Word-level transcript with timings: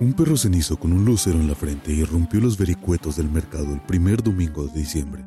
Un 0.00 0.12
perro 0.12 0.36
cenizo 0.36 0.78
con 0.78 0.92
un 0.92 1.04
lucero 1.04 1.40
en 1.40 1.48
la 1.48 1.56
frente 1.56 1.90
irrumpió 1.92 2.40
los 2.40 2.56
vericuetos 2.56 3.16
del 3.16 3.28
mercado 3.28 3.74
el 3.74 3.80
primer 3.80 4.22
domingo 4.22 4.64
de 4.68 4.78
diciembre. 4.78 5.24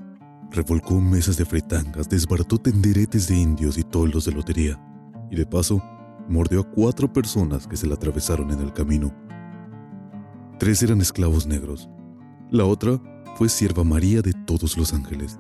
Revolcó 0.50 1.02
mesas 1.02 1.36
de 1.36 1.44
fritangas, 1.44 2.08
desbarató 2.08 2.58
tenderetes 2.58 3.28
de 3.28 3.36
indios 3.36 3.78
y 3.78 3.84
toldos 3.84 4.24
de 4.24 4.32
lotería, 4.32 4.80
y 5.30 5.36
de 5.36 5.46
paso 5.46 5.84
mordió 6.30 6.62
a 6.62 6.64
cuatro 6.64 7.12
personas 7.12 7.68
que 7.68 7.76
se 7.76 7.86
le 7.86 7.96
atravesaron 7.96 8.50
en 8.52 8.62
el 8.62 8.72
camino. 8.72 9.14
Tres 10.58 10.82
eran 10.84 11.02
esclavos 11.02 11.46
negros. 11.46 11.90
La 12.50 12.64
otra 12.64 12.98
fue 13.36 13.50
sierva 13.50 13.84
María 13.84 14.22
de 14.22 14.32
Todos 14.32 14.78
los 14.78 14.94
Ángeles, 14.94 15.38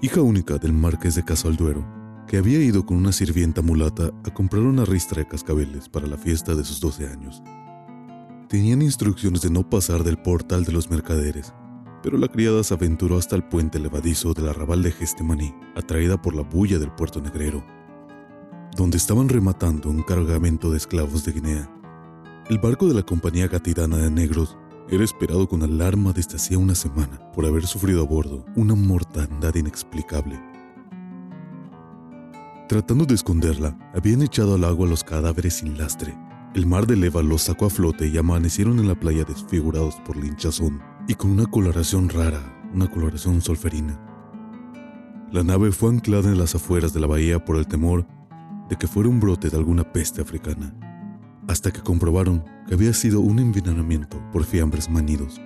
hija 0.00 0.22
única 0.22 0.56
del 0.56 0.72
marqués 0.72 1.16
de 1.16 1.22
Casalduero, 1.22 1.86
que 2.26 2.38
había 2.38 2.60
ido 2.60 2.86
con 2.86 2.96
una 2.96 3.12
sirvienta 3.12 3.60
mulata 3.60 4.10
a 4.24 4.32
comprar 4.32 4.62
una 4.62 4.86
ristra 4.86 5.18
de 5.18 5.28
cascabeles 5.28 5.90
para 5.90 6.06
la 6.06 6.16
fiesta 6.16 6.54
de 6.54 6.64
sus 6.64 6.80
12 6.80 7.08
años. 7.08 7.42
Tenían 8.50 8.82
instrucciones 8.82 9.42
de 9.42 9.50
no 9.50 9.70
pasar 9.70 10.02
del 10.02 10.16
portal 10.16 10.64
de 10.64 10.72
los 10.72 10.90
mercaderes, 10.90 11.54
pero 12.02 12.18
la 12.18 12.26
criada 12.26 12.64
se 12.64 12.74
aventuró 12.74 13.16
hasta 13.16 13.36
el 13.36 13.44
puente 13.44 13.78
levadizo 13.78 14.34
del 14.34 14.48
arrabal 14.48 14.82
de 14.82 14.90
Gestemaní, 14.90 15.54
atraída 15.76 16.20
por 16.20 16.34
la 16.34 16.42
bulla 16.42 16.80
del 16.80 16.90
puerto 16.90 17.20
negrero, 17.20 17.64
donde 18.76 18.96
estaban 18.96 19.28
rematando 19.28 19.88
un 19.88 20.02
cargamento 20.02 20.68
de 20.68 20.78
esclavos 20.78 21.24
de 21.24 21.30
Guinea. 21.30 21.70
El 22.48 22.58
barco 22.58 22.88
de 22.88 22.94
la 22.94 23.04
compañía 23.04 23.46
gatidana 23.46 23.98
de 23.98 24.10
negros 24.10 24.58
era 24.88 25.04
esperado 25.04 25.48
con 25.48 25.62
alarma 25.62 26.12
desde 26.12 26.34
hacía 26.34 26.58
una 26.58 26.74
semana 26.74 27.30
por 27.32 27.46
haber 27.46 27.68
sufrido 27.68 28.02
a 28.02 28.06
bordo 28.06 28.44
una 28.56 28.74
mortandad 28.74 29.54
inexplicable. 29.54 30.40
Tratando 32.68 33.04
de 33.04 33.14
esconderla, 33.14 33.78
habían 33.94 34.22
echado 34.22 34.56
al 34.56 34.64
agua 34.64 34.88
los 34.88 35.04
cadáveres 35.04 35.54
sin 35.54 35.78
lastre 35.78 36.18
el 36.52 36.66
mar 36.66 36.84
de 36.86 36.96
leva 36.96 37.22
los 37.22 37.42
sacó 37.42 37.66
a 37.66 37.70
flote 37.70 38.08
y 38.08 38.18
amanecieron 38.18 38.80
en 38.80 38.88
la 38.88 38.98
playa 38.98 39.22
desfigurados 39.22 39.94
por 40.04 40.16
la 40.16 40.26
y 41.06 41.14
con 41.14 41.30
una 41.30 41.46
coloración 41.46 42.08
rara, 42.08 42.40
una 42.74 42.90
coloración 42.90 43.40
solferina. 43.40 44.00
La 45.30 45.44
nave 45.44 45.70
fue 45.70 45.90
anclada 45.90 46.28
en 46.28 46.38
las 46.38 46.56
afueras 46.56 46.92
de 46.92 46.98
la 46.98 47.06
bahía 47.06 47.44
por 47.44 47.56
el 47.56 47.68
temor 47.68 48.04
de 48.68 48.76
que 48.76 48.88
fuera 48.88 49.08
un 49.08 49.20
brote 49.20 49.48
de 49.48 49.56
alguna 49.56 49.92
peste 49.92 50.22
africana, 50.22 50.74
hasta 51.46 51.70
que 51.70 51.82
comprobaron 51.82 52.44
que 52.66 52.74
había 52.74 52.92
sido 52.94 53.20
un 53.20 53.38
envenenamiento 53.38 54.20
por 54.32 54.42
fiambres 54.42 54.90
manidos. 54.90 55.40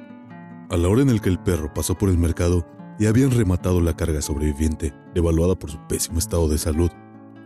A 0.71 0.77
la 0.79 0.89
hora 0.89 1.03
en 1.03 1.19
que 1.19 1.29
el 1.29 1.39
perro 1.39 1.73
pasó 1.75 1.99
por 1.99 2.09
el 2.09 2.17
mercado 2.17 2.67
y 2.99 3.07
habían 3.07 3.31
rematado 3.31 3.83
la 3.83 3.95
carga 3.95 4.23
sobreviviente, 4.23 4.95
devaluada 5.15 5.55
por 5.55 5.71
su 5.71 5.79
pésimo 5.87 6.19
estado 6.19 6.49
de 6.49 6.57
salud, 6.57 6.91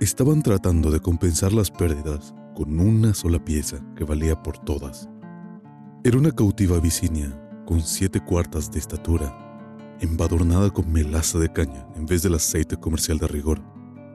estaban 0.00 0.42
tratando 0.42 0.92
de 0.92 1.00
compensar 1.00 1.52
las 1.52 1.72
pérdidas 1.72 2.34
con 2.58 2.80
una 2.80 3.14
sola 3.14 3.38
pieza 3.44 3.78
que 3.94 4.02
valía 4.02 4.42
por 4.42 4.58
todas. 4.58 5.08
Era 6.02 6.18
una 6.18 6.32
cautiva 6.32 6.80
vicinia 6.80 7.40
con 7.64 7.80
siete 7.80 8.18
cuartas 8.18 8.68
de 8.72 8.80
estatura, 8.80 9.96
embadurnada 10.00 10.68
con 10.70 10.92
melaza 10.92 11.38
de 11.38 11.52
caña 11.52 11.86
en 11.94 12.04
vez 12.06 12.24
del 12.24 12.34
aceite 12.34 12.76
comercial 12.76 13.18
de 13.18 13.28
rigor, 13.28 13.62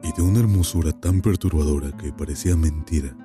y 0.02 0.12
de 0.12 0.20
una 0.20 0.40
hermosura 0.40 0.92
tan 0.92 1.22
perturbadora 1.22 1.90
que 1.96 2.12
parecía 2.12 2.54
mentira. 2.54 3.16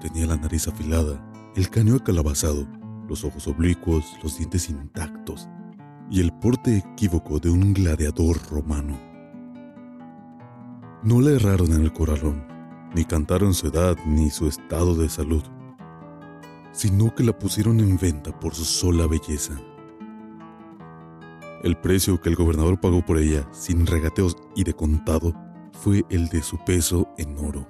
Tenía 0.00 0.26
la 0.26 0.38
nariz 0.38 0.66
afilada, 0.66 1.22
el 1.54 1.68
caño 1.68 1.96
acalabazado, 1.96 2.66
los 3.06 3.24
ojos 3.24 3.46
oblicuos, 3.48 4.06
los 4.22 4.38
dientes 4.38 4.70
intactos, 4.70 5.50
y 6.10 6.20
el 6.20 6.32
porte 6.32 6.78
equívoco 6.78 7.38
de 7.40 7.50
un 7.50 7.74
gladiador 7.74 8.38
romano. 8.50 8.98
No 11.02 11.20
le 11.20 11.36
erraron 11.36 11.74
en 11.74 11.82
el 11.82 11.92
corralón, 11.92 12.51
ni 12.94 13.04
cantaron 13.04 13.54
su 13.54 13.68
edad 13.68 13.96
ni 14.06 14.30
su 14.30 14.46
estado 14.46 14.94
de 14.94 15.08
salud, 15.08 15.42
sino 16.72 17.14
que 17.14 17.24
la 17.24 17.38
pusieron 17.38 17.80
en 17.80 17.98
venta 17.98 18.38
por 18.38 18.54
su 18.54 18.64
sola 18.64 19.06
belleza. 19.06 19.54
El 21.62 21.76
precio 21.76 22.20
que 22.20 22.28
el 22.28 22.36
gobernador 22.36 22.80
pagó 22.80 23.04
por 23.04 23.18
ella, 23.18 23.46
sin 23.52 23.86
regateos 23.86 24.36
y 24.56 24.64
de 24.64 24.74
contado, 24.74 25.34
fue 25.72 26.04
el 26.10 26.28
de 26.28 26.42
su 26.42 26.58
peso 26.64 27.08
en 27.18 27.38
oro. 27.38 27.66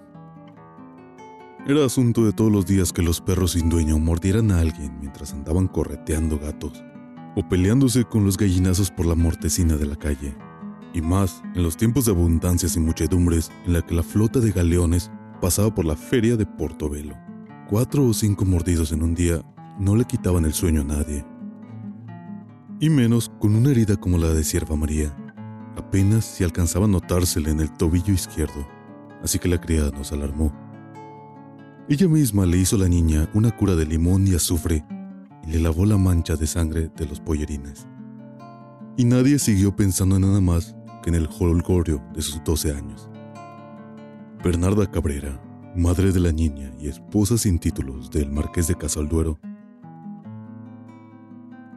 Era 1.66 1.84
asunto 1.84 2.25
de 2.25 2.32
todos 2.32 2.50
los 2.50 2.66
días 2.66 2.93
que 2.93 3.03
los 3.03 3.21
perros 3.21 3.53
sin 3.53 3.69
dueño 3.69 3.99
mordieran 3.99 4.50
a 4.50 4.61
alguien 4.61 4.99
mientras 4.99 5.32
andaban 5.32 5.69
correteando 5.69 6.38
gatos 6.38 6.82
o 7.37 7.49
peleándose 7.49 8.05
con 8.05 8.25
los 8.25 8.37
gallinazos 8.37 8.91
por 8.91 9.06
la 9.06 9.15
mortecina 9.15 9.77
de 9.77 9.87
la 9.87 9.97
calle 9.97 10.34
y 10.94 11.00
más 11.00 11.42
en 11.54 11.62
los 11.62 11.76
tiempos 11.76 12.04
de 12.04 12.12
abundancias 12.12 12.76
y 12.76 12.80
muchedumbres 12.80 13.50
en 13.66 13.75
la 13.75 13.82
que 13.82 13.94
la 13.94 14.03
flota 14.03 14.41
de 14.41 14.53
galeones 14.53 15.10
pasaba 15.41 15.75
por 15.75 15.84
la 15.84 15.97
feria 15.97 16.36
de 16.36 16.47
Portobelo. 16.47 17.16
Cuatro 17.69 18.06
o 18.06 18.12
cinco 18.12 18.44
mordidos 18.44 18.92
en 18.92 19.02
un 19.02 19.14
día 19.14 19.42
no 19.78 19.97
le 19.97 20.04
quitaban 20.04 20.44
el 20.44 20.52
sueño 20.52 20.82
a 20.82 20.84
nadie. 20.84 21.25
Y 22.81 22.91
menos 22.91 23.31
con 23.38 23.54
una 23.54 23.70
herida 23.70 23.97
como 23.97 24.19
la 24.19 24.28
de 24.28 24.44
Sierva 24.44 24.76
María. 24.76 25.16
Apenas 25.76 26.25
si 26.25 26.44
alcanzaba 26.44 26.84
a 26.84 26.88
notársele 26.88 27.50
en 27.50 27.60
el 27.60 27.72
tobillo 27.72 28.12
izquierdo, 28.12 28.69
así 29.22 29.38
que 29.38 29.48
la 29.48 29.60
criada 29.60 29.91
nos 29.91 30.12
alarmó. 30.12 30.52
Ella 31.88 32.08
misma 32.08 32.47
le 32.47 32.58
hizo 32.58 32.76
a 32.76 32.81
la 32.81 32.88
niña 32.88 33.28
una 33.34 33.50
cura 33.50 33.75
de 33.75 33.86
limón 33.86 34.26
y 34.26 34.34
azufre 34.34 34.84
y 35.47 35.52
le 35.52 35.60
lavó 35.60 35.86
la 35.86 35.97
mancha 35.97 36.36
de 36.36 36.47
sangre 36.47 36.91
de 36.97 37.06
los 37.06 37.20
pollerines. 37.20 37.86
Y 38.97 39.04
nadie 39.04 39.38
siguió 39.38 39.75
pensando 39.75 40.16
en 40.16 40.22
nada 40.22 40.41
más 40.41 40.76
que 41.02 41.10
en 41.10 41.16
el 41.16 41.28
holgorio 41.38 42.02
de 42.14 42.22
sus 42.22 42.42
12 42.44 42.72
años. 42.72 43.10
Bernarda 44.42 44.90
Cabrera, 44.90 45.40
madre 45.76 46.12
de 46.12 46.20
la 46.20 46.32
niña 46.32 46.72
y 46.80 46.88
esposa 46.88 47.36
sin 47.36 47.58
títulos 47.58 48.10
del 48.10 48.30
marqués 48.30 48.68
de 48.68 48.74
Casalduero, 48.74 49.38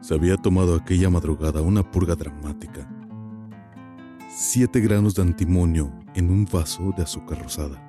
se 0.00 0.14
había 0.14 0.36
tomado 0.36 0.74
aquella 0.74 1.10
madrugada 1.10 1.62
una 1.62 1.82
purga 1.82 2.14
dramática. 2.14 2.88
Siete 4.28 4.80
granos 4.80 5.14
de 5.14 5.22
antimonio 5.22 5.92
en 6.14 6.30
un 6.30 6.44
vaso 6.44 6.92
de 6.96 7.02
azúcar 7.02 7.42
rosada. 7.42 7.82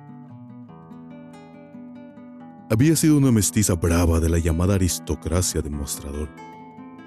Había 2.70 2.96
sido 2.96 3.16
una 3.16 3.32
mestiza 3.32 3.74
brava 3.74 4.20
de 4.20 4.28
la 4.28 4.38
llamada 4.38 4.74
aristocracia 4.74 5.62
de 5.62 5.70
mostrador, 5.70 6.28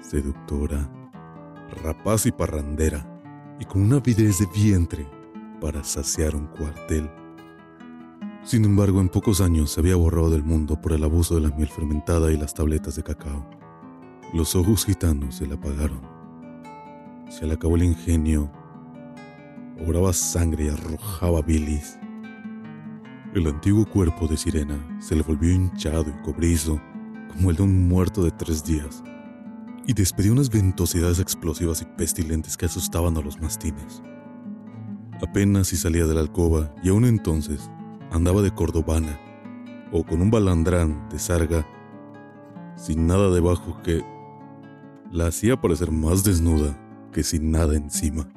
seductora, 0.00 0.90
rapaz 1.82 2.26
y 2.26 2.32
parrandera, 2.32 3.06
y 3.62 3.64
con 3.64 3.82
una 3.82 3.98
avidez 3.98 4.40
de 4.40 4.46
vientre 4.46 5.06
para 5.60 5.84
saciar 5.84 6.34
un 6.34 6.48
cuartel. 6.48 7.08
Sin 8.42 8.64
embargo, 8.64 9.00
en 9.00 9.08
pocos 9.08 9.40
años 9.40 9.70
se 9.70 9.78
había 9.78 9.94
borrado 9.94 10.30
del 10.30 10.42
mundo 10.42 10.80
por 10.80 10.90
el 10.92 11.04
abuso 11.04 11.36
de 11.36 11.42
la 11.42 11.50
miel 11.54 11.68
fermentada 11.68 12.32
y 12.32 12.36
las 12.36 12.54
tabletas 12.54 12.96
de 12.96 13.04
cacao. 13.04 13.48
Los 14.34 14.56
ojos 14.56 14.84
gitanos 14.84 15.36
se 15.36 15.46
le 15.46 15.54
apagaron. 15.54 16.00
Se 17.28 17.46
le 17.46 17.52
acabó 17.52 17.76
el 17.76 17.84
ingenio. 17.84 18.50
Obraba 19.86 20.12
sangre 20.12 20.64
y 20.64 20.68
arrojaba 20.68 21.40
bilis. 21.40 21.96
El 23.32 23.46
antiguo 23.46 23.86
cuerpo 23.86 24.26
de 24.26 24.38
sirena 24.38 24.98
se 25.00 25.14
le 25.14 25.22
volvió 25.22 25.52
hinchado 25.52 26.06
y 26.08 26.22
cobrizo 26.24 26.80
como 27.28 27.50
el 27.50 27.56
de 27.56 27.62
un 27.62 27.86
muerto 27.86 28.24
de 28.24 28.32
tres 28.32 28.64
días 28.64 29.04
y 29.86 29.94
despedió 29.94 30.32
unas 30.32 30.50
ventosidades 30.50 31.18
explosivas 31.18 31.82
y 31.82 31.84
pestilentes 31.84 32.56
que 32.56 32.66
asustaban 32.66 33.16
a 33.16 33.20
los 33.20 33.40
mastines. 33.40 34.02
Apenas 35.20 35.68
si 35.68 35.76
salía 35.76 36.06
de 36.06 36.14
la 36.14 36.20
alcoba 36.20 36.74
y 36.82 36.88
aún 36.88 37.04
entonces 37.04 37.70
andaba 38.10 38.42
de 38.42 38.50
cordobana 38.50 39.18
o 39.92 40.04
con 40.04 40.20
un 40.20 40.30
balandrán 40.30 41.08
de 41.10 41.18
sarga 41.18 41.66
sin 42.76 43.06
nada 43.06 43.30
debajo 43.30 43.80
que 43.82 44.02
la 45.10 45.26
hacía 45.26 45.60
parecer 45.60 45.90
más 45.90 46.24
desnuda 46.24 46.78
que 47.12 47.22
sin 47.22 47.50
nada 47.50 47.76
encima. 47.76 48.28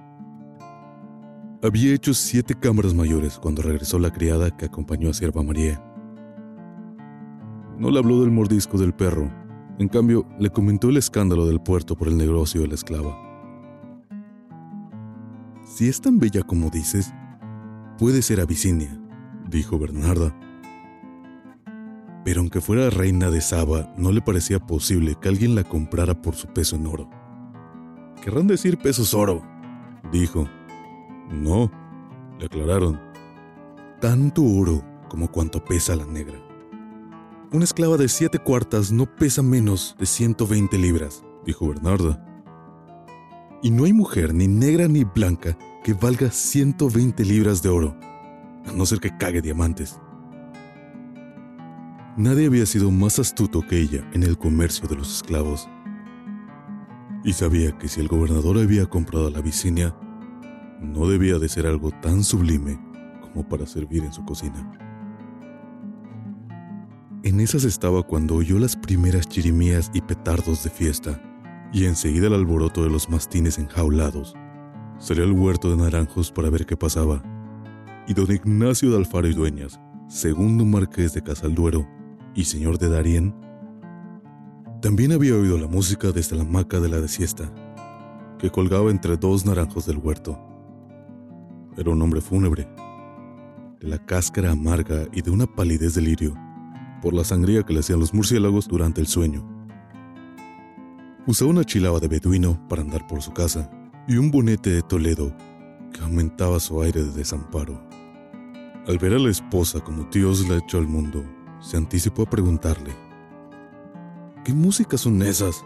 Había 1.64 1.94
hecho 1.96 2.14
siete 2.14 2.54
cámaras 2.54 2.94
mayores 2.94 3.40
cuando 3.40 3.62
regresó 3.62 3.98
la 3.98 4.12
criada 4.12 4.56
que 4.56 4.66
acompañó 4.66 5.10
a 5.10 5.14
Sierva 5.14 5.42
María. 5.42 5.82
No 7.80 7.90
le 7.90 7.98
habló 7.98 8.22
del 8.22 8.30
mordisco 8.30 8.78
del 8.78 8.94
perro, 8.94 9.32
en 9.78 9.88
cambio 9.90 10.26
le 10.40 10.50
comentó 10.50 10.90
el 10.90 10.98
escándalo 10.98 11.46
del 11.46 11.62
puerto 11.62 11.96
por 11.96 12.08
el 12.08 12.18
negocio 12.18 12.62
de 12.62 12.68
la 12.68 12.76
esclava. 12.76 13.22
Si 15.66 15.90
es 15.90 16.00
tan 16.00 16.20
bella 16.20 16.44
como 16.44 16.70
dices, 16.70 17.14
puede 17.98 18.22
ser 18.22 18.40
Abisinia, 18.40 18.98
dijo 19.50 19.78
Bernarda. 19.78 20.34
Pero 22.24 22.40
aunque 22.40 22.62
fuera 22.62 22.90
reina 22.90 23.30
de 23.30 23.42
Saba, 23.42 23.94
no 23.98 24.12
le 24.12 24.22
parecía 24.22 24.60
posible 24.60 25.16
que 25.20 25.28
alguien 25.28 25.54
la 25.54 25.64
comprara 25.64 26.22
por 26.22 26.36
su 26.36 26.48
peso 26.48 26.76
en 26.76 26.88
oro. 26.88 27.10
Querrán 28.24 28.48
decir 28.48 28.78
pesos 28.78 29.14
oro, 29.14 29.44
dijo. 30.12 30.48
No, 31.30 31.72
le 32.40 32.46
aclararon. 32.46 33.00
Tanto 34.00 34.44
oro 34.44 34.84
como 35.10 35.32
cuanto 35.32 35.64
pesa 35.64 35.96
la 35.96 36.06
negra. 36.06 36.45
Una 37.56 37.64
esclava 37.64 37.96
de 37.96 38.10
siete 38.10 38.38
cuartas 38.38 38.92
no 38.92 39.06
pesa 39.06 39.42
menos 39.42 39.96
de 39.98 40.06
120 40.06 40.78
libras, 40.78 41.24
dijo 41.46 41.70
Bernarda. 41.70 42.22
Y 43.64 43.72
no 43.72 43.86
hay 43.86 43.94
mujer 43.94 44.34
ni 44.34 44.46
negra 44.46 44.90
ni 44.90 45.06
blanca 45.06 45.58
que 45.82 45.94
valga 45.94 46.32
120 46.32 47.24
libras 47.24 47.64
de 47.64 47.70
oro, 47.70 47.96
a 48.66 48.74
no 48.74 48.86
ser 48.86 49.00
que 49.00 49.16
cague 49.16 49.42
diamantes. 49.42 50.02
Nadie 52.18 52.48
había 52.48 52.66
sido 52.66 52.92
más 52.92 53.20
astuto 53.20 53.66
que 53.66 53.80
ella 53.80 54.06
en 54.12 54.24
el 54.24 54.38
comercio 54.38 54.90
de 54.90 54.98
los 54.98 55.16
esclavos. 55.16 55.70
Y 57.24 57.32
sabía 57.32 57.78
que 57.78 57.88
si 57.88 58.02
el 58.02 58.10
gobernador 58.10 58.58
había 58.58 58.86
comprado 58.86 59.30
la 59.30 59.40
Vicinia, 59.40 59.96
no 60.82 61.08
debía 61.08 61.40
de 61.40 61.48
ser 61.48 61.68
algo 61.68 61.92
tan 62.02 62.22
sublime 62.26 62.78
como 63.22 63.48
para 63.48 63.66
servir 63.66 64.04
en 64.04 64.12
su 64.12 64.26
cocina. 64.26 64.85
En 67.36 67.42
esas 67.42 67.66
estaba 67.66 68.02
cuando 68.02 68.36
oyó 68.36 68.60
las 68.60 68.78
primeras 68.78 69.28
chirimías 69.28 69.92
y 69.94 70.00
petardos 70.00 70.64
de 70.64 70.70
fiesta, 70.70 71.22
y 71.74 71.84
enseguida 71.84 72.28
el 72.28 72.34
alboroto 72.34 72.82
de 72.82 72.90
los 72.90 73.10
mastines 73.10 73.60
enjaulados. 73.60 74.36
Salió 75.00 75.26
al 75.26 75.34
huerto 75.34 75.70
de 75.70 75.76
naranjos 75.76 76.32
para 76.32 76.50
ver 76.50 76.66
qué 76.66 76.78
pasaba, 76.78 77.22
y 78.08 78.14
don 78.14 78.32
Ignacio 78.32 78.90
de 78.90 78.96
Alfaro 78.96 79.28
y 79.28 79.34
Dueñas, 79.34 79.82
segundo 80.08 80.64
marqués 80.64 81.14
de 81.14 81.24
Casalduero 81.24 81.86
y 82.36 82.46
señor 82.46 82.78
de 82.78 82.88
Darién, 82.88 83.36
también 84.82 85.12
había 85.12 85.36
oído 85.36 85.58
la 85.58 85.68
música 85.68 86.14
desde 86.14 86.38
la 86.38 86.44
hamaca 86.44 86.80
de 86.80 86.88
la 86.88 87.02
de 87.02 87.10
siesta, 87.10 87.52
que 88.40 88.50
colgaba 88.50 88.92
entre 88.92 89.18
dos 89.18 89.46
naranjos 89.46 89.86
del 89.86 89.98
huerto. 89.98 90.40
Era 91.76 91.92
un 91.92 92.02
hombre 92.02 92.22
fúnebre, 92.22 92.66
de 93.82 93.90
la 93.90 93.98
cáscara 94.06 94.52
amarga 94.52 95.06
y 95.12 95.22
de 95.22 95.32
una 95.32 95.48
palidez 95.48 95.96
de 95.96 96.02
lirio, 96.02 96.45
por 97.06 97.14
la 97.14 97.24
sangría 97.24 97.62
que 97.62 97.72
le 97.72 97.82
hacían 97.82 98.00
los 98.00 98.16
murciélagos 98.16 98.68
durante 98.68 99.00
el 99.00 99.06
sueño. 99.06 99.48
Usaba 101.28 101.52
una 101.52 101.64
chilaba 101.64 102.00
de 102.00 102.08
beduino 102.08 102.68
para 102.68 102.82
andar 102.82 103.06
por 103.06 103.22
su 103.22 103.32
casa 103.32 103.70
y 104.08 104.18
un 104.18 104.32
bonete 104.32 104.72
de 104.72 104.82
Toledo 104.82 105.32
que 105.94 106.02
aumentaba 106.02 106.60
su 106.60 106.82
aire 106.82 107.04
de 107.04 107.12
desamparo. 107.12 107.80
Al 108.88 108.98
ver 108.98 109.14
a 109.14 109.20
la 109.20 109.30
esposa 109.30 109.82
como 109.82 110.06
Dios 110.06 110.50
la 110.50 110.58
echó 110.58 110.80
al 110.80 110.88
mundo, 110.88 111.24
se 111.60 111.78
anticipó 111.78 112.24
a 112.24 112.30
preguntarle, 112.32 112.96
¿Qué 114.44 114.56
músicas 114.56 115.02
son 115.02 115.22
esas? 115.22 115.64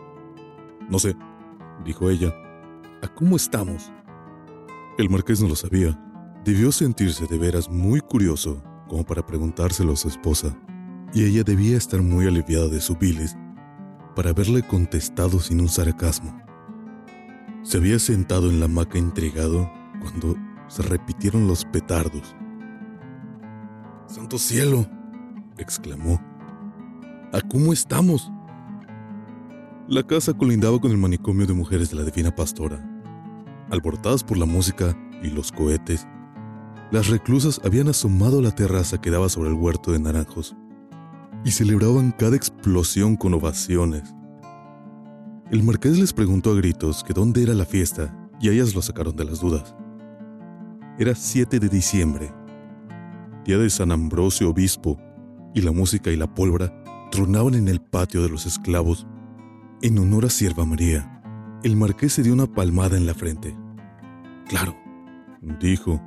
No 0.90 1.00
sé, 1.00 1.16
dijo 1.86 2.10
ella. 2.10 2.36
¿A 3.02 3.08
cómo 3.08 3.38
estamos? 3.38 3.94
El 4.98 5.10
marqués 5.10 5.42
no 5.42 5.48
lo 5.48 5.56
sabía. 5.56 5.98
Debió 6.44 6.74
sentirse 6.74 7.28
de 7.28 7.38
veras 7.38 7.70
muy 7.70 8.02
curioso 8.02 8.62
como 8.90 9.06
para 9.06 9.26
preguntárselo 9.26 9.94
a 9.94 9.96
su 9.96 10.10
esposa, 10.10 10.54
y 11.14 11.26
ella 11.26 11.44
debía 11.44 11.78
estar 11.78 12.02
muy 12.02 12.28
aliviada 12.28 12.68
de 12.68 12.82
su 12.82 12.96
bilis 12.96 13.36
para 14.16 14.32
haberle 14.32 14.62
contestado 14.64 15.40
sin 15.40 15.62
un 15.62 15.70
sarcasmo. 15.70 16.40
Se 17.64 17.78
había 17.78 18.00
sentado 18.00 18.50
en 18.50 18.60
la 18.60 18.66
hamaca 18.66 18.98
intrigado 18.98 19.72
cuando 20.02 20.36
se 20.68 20.82
repitieron 20.84 21.48
los 21.48 21.66
petardos. 21.66 22.36
¡Santo 24.08 24.38
cielo! 24.38 24.88
exclamó. 25.58 26.22
¿A 27.34 27.42
cómo 27.42 27.74
estamos? 27.74 28.32
La 29.88 30.04
casa 30.04 30.34
colindaba 30.34 30.80
con 30.80 30.92
el 30.92 30.98
manicomio 30.98 31.48
de 31.48 31.54
mujeres 31.54 31.90
de 31.90 31.98
la 31.98 32.04
Divina 32.04 32.34
Pastora, 32.34 32.84
alborotadas 33.70 34.24
por 34.24 34.38
la 34.38 34.46
música 34.46 34.96
y 35.22 35.30
los 35.30 35.52
cohetes, 35.52 36.08
las 36.92 37.08
reclusas 37.08 37.62
habían 37.64 37.88
asomado 37.88 38.40
a 38.40 38.42
la 38.42 38.52
terraza 38.52 39.00
que 39.00 39.12
daba 39.12 39.30
sobre 39.30 39.50
el 39.50 39.56
huerto 39.56 39.92
de 39.92 40.00
naranjos 40.00 40.56
y 41.46 41.52
celebraban 41.52 42.12
cada 42.12 42.36
explosión 42.36 43.16
con 43.16 43.34
ovaciones. 43.34 44.14
El 45.52 45.64
marqués 45.64 45.98
les 45.98 46.14
preguntó 46.14 46.52
a 46.52 46.56
gritos 46.56 47.04
que 47.04 47.14
dónde 47.14 47.44
era 47.44 47.54
la 47.54 47.66
fiesta 47.66 48.16
y 48.40 48.50
ellas 48.50 48.76
lo 48.76 48.82
sacaron 48.82 49.16
de 49.16 49.26
las 49.26 49.40
dudas. 49.40 49.76
Era 50.98 51.16
7 51.16 51.60
de 51.60 51.70
diciembre, 51.70 52.32
día 53.46 53.58
de 53.58 53.70
San 53.70 53.92
Ambrosio 53.92 54.50
Obispo, 54.50 55.00
y 55.56 55.62
la 55.62 55.72
música 55.72 56.12
y 56.12 56.16
la 56.16 56.34
pólvora 56.34 56.84
tronaban 57.12 57.56
en 57.56 57.68
el 57.68 57.82
patio 57.82 58.22
de 58.22 58.30
los 58.30 58.46
esclavos. 58.46 59.08
En 59.82 59.98
honor 59.98 60.26
a 60.26 60.30
Sierva 60.30 60.66
María, 60.66 61.22
el 61.64 61.76
marqués 61.76 62.14
se 62.14 62.24
dio 62.24 62.34
una 62.34 62.48
palmada 62.48 62.98
en 62.98 63.06
la 63.06 63.14
frente. 63.14 63.58
Claro, 64.48 64.76
dijo. 65.60 66.02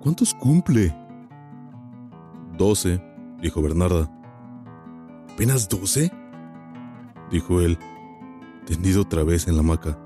¿Cuántos 0.00 0.32
cumple? 0.34 0.94
Doce, 2.56 3.02
dijo 3.42 3.60
Bernarda. 3.60 4.17
¿Apenas 5.38 5.68
doce? 5.68 6.10
dijo 7.30 7.60
él, 7.60 7.78
tendido 8.66 9.02
otra 9.02 9.22
vez 9.22 9.46
en 9.46 9.54
la 9.54 9.60
hamaca. 9.60 9.96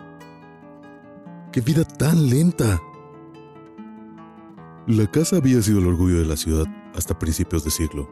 ¡Qué 1.51 1.63
vida 1.63 1.85
tan 1.85 2.29
lenta! 2.29 2.79
La 4.87 5.07
casa 5.07 5.37
había 5.37 5.63
sido 5.63 5.79
el 5.79 5.87
orgullo 5.87 6.19
de 6.19 6.27
la 6.27 6.37
ciudad 6.37 6.67
hasta 6.95 7.19
principios 7.19 7.65
de 7.65 7.71
siglo. 7.71 8.11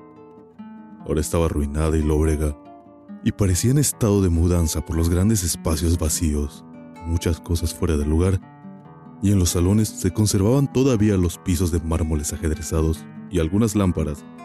Ahora 1.01 1.21
estaba 1.21 1.45
arruinada 1.45 1.95
y 1.99 2.03
lóbrega, 2.03 2.57
y 3.23 3.33
parecía 3.33 3.73
en 3.73 3.79
estado 3.79 4.23
de 4.23 4.31
mudanza 4.31 4.81
por 4.81 4.97
los 4.97 5.11
grandes 5.11 5.45
espacios 5.45 5.99
vacíos, 5.99 6.65
muchas 7.05 7.39
cosas 7.39 7.75
fuera 7.75 7.99
del 7.99 8.09
lugar, 8.09 8.41
y 9.21 9.31
en 9.31 9.39
los 9.39 9.51
salones 9.51 9.91
se 9.91 10.11
conservaban 10.11 10.73
todavía 10.73 11.19
los 11.19 11.37
pisos 11.37 11.71
de 11.71 11.81
mármoles 11.81 12.33
ajedrezados 12.33 13.05
y 13.31 13.41
algunas 13.41 13.77
lámparas 13.77 14.25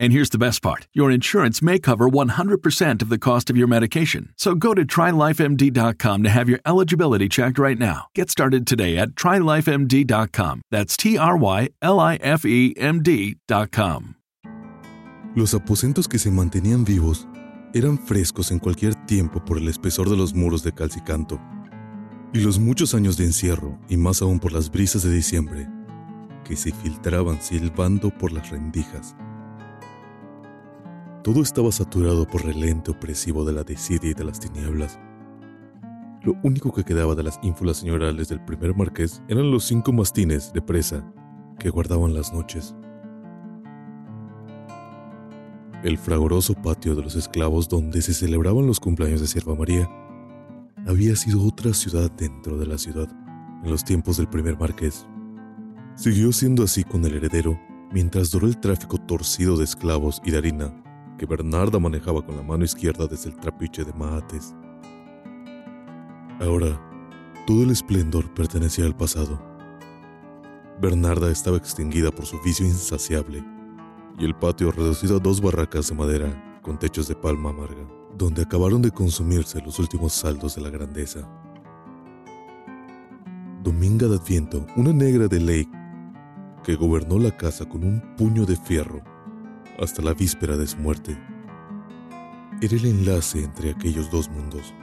And 0.00 0.12
here's 0.12 0.30
the 0.30 0.38
best 0.38 0.62
part 0.62 0.86
your 0.92 1.10
insurance 1.10 1.60
may 1.60 1.78
cover 1.78 2.08
100% 2.08 3.02
of 3.02 3.08
the 3.08 3.18
cost 3.18 3.50
of 3.50 3.56
your 3.56 3.66
medication. 3.66 4.32
So 4.36 4.54
go 4.54 4.74
to 4.74 4.84
trylifemd.com 4.84 6.22
to 6.22 6.30
have 6.30 6.48
your 6.48 6.60
eligibility 6.64 7.28
checked 7.28 7.58
right 7.58 7.78
now. 7.78 8.06
Get 8.14 8.30
started 8.30 8.66
today 8.66 8.96
at 8.96 9.10
trylifemd.com. 9.10 10.62
That's 10.70 10.96
T 10.96 11.18
R 11.18 11.36
Y 11.36 11.68
L 11.82 12.00
I 12.00 12.16
F 12.16 12.44
E 12.44 12.74
M 12.76 13.02
D.com. 13.02 14.14
Los 15.34 15.54
aposentos 15.54 16.08
que 16.08 16.18
se 16.18 16.30
mantenían 16.30 16.84
vivos 16.84 17.28
eran 17.74 17.98
frescos 17.98 18.50
en 18.50 18.58
cualquier 18.58 18.94
tiempo 19.06 19.44
por 19.44 19.58
el 19.58 19.68
espesor 19.68 20.08
de 20.08 20.16
los 20.16 20.34
muros 20.34 20.62
de 20.62 20.72
calcicanto. 20.72 21.40
Y 22.32 22.40
los 22.40 22.58
muchos 22.58 22.94
años 22.94 23.16
de 23.16 23.24
encierro, 23.24 23.78
y 23.88 23.96
más 23.96 24.20
aún 24.22 24.38
por 24.38 24.52
las 24.52 24.70
brisas 24.70 25.02
de 25.02 25.12
diciembre, 25.12 25.68
que 26.44 26.56
se 26.56 26.72
filtraban 26.72 27.40
silbando 27.40 28.10
por 28.10 28.32
las 28.32 28.50
rendijas. 28.50 29.14
Todo 31.28 31.42
estaba 31.42 31.70
saturado 31.70 32.26
por 32.26 32.40
el 32.46 32.58
lente 32.58 32.90
opresivo 32.90 33.44
de 33.44 33.52
la 33.52 33.62
desidia 33.62 34.12
y 34.12 34.14
de 34.14 34.24
las 34.24 34.40
tinieblas. 34.40 34.98
Lo 36.22 36.32
único 36.42 36.72
que 36.72 36.84
quedaba 36.84 37.14
de 37.14 37.22
las 37.22 37.38
ínfulas 37.42 37.76
señorales 37.76 38.30
del 38.30 38.42
primer 38.42 38.74
marqués 38.74 39.22
eran 39.28 39.50
los 39.50 39.64
cinco 39.64 39.92
mastines 39.92 40.54
de 40.54 40.62
presa 40.62 41.04
que 41.58 41.68
guardaban 41.68 42.14
las 42.14 42.32
noches. 42.32 42.74
El 45.84 45.98
fragoroso 45.98 46.54
patio 46.54 46.94
de 46.94 47.02
los 47.02 47.14
esclavos 47.14 47.68
donde 47.68 48.00
se 48.00 48.14
celebraban 48.14 48.66
los 48.66 48.80
cumpleaños 48.80 49.20
de 49.20 49.26
Sierva 49.26 49.54
María 49.54 49.86
había 50.86 51.14
sido 51.14 51.46
otra 51.46 51.74
ciudad 51.74 52.10
dentro 52.12 52.56
de 52.56 52.64
la 52.64 52.78
ciudad 52.78 53.08
en 53.62 53.70
los 53.70 53.84
tiempos 53.84 54.16
del 54.16 54.28
primer 54.28 54.58
marqués. 54.58 55.06
Siguió 55.94 56.32
siendo 56.32 56.62
así 56.62 56.84
con 56.84 57.04
el 57.04 57.16
heredero 57.16 57.60
mientras 57.92 58.30
duró 58.30 58.46
el 58.46 58.58
tráfico 58.58 58.96
torcido 58.96 59.58
de 59.58 59.64
esclavos 59.64 60.22
y 60.24 60.30
de 60.30 60.38
harina 60.38 60.87
que 61.18 61.26
Bernarda 61.26 61.78
manejaba 61.78 62.24
con 62.24 62.36
la 62.36 62.42
mano 62.42 62.64
izquierda 62.64 63.06
desde 63.06 63.28
el 63.30 63.36
trapiche 63.36 63.84
de 63.84 63.92
Mahates. 63.92 64.54
Ahora, 66.40 66.80
todo 67.46 67.64
el 67.64 67.70
esplendor 67.70 68.32
pertenecía 68.32 68.86
al 68.86 68.96
pasado. 68.96 69.38
Bernarda 70.80 71.30
estaba 71.30 71.56
extinguida 71.56 72.12
por 72.12 72.24
su 72.24 72.40
vicio 72.40 72.64
insaciable 72.64 73.44
y 74.16 74.24
el 74.24 74.36
patio 74.36 74.70
reducido 74.70 75.16
a 75.16 75.20
dos 75.20 75.40
barracas 75.40 75.88
de 75.88 75.96
madera 75.96 76.60
con 76.62 76.78
techos 76.78 77.08
de 77.08 77.16
palma 77.16 77.50
amarga, 77.50 77.88
donde 78.16 78.42
acabaron 78.42 78.80
de 78.80 78.92
consumirse 78.92 79.60
los 79.60 79.80
últimos 79.80 80.12
saldos 80.12 80.54
de 80.54 80.62
la 80.62 80.70
grandeza. 80.70 81.28
Dominga 83.64 84.06
de 84.06 84.16
Adviento, 84.16 84.64
una 84.76 84.92
negra 84.92 85.26
de 85.26 85.40
ley 85.40 85.68
que 86.62 86.76
gobernó 86.76 87.18
la 87.18 87.36
casa 87.36 87.68
con 87.68 87.82
un 87.82 88.14
puño 88.16 88.46
de 88.46 88.56
fierro 88.56 89.02
hasta 89.78 90.02
la 90.02 90.14
víspera 90.14 90.56
de 90.56 90.66
su 90.66 90.78
muerte. 90.78 91.18
Era 92.60 92.76
el 92.76 92.86
enlace 92.86 93.44
entre 93.44 93.70
aquellos 93.70 94.10
dos 94.10 94.28
mundos, 94.28 94.74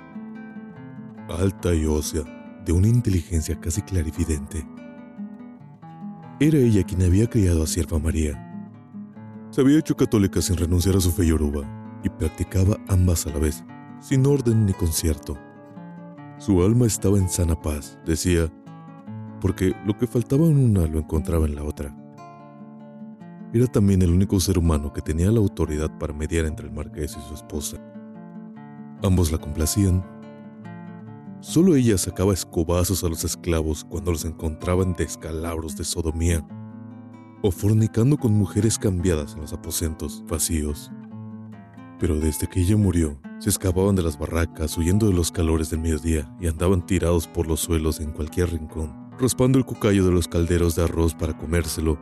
alta 1.30 1.74
y 1.74 1.86
ósea, 1.86 2.24
de 2.66 2.72
una 2.72 2.88
inteligencia 2.88 3.60
casi 3.60 3.82
clarividente. 3.82 4.66
Era 6.40 6.58
ella 6.58 6.84
quien 6.84 7.04
había 7.04 7.30
criado 7.30 7.64
a 7.64 7.68
Sierva 7.68 8.00
María. 8.00 8.42
Se 9.52 9.62
había 9.62 9.80
hecho 9.80 9.96
católica 9.96 10.42
sin 10.42 10.58
renunciar 10.58 10.96
a 10.96 11.02
su 11.02 11.12
fe 11.12 11.28
yoruba 11.28 11.64
y 12.04 12.10
practicaba 12.10 12.78
ambas 12.88 13.28
a 13.28 13.30
la 13.30 13.40
vez, 13.40 13.64
sin 14.00 14.26
orden 14.26 14.66
ni 14.66 14.74
concierto. 14.74 15.38
Su 16.38 16.64
alma 16.64 16.86
estaba 16.86 17.18
en 17.18 17.30
sana 17.30 17.60
paz, 17.62 17.98
decía, 18.06 18.52
porque 19.40 19.74
lo 19.86 19.98
que 19.98 20.08
faltaba 20.08 20.46
en 20.46 20.58
una 20.58 20.88
lo 20.88 21.00
encontraba 21.00 21.46
en 21.46 21.56
la 21.56 21.64
otra. 21.64 21.96
Era 23.56 23.68
también 23.68 24.02
el 24.02 24.12
único 24.12 24.38
ser 24.42 24.58
humano 24.58 24.92
que 24.92 25.02
tenía 25.02 25.32
la 25.32 25.40
autoridad 25.40 25.90
para 25.98 26.12
mediar 26.12 26.44
entre 26.44 26.68
el 26.68 26.74
marqués 26.74 27.16
y 27.18 27.26
su 27.26 27.36
esposa. 27.36 27.78
Ambos 29.02 29.32
la 29.32 29.38
complacían. 29.38 30.06
Solo 31.40 31.78
ella 31.78 31.98
sacaba 31.98 32.34
escobazos 32.34 33.06
a 33.06 33.08
los 33.08 33.24
esclavos 33.24 33.86
cuando 33.86 34.12
los 34.12 34.26
encontraban 34.26 34.92
descalabros 34.92 35.78
de 35.78 35.86
sodomía 35.86 36.46
o 37.44 37.50
fornicando 37.50 38.18
con 38.18 38.34
mujeres 38.34 38.78
cambiadas 38.78 39.36
en 39.36 39.40
los 39.44 39.54
aposentos 39.54 40.22
vacíos. 40.28 40.92
Pero 41.98 42.20
desde 42.20 42.48
que 42.48 42.60
ella 42.60 42.76
murió, 42.76 43.22
se 43.40 43.52
escapaban 43.52 43.96
de 43.96 44.04
las 44.04 44.20
barracas 44.20 44.78
huyendo 44.78 45.08
de 45.08 45.14
los 45.14 45.32
calores 45.32 45.70
del 45.70 45.80
mediodía 45.80 46.30
y 46.42 46.48
andaban 46.48 46.86
tirados 46.86 47.26
por 47.26 47.48
los 47.48 47.62
suelos 47.62 48.02
en 48.02 48.12
cualquier 48.12 48.52
rincón, 48.52 49.12
raspando 49.18 49.58
el 49.58 49.64
cucayo 49.64 50.04
de 50.04 50.12
los 50.12 50.28
calderos 50.28 50.76
de 50.76 50.84
arroz 50.84 51.16
para 51.16 51.38
comérselo 51.38 51.98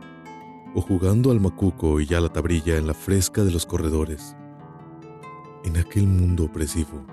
o 0.74 0.80
jugando 0.80 1.30
al 1.30 1.40
macuco 1.40 2.00
y 2.00 2.06
ya 2.06 2.20
la 2.20 2.28
tabrilla 2.28 2.76
en 2.76 2.86
la 2.86 2.94
fresca 2.94 3.44
de 3.44 3.52
los 3.52 3.64
corredores. 3.64 4.36
En 5.64 5.76
aquel 5.76 6.06
mundo 6.06 6.44
opresivo, 6.44 7.06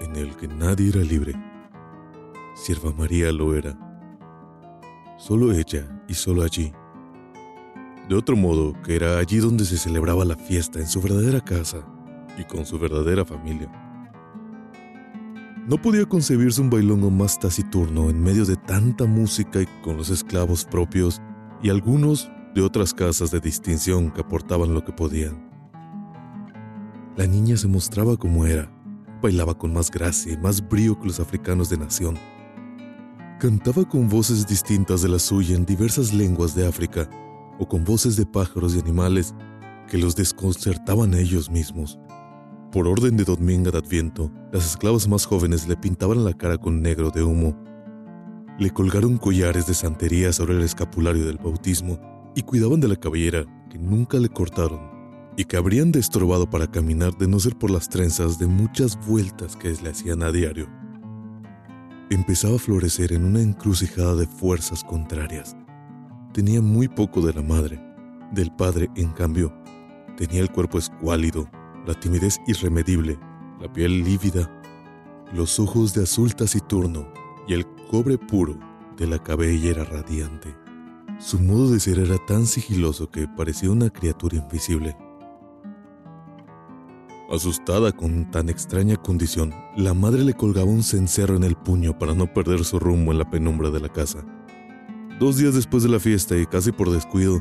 en 0.00 0.16
el 0.16 0.36
que 0.36 0.46
nadie 0.48 0.90
era 0.90 1.00
libre, 1.00 1.34
Sierva 2.54 2.92
María 2.92 3.32
lo 3.32 3.54
era. 3.56 3.76
Solo 5.16 5.52
ella 5.52 6.02
y 6.06 6.14
solo 6.14 6.42
allí. 6.42 6.72
De 8.08 8.14
otro 8.14 8.36
modo, 8.36 8.74
que 8.82 8.94
era 8.94 9.18
allí 9.18 9.38
donde 9.38 9.64
se 9.64 9.78
celebraba 9.78 10.24
la 10.24 10.36
fiesta 10.36 10.78
en 10.78 10.86
su 10.86 11.00
verdadera 11.00 11.40
casa 11.40 11.86
y 12.38 12.44
con 12.44 12.66
su 12.66 12.78
verdadera 12.78 13.24
familia. 13.24 13.70
No 15.66 15.80
podía 15.80 16.04
concebirse 16.04 16.60
un 16.60 16.70
bailongo 16.70 17.10
más 17.10 17.38
taciturno 17.38 18.10
en 18.10 18.22
medio 18.22 18.44
de 18.44 18.56
tanta 18.56 19.06
música 19.06 19.62
y 19.62 19.66
con 19.82 19.96
los 19.96 20.10
esclavos 20.10 20.64
propios 20.64 21.22
y 21.62 21.70
algunos 21.70 22.30
de 22.54 22.62
otras 22.62 22.92
casas 22.92 23.30
de 23.30 23.40
distinción 23.40 24.10
que 24.10 24.20
aportaban 24.20 24.74
lo 24.74 24.84
que 24.84 24.92
podían. 24.92 25.50
La 27.16 27.26
niña 27.26 27.56
se 27.56 27.68
mostraba 27.68 28.16
como 28.16 28.46
era, 28.46 28.70
bailaba 29.22 29.56
con 29.56 29.72
más 29.72 29.90
gracia 29.90 30.32
y 30.32 30.36
más 30.36 30.66
brío 30.66 30.98
que 30.98 31.06
los 31.06 31.20
africanos 31.20 31.70
de 31.70 31.78
nación. 31.78 32.18
Cantaba 33.38 33.84
con 33.84 34.08
voces 34.08 34.46
distintas 34.46 35.02
de 35.02 35.08
la 35.08 35.18
suya 35.18 35.56
en 35.56 35.64
diversas 35.64 36.12
lenguas 36.12 36.54
de 36.54 36.66
África 36.66 37.08
o 37.58 37.66
con 37.66 37.84
voces 37.84 38.16
de 38.16 38.26
pájaros 38.26 38.74
y 38.74 38.80
animales 38.80 39.34
que 39.88 39.98
los 39.98 40.14
desconcertaban 40.14 41.14
a 41.14 41.18
ellos 41.18 41.50
mismos. 41.50 41.98
Por 42.70 42.86
orden 42.88 43.16
de 43.16 43.24
Dominga 43.24 43.70
de 43.70 43.78
Adviento, 43.78 44.30
las 44.52 44.64
esclavas 44.66 45.06
más 45.06 45.26
jóvenes 45.26 45.68
le 45.68 45.76
pintaban 45.76 46.24
la 46.24 46.32
cara 46.32 46.56
con 46.56 46.80
negro 46.80 47.10
de 47.10 47.22
humo. 47.22 47.54
Le 48.58 48.70
colgaron 48.70 49.18
collares 49.18 49.66
de 49.66 49.74
santería 49.74 50.32
sobre 50.32 50.54
el 50.54 50.62
escapulario 50.62 51.26
del 51.26 51.36
bautismo 51.36 52.11
y 52.34 52.42
cuidaban 52.42 52.80
de 52.80 52.88
la 52.88 52.96
cabellera 52.96 53.44
que 53.70 53.78
nunca 53.78 54.18
le 54.18 54.28
cortaron 54.28 54.92
y 55.36 55.44
que 55.44 55.56
habrían 55.56 55.92
destrobado 55.92 56.48
para 56.48 56.70
caminar 56.70 57.16
de 57.16 57.26
no 57.26 57.40
ser 57.40 57.56
por 57.56 57.70
las 57.70 57.88
trenzas 57.88 58.38
de 58.38 58.46
muchas 58.46 58.98
vueltas 59.06 59.56
que 59.56 59.70
le 59.82 59.90
hacían 59.90 60.22
a 60.22 60.30
diario. 60.30 60.68
Empezaba 62.10 62.56
a 62.56 62.58
florecer 62.58 63.12
en 63.12 63.24
una 63.24 63.40
encrucijada 63.40 64.14
de 64.14 64.26
fuerzas 64.26 64.84
contrarias. 64.84 65.56
Tenía 66.34 66.60
muy 66.60 66.88
poco 66.88 67.22
de 67.22 67.32
la 67.32 67.42
madre, 67.42 67.80
del 68.32 68.50
padre, 68.54 68.90
en 68.96 69.10
cambio, 69.12 69.52
tenía 70.16 70.40
el 70.40 70.50
cuerpo 70.50 70.78
escuálido, 70.78 71.48
la 71.86 71.94
timidez 71.98 72.38
irremedible, 72.46 73.18
la 73.60 73.72
piel 73.72 74.04
lívida, 74.04 74.50
los 75.32 75.58
ojos 75.58 75.94
de 75.94 76.02
azul 76.02 76.34
taciturno 76.34 77.08
y 77.48 77.54
el 77.54 77.66
cobre 77.90 78.18
puro 78.18 78.58
de 78.96 79.06
la 79.06 79.18
cabellera 79.18 79.84
radiante. 79.84 80.54
Su 81.22 81.38
modo 81.38 81.70
de 81.70 81.78
ser 81.78 82.00
era 82.00 82.18
tan 82.26 82.46
sigiloso 82.46 83.08
que 83.08 83.28
parecía 83.28 83.70
una 83.70 83.90
criatura 83.90 84.38
invisible. 84.38 84.96
Asustada 87.30 87.92
con 87.92 88.28
tan 88.32 88.48
extraña 88.48 88.96
condición, 88.96 89.54
la 89.76 89.94
madre 89.94 90.24
le 90.24 90.34
colgaba 90.34 90.66
un 90.66 90.82
cencerro 90.82 91.36
en 91.36 91.44
el 91.44 91.54
puño 91.54 91.96
para 91.96 92.12
no 92.12 92.26
perder 92.26 92.64
su 92.64 92.80
rumbo 92.80 93.12
en 93.12 93.18
la 93.18 93.30
penumbra 93.30 93.70
de 93.70 93.78
la 93.78 93.88
casa. 93.88 94.26
Dos 95.20 95.36
días 95.36 95.54
después 95.54 95.84
de 95.84 95.90
la 95.90 96.00
fiesta 96.00 96.36
y 96.36 96.44
casi 96.44 96.72
por 96.72 96.90
descuido, 96.90 97.40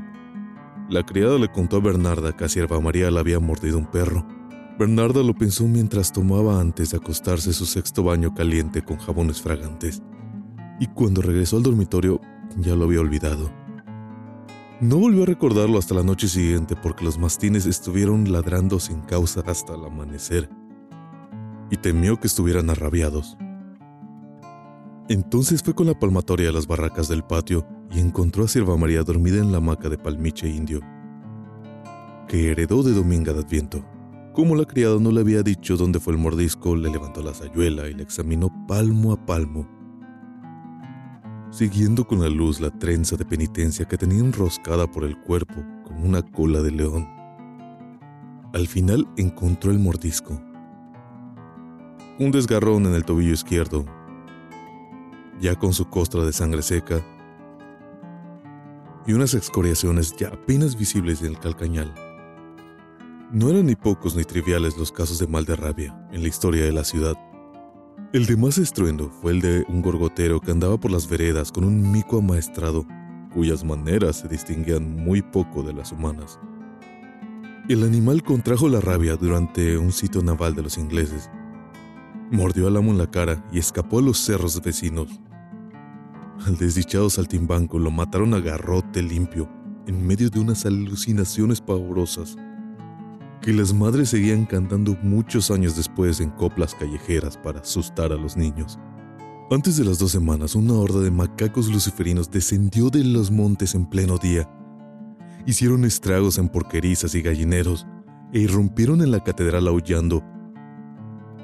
la 0.88 1.04
criada 1.04 1.40
le 1.40 1.52
contó 1.52 1.78
a 1.78 1.82
Bernarda 1.82 2.38
que 2.38 2.46
a 2.46 2.50
Sierva 2.50 2.80
María 2.80 3.10
le 3.10 3.20
había 3.20 3.40
mordido 3.40 3.80
un 3.80 3.90
perro. 3.90 4.24
Bernarda 4.78 5.24
lo 5.24 5.34
pensó 5.34 5.68
mientras 5.68 6.14
tomaba 6.14 6.62
antes 6.62 6.92
de 6.92 6.98
acostarse 6.98 7.52
su 7.52 7.66
sexto 7.66 8.04
baño 8.04 8.36
caliente 8.36 8.84
con 8.84 8.98
jabones 8.98 9.42
fragantes. 9.42 10.04
Y 10.80 10.86
cuando 10.86 11.24
regresó 11.24 11.58
al 11.58 11.64
dormitorio, 11.64 12.22
ya 12.58 12.76
lo 12.76 12.86
había 12.86 13.02
olvidado. 13.02 13.61
No 14.82 14.98
volvió 14.98 15.22
a 15.22 15.26
recordarlo 15.28 15.78
hasta 15.78 15.94
la 15.94 16.02
noche 16.02 16.28
siguiente 16.28 16.76
porque 16.76 17.06
los 17.06 17.20
mastines 17.20 17.68
estuvieron 17.68 18.32
ladrando 18.32 18.80
sin 18.80 19.02
causa 19.02 19.44
hasta 19.46 19.76
el 19.76 19.86
amanecer 19.86 20.50
y 21.70 21.78
temió 21.78 22.20
que 22.20 22.26
estuvieran 22.26 22.72
arrabiados. 22.72 23.38
Entonces 25.08 25.62
fue 25.62 25.76
con 25.76 25.86
la 25.86 26.00
palmatoria 26.00 26.50
a 26.50 26.52
las 26.52 26.66
barracas 26.66 27.08
del 27.08 27.22
patio 27.22 27.64
y 27.92 28.00
encontró 28.00 28.46
a 28.46 28.48
Sierva 28.48 28.76
María 28.76 29.04
dormida 29.04 29.38
en 29.38 29.52
la 29.52 29.60
hamaca 29.60 29.88
de 29.88 30.00
palmiche 30.00 30.50
indio, 30.50 30.80
que 32.28 32.50
heredó 32.50 32.82
de 32.82 32.94
Dominga 32.94 33.34
de 33.34 33.42
Adviento. 33.42 33.86
Como 34.34 34.56
la 34.56 34.66
criada 34.66 34.98
no 35.00 35.12
le 35.12 35.22
había 35.22 35.44
dicho 35.44 35.78
dónde 35.78 36.00
fue 36.00 36.14
el 36.14 36.20
mordisco, 36.20 36.76
le 36.76 36.90
levantó 36.90 37.22
la 37.22 37.36
sayuela 37.36 37.88
y 37.88 37.94
le 37.94 38.02
examinó 38.02 38.50
palmo 38.68 39.14
a 39.14 39.26
palmo, 39.28 39.68
siguiendo 41.52 42.08
con 42.08 42.22
la 42.22 42.30
luz 42.30 42.62
la 42.62 42.72
trenza 42.72 43.18
de 43.18 43.26
penitencia 43.26 43.86
que 43.86 43.98
tenía 43.98 44.20
enroscada 44.20 44.90
por 44.90 45.04
el 45.04 45.18
cuerpo 45.18 45.64
como 45.84 46.06
una 46.06 46.22
cola 46.22 46.62
de 46.62 46.72
león. 46.72 47.08
Al 48.54 48.68
final 48.68 49.08
encontró 49.18 49.72
el 49.72 49.80
mordisco. 49.80 50.42
Un 52.20 52.32
desgarrón 52.32 52.86
en 52.86 52.94
el 52.94 53.04
tobillo 53.04 53.34
izquierdo, 53.34 53.86
ya 55.40 55.56
con 55.56 55.74
su 55.74 55.90
costra 55.90 56.24
de 56.24 56.32
sangre 56.32 56.62
seca, 56.62 57.06
y 59.06 59.14
unas 59.14 59.34
excoriaciones 59.34 60.16
ya 60.16 60.30
apenas 60.30 60.78
visibles 60.78 61.22
en 61.22 61.28
el 61.28 61.40
calcañal. 61.40 61.94
No 63.32 63.50
eran 63.50 63.66
ni 63.66 63.76
pocos 63.76 64.16
ni 64.16 64.24
triviales 64.24 64.78
los 64.78 64.92
casos 64.92 65.18
de 65.20 65.28
mal 65.28 65.46
de 65.46 65.56
rabia 65.56 66.08
en 66.12 66.22
la 66.22 66.28
historia 66.28 66.64
de 66.64 66.72
la 66.72 66.84
ciudad. 66.84 67.16
El 68.14 68.26
de 68.26 68.36
más 68.36 68.58
estruendo 68.58 69.10
fue 69.10 69.32
el 69.32 69.40
de 69.40 69.64
un 69.70 69.82
gorgotero 69.82 70.42
que 70.42 70.52
andaba 70.52 70.78
por 70.78 70.92
las 70.92 71.08
veredas 71.08 71.50
con 71.50 71.64
un 71.64 71.94
mico 71.94 72.18
amaestrado, 72.18 72.86
cuyas 73.34 73.64
maneras 73.64 74.18
se 74.18 74.28
distinguían 74.28 74.98
muy 74.98 75.22
poco 75.22 75.64
de 75.64 75.72
las 75.72 75.94
humanas. 75.94 76.38
El 77.70 77.84
animal 77.84 78.22
contrajo 78.22 78.68
la 78.68 78.82
rabia 78.82 79.16
durante 79.16 79.78
un 79.78 79.94
sitio 79.94 80.22
naval 80.22 80.56
de 80.56 80.64
los 80.64 80.78
ingleses. 80.78 81.30
Mordió 82.32 82.68
al 82.68 82.76
amo 82.76 82.92
en 82.92 82.98
la 82.98 83.10
cara 83.10 83.46
y 83.50 83.60
escapó 83.60 84.00
a 84.00 84.02
los 84.02 84.18
cerros 84.18 84.62
vecinos, 84.62 85.22
al 86.46 86.58
desdichado 86.58 87.10
saltimbanco 87.10 87.78
lo 87.78 87.92
mataron 87.92 88.34
a 88.34 88.40
garrote 88.40 89.02
limpio 89.04 89.48
en 89.88 90.06
medio 90.06 90.30
de 90.30 90.40
unas 90.40 90.66
alucinaciones 90.66 91.62
pavorosas 91.62 92.36
que 93.42 93.54
las 93.54 93.74
madres 93.74 94.10
seguían 94.10 94.46
cantando 94.46 94.96
muchos 95.02 95.52
años 95.52 95.76
después 95.76 96.20
en 96.20 96.30
coplas 96.32 96.76
callejeras 96.76 97.38
para 97.38 97.60
asustar 97.62 98.12
a 98.12 98.16
los 98.16 98.38
niños. 98.38 98.80
Antes 99.50 99.78
de 99.78 99.84
las 99.84 100.00
dos 100.00 100.12
semanas, 100.12 100.56
una 100.56 100.74
horda 100.74 101.02
de 101.02 101.12
macacos 101.12 101.68
luciferinos 101.68 102.30
descendió 102.32 102.90
de 102.90 103.04
los 103.04 103.32
montes 103.32 103.76
en 103.76 103.86
pleno 103.86 104.18
día. 104.18 104.50
Hicieron 105.46 105.86
estragos 105.86 106.38
en 106.38 106.50
porquerizas 106.50 107.16
y 107.16 107.22
gallineros 107.22 107.86
e 108.32 108.40
irrumpieron 108.40 109.02
en 109.02 109.12
la 109.12 109.24
catedral 109.24 109.68
aullando 109.68 110.24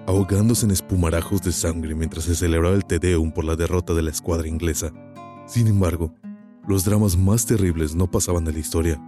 ahogándose 0.07 0.65
en 0.65 0.71
espumarajos 0.71 1.41
de 1.41 1.51
sangre 1.51 1.93
mientras 1.93 2.23
se 2.23 2.33
celebraba 2.33 2.73
el 2.75 2.85
Te 2.85 2.97
Deum 2.97 3.31
por 3.31 3.43
la 3.43 3.57
derrota 3.57 3.93
de 3.93 4.01
la 4.01 4.09
escuadra 4.09 4.47
inglesa. 4.47 4.93
Sin 5.45 5.67
embargo, 5.67 6.15
los 6.65 6.85
dramas 6.85 7.17
más 7.17 7.45
terribles 7.45 7.93
no 7.93 8.09
pasaban 8.09 8.45
de 8.45 8.53
la 8.53 8.59
historia, 8.59 9.01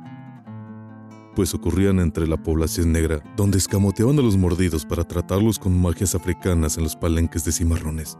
pues 1.40 1.54
ocurrían 1.54 2.00
entre 2.00 2.28
la 2.28 2.36
población 2.36 2.92
negra, 2.92 3.24
donde 3.38 3.60
escamoteaban 3.60 4.20
a 4.20 4.22
los 4.22 4.36
mordidos 4.36 4.86
para 4.86 5.06
tratarlos 5.06 5.58
con 5.58 5.82
magias 5.82 6.14
africanas 6.14 6.76
en 6.76 6.84
los 6.84 6.98
palenques 6.98 7.46
de 7.46 7.54
cimarrones. 7.54 8.18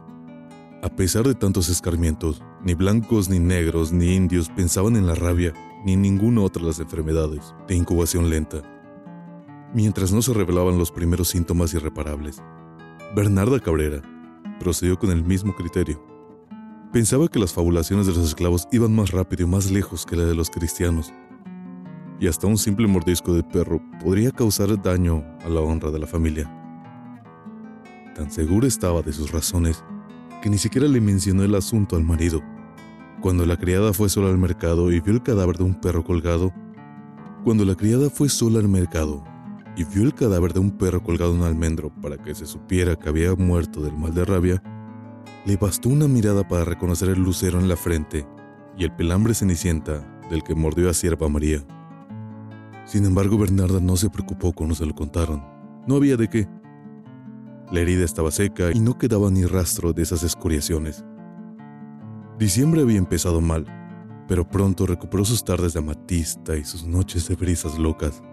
A 0.82 0.88
pesar 0.88 1.28
de 1.28 1.34
tantos 1.34 1.68
escarmientos, 1.68 2.42
ni 2.64 2.72
blancos, 2.72 3.28
ni 3.28 3.38
negros, 3.38 3.92
ni 3.92 4.14
indios 4.14 4.48
pensaban 4.48 4.96
en 4.96 5.06
la 5.06 5.14
rabia, 5.14 5.52
ni 5.84 5.92
en 5.92 6.00
ninguna 6.00 6.40
otra 6.40 6.62
de 6.62 6.68
las 6.68 6.80
enfermedades 6.80 7.54
de 7.68 7.76
incubación 7.76 8.30
lenta, 8.30 8.62
mientras 9.74 10.12
no 10.12 10.22
se 10.22 10.32
revelaban 10.32 10.78
los 10.78 10.90
primeros 10.90 11.28
síntomas 11.28 11.74
irreparables. 11.74 12.42
Bernarda 13.14 13.60
Cabrera 13.60 14.00
procedió 14.60 14.98
con 14.98 15.10
el 15.10 15.22
mismo 15.22 15.54
criterio. 15.54 16.02
Pensaba 16.90 17.28
que 17.28 17.38
las 17.38 17.52
fabulaciones 17.52 18.06
de 18.06 18.14
los 18.14 18.24
esclavos 18.24 18.66
iban 18.72 18.94
más 18.94 19.10
rápido 19.10 19.46
y 19.46 19.50
más 19.50 19.70
lejos 19.70 20.06
que 20.06 20.16
la 20.16 20.24
de 20.24 20.34
los 20.34 20.48
cristianos, 20.48 21.12
y 22.20 22.28
hasta 22.28 22.46
un 22.46 22.58
simple 22.58 22.86
mordisco 22.86 23.32
de 23.32 23.42
perro 23.42 23.80
podría 24.02 24.30
causar 24.30 24.80
daño 24.80 25.24
a 25.42 25.48
la 25.48 25.60
honra 25.60 25.90
de 25.90 25.98
la 25.98 26.06
familia. 26.06 26.48
Tan 28.14 28.30
segura 28.30 28.68
estaba 28.68 29.00
de 29.00 29.12
sus 29.12 29.32
razones 29.32 29.82
que 30.42 30.50
ni 30.50 30.58
siquiera 30.58 30.86
le 30.86 31.00
mencionó 31.00 31.42
el 31.42 31.54
asunto 31.54 31.96
al 31.96 32.04
marido. 32.04 32.42
Cuando 33.22 33.46
la 33.46 33.56
criada 33.56 33.94
fue 33.94 34.10
sola 34.10 34.28
al 34.28 34.38
mercado 34.38 34.92
y 34.92 35.00
vio 35.00 35.14
el 35.14 35.22
cadáver 35.22 35.56
de 35.56 35.64
un 35.64 35.74
perro 35.74 36.04
colgado, 36.04 36.52
cuando 37.42 37.64
la 37.64 37.74
criada 37.74 38.10
fue 38.10 38.28
sola 38.28 38.58
al 38.58 38.68
mercado 38.68 39.24
y 39.76 39.84
vio 39.84 40.02
el 40.02 40.14
cadáver 40.14 40.52
de 40.52 40.60
un 40.60 40.70
perro 40.72 41.02
colgado 41.02 41.32
en 41.32 41.40
un 41.40 41.46
almendro 41.46 41.90
para 42.02 42.18
que 42.18 42.34
se 42.34 42.44
supiera 42.44 42.96
que 42.96 43.08
había 43.08 43.34
muerto 43.34 43.80
del 43.80 43.96
mal 43.96 44.14
de 44.14 44.26
rabia, 44.26 44.62
le 45.46 45.56
bastó 45.56 45.88
una 45.88 46.06
mirada 46.06 46.46
para 46.46 46.66
reconocer 46.66 47.08
el 47.08 47.22
lucero 47.22 47.58
en 47.58 47.68
la 47.68 47.76
frente 47.76 48.26
y 48.76 48.84
el 48.84 48.92
pelambre 48.94 49.32
cenicienta 49.32 50.20
del 50.28 50.42
que 50.42 50.54
mordió 50.54 50.90
a 50.90 50.94
Sierva 50.94 51.28
María. 51.28 51.64
Sin 52.90 53.04
embargo, 53.04 53.38
Bernarda 53.38 53.78
no 53.78 53.96
se 53.96 54.10
preocupó 54.10 54.52
cuando 54.52 54.74
se 54.74 54.84
lo 54.84 54.96
contaron. 54.96 55.44
No 55.86 55.94
había 55.94 56.16
de 56.16 56.26
qué. 56.26 56.48
La 57.70 57.78
herida 57.78 58.04
estaba 58.04 58.32
seca 58.32 58.72
y 58.74 58.80
no 58.80 58.98
quedaba 58.98 59.30
ni 59.30 59.44
rastro 59.44 59.92
de 59.92 60.02
esas 60.02 60.24
escoriaciones. 60.24 61.04
Diciembre 62.36 62.80
había 62.80 62.98
empezado 62.98 63.40
mal, 63.40 63.64
pero 64.26 64.44
pronto 64.44 64.86
recuperó 64.86 65.24
sus 65.24 65.44
tardes 65.44 65.74
de 65.74 65.78
amatista 65.78 66.56
y 66.56 66.64
sus 66.64 66.84
noches 66.84 67.28
de 67.28 67.36
brisas 67.36 67.78
locas. 67.78 68.24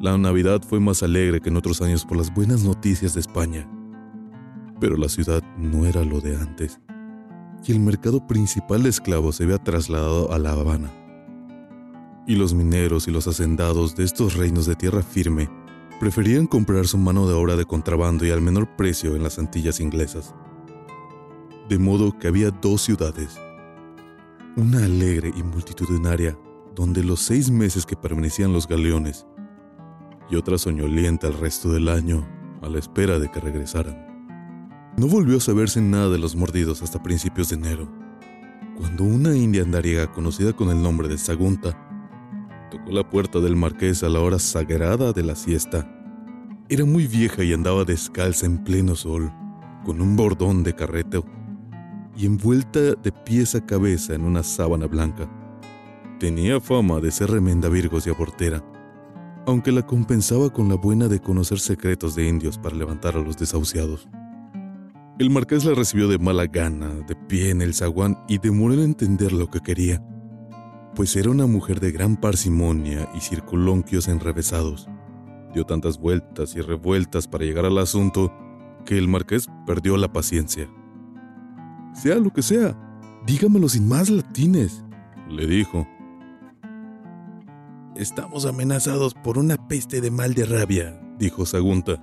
La 0.00 0.16
Navidad 0.16 0.62
fue 0.66 0.80
más 0.80 1.02
alegre 1.02 1.42
que 1.42 1.50
en 1.50 1.58
otros 1.58 1.82
años 1.82 2.06
por 2.06 2.16
las 2.16 2.32
buenas 2.32 2.64
noticias 2.64 3.12
de 3.12 3.20
España. 3.20 3.70
Pero 4.80 4.96
la 4.96 5.10
ciudad 5.10 5.42
no 5.58 5.84
era 5.84 6.02
lo 6.06 6.22
de 6.22 6.38
antes, 6.38 6.80
y 7.66 7.72
el 7.72 7.80
mercado 7.80 8.26
principal 8.26 8.82
de 8.82 8.88
esclavos 8.88 9.36
se 9.36 9.44
había 9.44 9.58
trasladado 9.58 10.32
a 10.32 10.38
La 10.38 10.52
Habana. 10.52 11.01
Y 12.26 12.36
los 12.36 12.54
mineros 12.54 13.08
y 13.08 13.10
los 13.10 13.26
hacendados 13.26 13.96
de 13.96 14.04
estos 14.04 14.34
reinos 14.34 14.66
de 14.66 14.76
tierra 14.76 15.02
firme 15.02 15.50
preferían 15.98 16.46
comprar 16.46 16.86
su 16.86 16.98
mano 16.98 17.26
de 17.26 17.34
obra 17.34 17.56
de 17.56 17.64
contrabando 17.64 18.24
y 18.24 18.30
al 18.30 18.40
menor 18.40 18.76
precio 18.76 19.16
en 19.16 19.22
las 19.22 19.38
Antillas 19.38 19.80
inglesas. 19.80 20.34
De 21.68 21.78
modo 21.78 22.18
que 22.18 22.28
había 22.28 22.50
dos 22.50 22.82
ciudades, 22.82 23.40
una 24.56 24.84
alegre 24.84 25.32
y 25.34 25.42
multitudinaria, 25.42 26.38
donde 26.74 27.02
los 27.02 27.20
seis 27.20 27.50
meses 27.50 27.86
que 27.86 27.96
permanecían 27.96 28.52
los 28.52 28.66
galeones 28.68 29.26
y 30.30 30.36
otra 30.36 30.58
soñolienta 30.58 31.26
el 31.26 31.34
resto 31.34 31.70
del 31.70 31.88
año 31.88 32.26
a 32.62 32.68
la 32.68 32.78
espera 32.78 33.18
de 33.18 33.30
que 33.30 33.40
regresaran. 33.40 34.92
No 34.96 35.06
volvió 35.06 35.38
a 35.38 35.40
saberse 35.40 35.80
nada 35.80 36.08
de 36.08 36.18
los 36.18 36.36
mordidos 36.36 36.82
hasta 36.82 37.02
principios 37.02 37.48
de 37.48 37.56
enero, 37.56 37.88
cuando 38.76 39.04
una 39.04 39.36
india 39.36 39.62
andariega 39.62 40.10
conocida 40.12 40.52
con 40.52 40.70
el 40.70 40.82
nombre 40.82 41.08
de 41.08 41.18
Sagunta 41.18 41.91
tocó 42.72 42.90
la 42.90 43.08
puerta 43.08 43.38
del 43.38 43.54
marqués 43.54 44.02
a 44.02 44.08
la 44.08 44.20
hora 44.20 44.38
sagrada 44.38 45.12
de 45.12 45.22
la 45.22 45.36
siesta. 45.36 45.86
Era 46.70 46.86
muy 46.86 47.06
vieja 47.06 47.44
y 47.44 47.52
andaba 47.52 47.84
descalza 47.84 48.46
en 48.46 48.64
pleno 48.64 48.96
sol, 48.96 49.30
con 49.84 50.00
un 50.00 50.16
bordón 50.16 50.62
de 50.62 50.74
carreteo 50.74 51.24
y 52.16 52.24
envuelta 52.26 52.94
de 52.94 53.12
pies 53.12 53.54
a 53.54 53.64
cabeza 53.64 54.14
en 54.14 54.22
una 54.22 54.42
sábana 54.42 54.86
blanca. 54.86 55.30
Tenía 56.18 56.60
fama 56.60 57.00
de 57.00 57.10
ser 57.10 57.30
remenda 57.30 57.68
virgos 57.68 58.06
y 58.06 58.10
abortera, 58.10 58.64
aunque 59.46 59.70
la 59.70 59.82
compensaba 59.82 60.50
con 60.50 60.68
la 60.70 60.76
buena 60.76 61.08
de 61.08 61.20
conocer 61.20 61.58
secretos 61.58 62.14
de 62.14 62.26
indios 62.26 62.56
para 62.56 62.76
levantar 62.76 63.16
a 63.16 63.20
los 63.20 63.36
desahuciados. 63.36 64.08
El 65.18 65.28
marqués 65.28 65.64
la 65.66 65.74
recibió 65.74 66.08
de 66.08 66.18
mala 66.18 66.46
gana, 66.46 66.88
de 66.88 67.14
pie 67.14 67.50
en 67.50 67.60
el 67.60 67.74
zaguán 67.74 68.18
y 68.28 68.38
demoró 68.38 68.74
en 68.74 68.80
entender 68.80 69.32
lo 69.32 69.48
que 69.48 69.60
quería, 69.60 70.02
pues 70.94 71.16
era 71.16 71.30
una 71.30 71.46
mujer 71.46 71.80
de 71.80 71.92
gran 71.92 72.16
parsimonia 72.16 73.08
y 73.14 73.20
circunloquios 73.20 74.08
enrevesados. 74.08 74.88
Dio 75.54 75.64
tantas 75.64 75.98
vueltas 75.98 76.54
y 76.54 76.60
revueltas 76.60 77.28
para 77.28 77.44
llegar 77.44 77.64
al 77.64 77.78
asunto 77.78 78.32
que 78.84 78.98
el 78.98 79.08
marqués 79.08 79.48
perdió 79.66 79.96
la 79.96 80.12
paciencia. 80.12 80.68
Sea 81.94 82.16
lo 82.16 82.30
que 82.30 82.42
sea, 82.42 82.76
dígamelo 83.26 83.68
sin 83.68 83.88
más 83.88 84.10
latines, 84.10 84.84
le 85.28 85.46
dijo, 85.46 85.86
Estamos 87.96 88.46
amenazados 88.46 89.12
por 89.12 89.36
una 89.36 89.68
peste 89.68 90.00
de 90.00 90.10
mal 90.10 90.32
de 90.32 90.46
rabia, 90.46 90.98
dijo 91.18 91.44
Sagunta. 91.44 92.02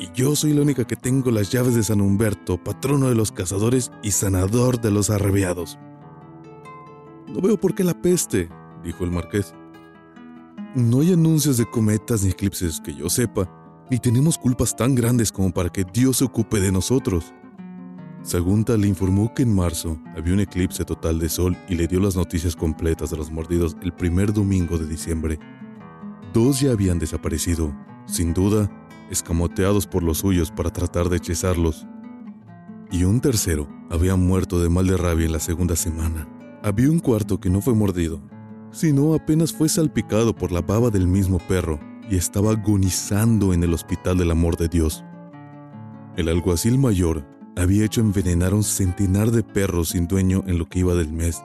Y 0.00 0.10
yo 0.12 0.34
soy 0.34 0.52
la 0.52 0.62
única 0.62 0.84
que 0.84 0.96
tengo 0.96 1.30
las 1.30 1.52
llaves 1.52 1.76
de 1.76 1.84
San 1.84 2.00
Humberto, 2.00 2.62
patrono 2.62 3.08
de 3.08 3.14
los 3.14 3.30
cazadores 3.30 3.92
y 4.02 4.10
sanador 4.10 4.80
de 4.80 4.90
los 4.90 5.10
arrabiados. 5.10 5.78
No 7.28 7.40
veo 7.40 7.58
por 7.58 7.74
qué 7.74 7.84
la 7.84 7.94
peste, 7.94 8.48
dijo 8.82 9.04
el 9.04 9.10
marqués. 9.10 9.54
No 10.74 11.00
hay 11.00 11.12
anuncios 11.12 11.56
de 11.56 11.66
cometas 11.66 12.22
ni 12.24 12.30
eclipses 12.30 12.80
que 12.80 12.94
yo 12.94 13.08
sepa, 13.08 13.48
ni 13.90 13.98
tenemos 13.98 14.36
culpas 14.36 14.74
tan 14.74 14.94
grandes 14.94 15.30
como 15.30 15.52
para 15.52 15.70
que 15.70 15.84
Dios 15.84 16.18
se 16.18 16.24
ocupe 16.24 16.60
de 16.60 16.72
nosotros. 16.72 17.32
Sagunta 18.22 18.76
le 18.76 18.88
informó 18.88 19.32
que 19.34 19.42
en 19.42 19.54
marzo 19.54 19.98
había 20.16 20.32
un 20.32 20.40
eclipse 20.40 20.84
total 20.84 21.18
de 21.18 21.28
sol 21.28 21.56
y 21.68 21.74
le 21.74 21.86
dio 21.86 22.00
las 22.00 22.16
noticias 22.16 22.56
completas 22.56 23.10
de 23.10 23.18
los 23.18 23.30
mordidos 23.30 23.76
el 23.82 23.92
primer 23.92 24.32
domingo 24.32 24.78
de 24.78 24.86
diciembre. 24.86 25.38
Dos 26.32 26.60
ya 26.60 26.72
habían 26.72 26.98
desaparecido, 26.98 27.74
sin 28.06 28.32
duda, 28.32 28.70
escamoteados 29.10 29.86
por 29.86 30.02
los 30.02 30.18
suyos 30.18 30.50
para 30.50 30.70
tratar 30.70 31.08
de 31.08 31.18
hechizarlos. 31.18 31.86
Y 32.90 33.04
un 33.04 33.20
tercero 33.20 33.68
había 33.90 34.16
muerto 34.16 34.60
de 34.60 34.70
mal 34.70 34.86
de 34.86 34.96
rabia 34.96 35.26
en 35.26 35.32
la 35.32 35.40
segunda 35.40 35.76
semana. 35.76 36.26
Había 36.64 36.90
un 36.90 36.98
cuarto 36.98 37.38
que 37.38 37.50
no 37.50 37.60
fue 37.60 37.74
mordido, 37.74 38.22
sino 38.70 39.12
apenas 39.12 39.52
fue 39.52 39.68
salpicado 39.68 40.34
por 40.34 40.50
la 40.50 40.62
baba 40.62 40.88
del 40.88 41.06
mismo 41.06 41.38
perro 41.46 41.78
y 42.08 42.16
estaba 42.16 42.52
agonizando 42.52 43.52
en 43.52 43.62
el 43.62 43.74
hospital 43.74 44.16
del 44.16 44.30
amor 44.30 44.56
de 44.56 44.68
Dios. 44.68 45.04
El 46.16 46.30
alguacil 46.30 46.78
mayor 46.78 47.28
había 47.54 47.84
hecho 47.84 48.00
envenenar 48.00 48.52
a 48.52 48.56
un 48.56 48.62
centenar 48.62 49.30
de 49.30 49.42
perros 49.42 49.90
sin 49.90 50.08
dueño 50.08 50.42
en 50.46 50.56
lo 50.56 50.66
que 50.66 50.78
iba 50.78 50.94
del 50.94 51.12
mes. 51.12 51.44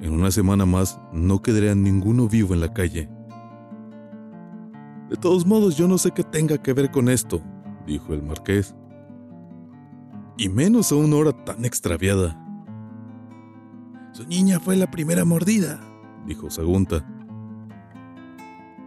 En 0.00 0.12
una 0.12 0.30
semana 0.30 0.64
más 0.64 1.00
no 1.12 1.42
quedaría 1.42 1.74
ninguno 1.74 2.28
vivo 2.28 2.54
en 2.54 2.60
la 2.60 2.72
calle. 2.72 3.10
De 5.10 5.16
todos 5.16 5.44
modos, 5.44 5.76
yo 5.76 5.88
no 5.88 5.98
sé 5.98 6.12
qué 6.12 6.22
tenga 6.22 6.62
que 6.62 6.72
ver 6.72 6.92
con 6.92 7.08
esto, 7.08 7.42
dijo 7.84 8.14
el 8.14 8.22
marqués. 8.22 8.76
Y 10.36 10.50
menos 10.50 10.92
a 10.92 10.94
una 10.94 11.16
hora 11.16 11.32
tan 11.32 11.64
extraviada. 11.64 12.45
Niña 14.28 14.58
fue 14.58 14.74
la 14.76 14.90
primera 14.90 15.24
mordida, 15.24 15.80
dijo 16.26 16.50
Sagunta. 16.50 17.06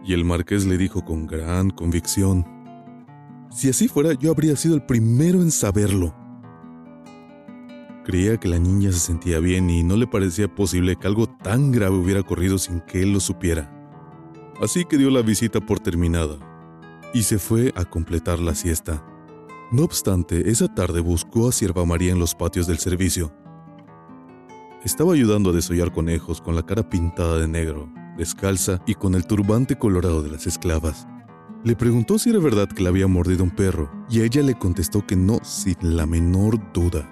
Y 0.04 0.12
el 0.12 0.24
marqués 0.24 0.66
le 0.66 0.76
dijo 0.76 1.04
con 1.04 1.26
gran 1.26 1.70
convicción, 1.70 2.44
si 3.50 3.68
así 3.68 3.88
fuera, 3.88 4.12
yo 4.12 4.30
habría 4.30 4.54
sido 4.54 4.74
el 4.76 4.82
primero 4.82 5.40
en 5.40 5.50
saberlo. 5.50 6.14
Creía 8.04 8.36
que 8.36 8.48
la 8.48 8.58
niña 8.58 8.92
se 8.92 9.00
sentía 9.00 9.40
bien 9.40 9.70
y 9.70 9.82
no 9.82 9.96
le 9.96 10.06
parecía 10.06 10.54
posible 10.54 10.96
que 10.96 11.06
algo 11.06 11.26
tan 11.26 11.72
grave 11.72 11.96
hubiera 11.96 12.20
ocurrido 12.20 12.58
sin 12.58 12.80
que 12.80 13.02
él 13.02 13.12
lo 13.12 13.20
supiera. 13.20 13.72
Así 14.60 14.84
que 14.84 14.98
dio 14.98 15.10
la 15.10 15.22
visita 15.22 15.60
por 15.60 15.80
terminada 15.80 16.38
y 17.14 17.22
se 17.22 17.38
fue 17.38 17.72
a 17.76 17.84
completar 17.84 18.38
la 18.40 18.54
siesta. 18.54 19.04
No 19.72 19.84
obstante, 19.84 20.50
esa 20.50 20.72
tarde 20.72 21.00
buscó 21.00 21.48
a 21.48 21.52
Sierva 21.52 21.84
María 21.84 22.12
en 22.12 22.18
los 22.18 22.34
patios 22.34 22.66
del 22.66 22.78
servicio. 22.78 23.32
Estaba 24.84 25.12
ayudando 25.12 25.50
a 25.50 25.52
desollar 25.52 25.92
conejos 25.92 26.40
con 26.40 26.56
la 26.56 26.64
cara 26.64 26.88
pintada 26.88 27.36
de 27.36 27.46
negro, 27.46 27.92
descalza 28.16 28.80
y 28.86 28.94
con 28.94 29.14
el 29.14 29.26
turbante 29.26 29.76
colorado 29.76 30.22
de 30.22 30.30
las 30.30 30.46
esclavas. 30.46 31.06
Le 31.64 31.76
preguntó 31.76 32.18
si 32.18 32.30
era 32.30 32.38
verdad 32.38 32.66
que 32.66 32.82
le 32.82 32.88
había 32.88 33.06
mordido 33.06 33.44
un 33.44 33.50
perro, 33.50 33.90
y 34.08 34.22
ella 34.22 34.42
le 34.42 34.54
contestó 34.54 35.06
que 35.06 35.16
no, 35.16 35.38
sin 35.42 35.76
la 35.82 36.06
menor 36.06 36.72
duda. 36.72 37.06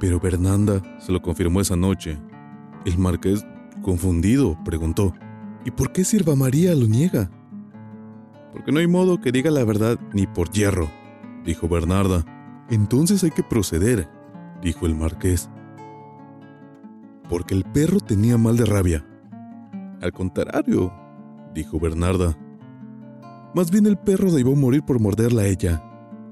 Pero 0.00 0.20
Bernanda 0.20 0.80
se 1.00 1.12
lo 1.12 1.20
confirmó 1.20 1.60
esa 1.60 1.76
noche. 1.76 2.18
El 2.86 2.96
marqués, 2.96 3.44
confundido, 3.82 4.56
preguntó, 4.64 5.12
¿y 5.66 5.70
por 5.70 5.92
qué 5.92 6.02
Sirva 6.02 6.34
María 6.34 6.74
lo 6.74 6.86
niega? 6.86 7.30
Porque 8.54 8.72
no 8.72 8.78
hay 8.80 8.86
modo 8.86 9.20
que 9.20 9.32
diga 9.32 9.50
la 9.50 9.64
verdad 9.64 10.00
ni 10.14 10.26
por 10.26 10.50
hierro, 10.50 10.90
dijo 11.44 11.68
Bernarda. 11.68 12.24
Entonces 12.70 13.22
hay 13.22 13.32
que 13.32 13.42
proceder, 13.42 14.08
dijo 14.62 14.86
el 14.86 14.94
marqués. 14.94 15.50
Porque 17.28 17.54
el 17.54 17.64
perro 17.64 18.00
tenía 18.00 18.38
mal 18.38 18.56
de 18.56 18.64
rabia. 18.64 19.06
Al 20.00 20.12
contrario, 20.12 20.92
dijo 21.54 21.78
Bernarda. 21.78 22.36
Más 23.54 23.70
bien 23.70 23.86
el 23.86 23.98
perro 23.98 24.30
debió 24.32 24.54
morir 24.54 24.82
por 24.82 25.00
morderla 25.00 25.42
a 25.42 25.46
ella. 25.46 25.82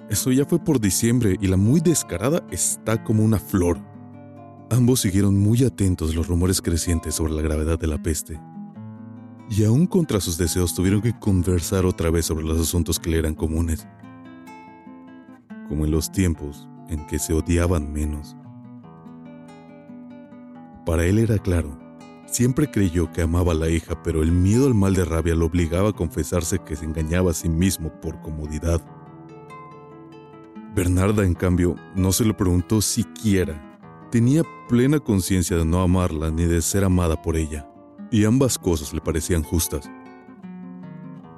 Eso 0.09 0.33
ya 0.33 0.45
fue 0.45 0.59
por 0.59 0.81
diciembre 0.81 1.37
y 1.41 1.47
la 1.47 1.57
muy 1.57 1.81
descarada 1.81 2.43
está 2.51 3.05
como 3.05 3.23
una 3.23 3.39
flor. 3.39 3.79
Ambos 4.71 5.01
siguieron 5.01 5.39
muy 5.39 5.65
atentos 5.65 6.15
los 6.15 6.27
rumores 6.27 6.61
crecientes 6.63 7.15
sobre 7.15 7.33
la 7.33 7.43
gravedad 7.43 7.79
de 7.79 7.87
la 7.87 8.03
peste. 8.03 8.41
Y 9.51 9.65
aún 9.65 9.87
contra 9.87 10.21
sus 10.21 10.39
deseos 10.39 10.75
tuvieron 10.75 11.01
que 11.01 11.19
conversar 11.19 11.85
otra 11.85 12.11
vez 12.11 12.27
sobre 12.27 12.45
los 12.45 12.61
asuntos 12.61 12.99
que 12.99 13.11
le 13.11 13.19
eran 13.19 13.35
comunes. 13.35 13.87
Como 15.69 15.85
en 15.85 15.91
los 15.91 16.11
tiempos 16.11 16.69
en 16.89 17.07
que 17.07 17.19
se 17.19 17.33
odiaban 17.33 17.93
menos. 17.93 18.37
Para 20.91 21.07
él 21.07 21.21
era 21.21 21.39
claro 21.39 21.79
Siempre 22.27 22.69
creyó 22.69 23.13
que 23.13 23.23
amaba 23.23 23.53
a 23.53 23.55
la 23.55 23.69
hija, 23.69 24.03
pero 24.03 24.25
el 24.25 24.33
miedo 24.33 24.67
al 24.67 24.75
mal 24.75 24.93
de 24.93 25.05
rabia 25.05 25.37
lo 25.37 25.47
obligaba 25.47 25.91
a 25.91 25.93
confesarse 25.93 26.59
que 26.59 26.75
se 26.75 26.85
engañaba 26.85 27.31
a 27.31 27.35
sí 27.35 27.49
mismo 27.49 27.93
por 28.01 28.21
comodidad. 28.23 28.81
Bernarda, 30.75 31.25
en 31.25 31.35
cambio, 31.35 31.77
no 31.95 32.11
se 32.11 32.25
lo 32.25 32.37
preguntó 32.37 32.83
siquiera. 32.83 33.79
Tenía 34.11 34.43
plena 34.69 34.99
conciencia 34.99 35.57
de 35.57 35.65
no 35.65 35.81
amarla 35.81 36.33
ni 36.33 36.47
de 36.47 36.61
ser 36.61 36.83
amada 36.83 37.23
por 37.23 37.37
ella, 37.37 37.71
y 38.11 38.25
ambas 38.25 38.59
cosas 38.59 38.93
le 38.93 39.01
parecían 39.01 39.45
justas. 39.45 39.89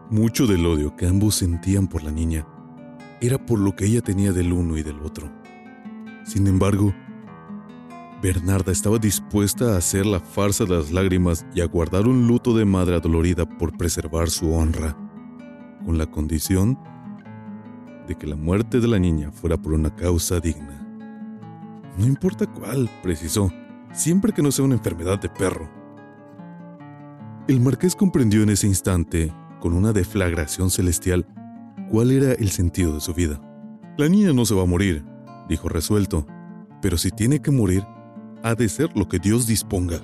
Mucho 0.09 0.47
del 0.47 0.65
odio 0.65 0.97
que 0.97 1.07
ambos 1.07 1.35
sentían 1.35 1.89
por 1.89 2.03
la 2.03 2.11
niña 2.11 2.47
era 3.21 3.37
por 3.45 3.59
lo 3.59 3.77
que 3.77 3.85
ella 3.85 4.01
tenía 4.01 4.33
del 4.33 4.51
uno 4.51 4.79
y 4.79 4.83
del 4.83 5.01
otro. 5.01 5.31
Sin 6.25 6.47
embargo, 6.47 6.95
Bernarda 8.23 8.71
estaba 8.71 8.99
dispuesta 8.99 9.75
a 9.75 9.79
hacer 9.79 10.07
la 10.07 10.21
farsa 10.21 10.63
de 10.65 10.77
las 10.77 10.93
lágrimas 10.93 11.45
y 11.57 11.61
a 11.61 11.67
guardar 11.67 12.07
un 12.07 12.29
luto 12.29 12.57
de 12.57 12.65
madre 12.65 12.95
adolorida 12.95 13.45
por 13.45 13.77
preservar 13.77 14.31
su 14.31 14.53
honra, 14.53 14.97
con 15.85 15.99
la 15.99 16.07
condición 16.07 16.79
de 18.07 18.15
que 18.15 18.29
la 18.29 18.37
muerte 18.37 18.79
de 18.79 18.87
la 18.87 19.01
niña 19.01 19.33
fuera 19.33 19.57
por 19.57 19.73
una 19.73 19.93
causa 19.97 20.39
digna. 20.39 20.79
No 21.99 22.07
importa 22.07 22.47
cuál, 22.47 22.89
precisó, 23.03 23.51
siempre 23.93 24.33
que 24.33 24.41
no 24.41 24.53
sea 24.53 24.67
una 24.67 24.77
enfermedad 24.77 25.21
de 25.21 25.29
perro. 25.29 25.69
El 27.49 27.59
marqués 27.59 27.97
comprendió 27.97 28.45
en 28.45 28.51
ese 28.51 28.69
instante, 28.69 29.35
con 29.59 29.73
una 29.73 29.93
deflagración 29.93 30.71
celestial, 30.71 31.27
cuál 31.91 32.13
era 32.13 32.35
el 32.35 32.51
sentido 32.51 32.95
de 32.95 33.01
su 33.01 33.15
vida. 33.15 33.41
La 33.99 34.09
niña 34.09 34.33
no 34.33 34.45
se 34.45 34.55
va 34.55 34.63
a 34.63 34.67
morir, 34.67 35.05
dijo 35.49 35.69
resuelto, 35.69 36.25
pero 36.81 36.97
si 36.97 37.11
tiene 37.11 37.43
que 37.43 37.51
morir, 37.51 37.85
ha 38.43 38.55
de 38.55 38.69
ser 38.69 38.97
lo 38.97 39.09
que 39.09 39.19
Dios 39.19 39.47
disponga. 39.47 40.01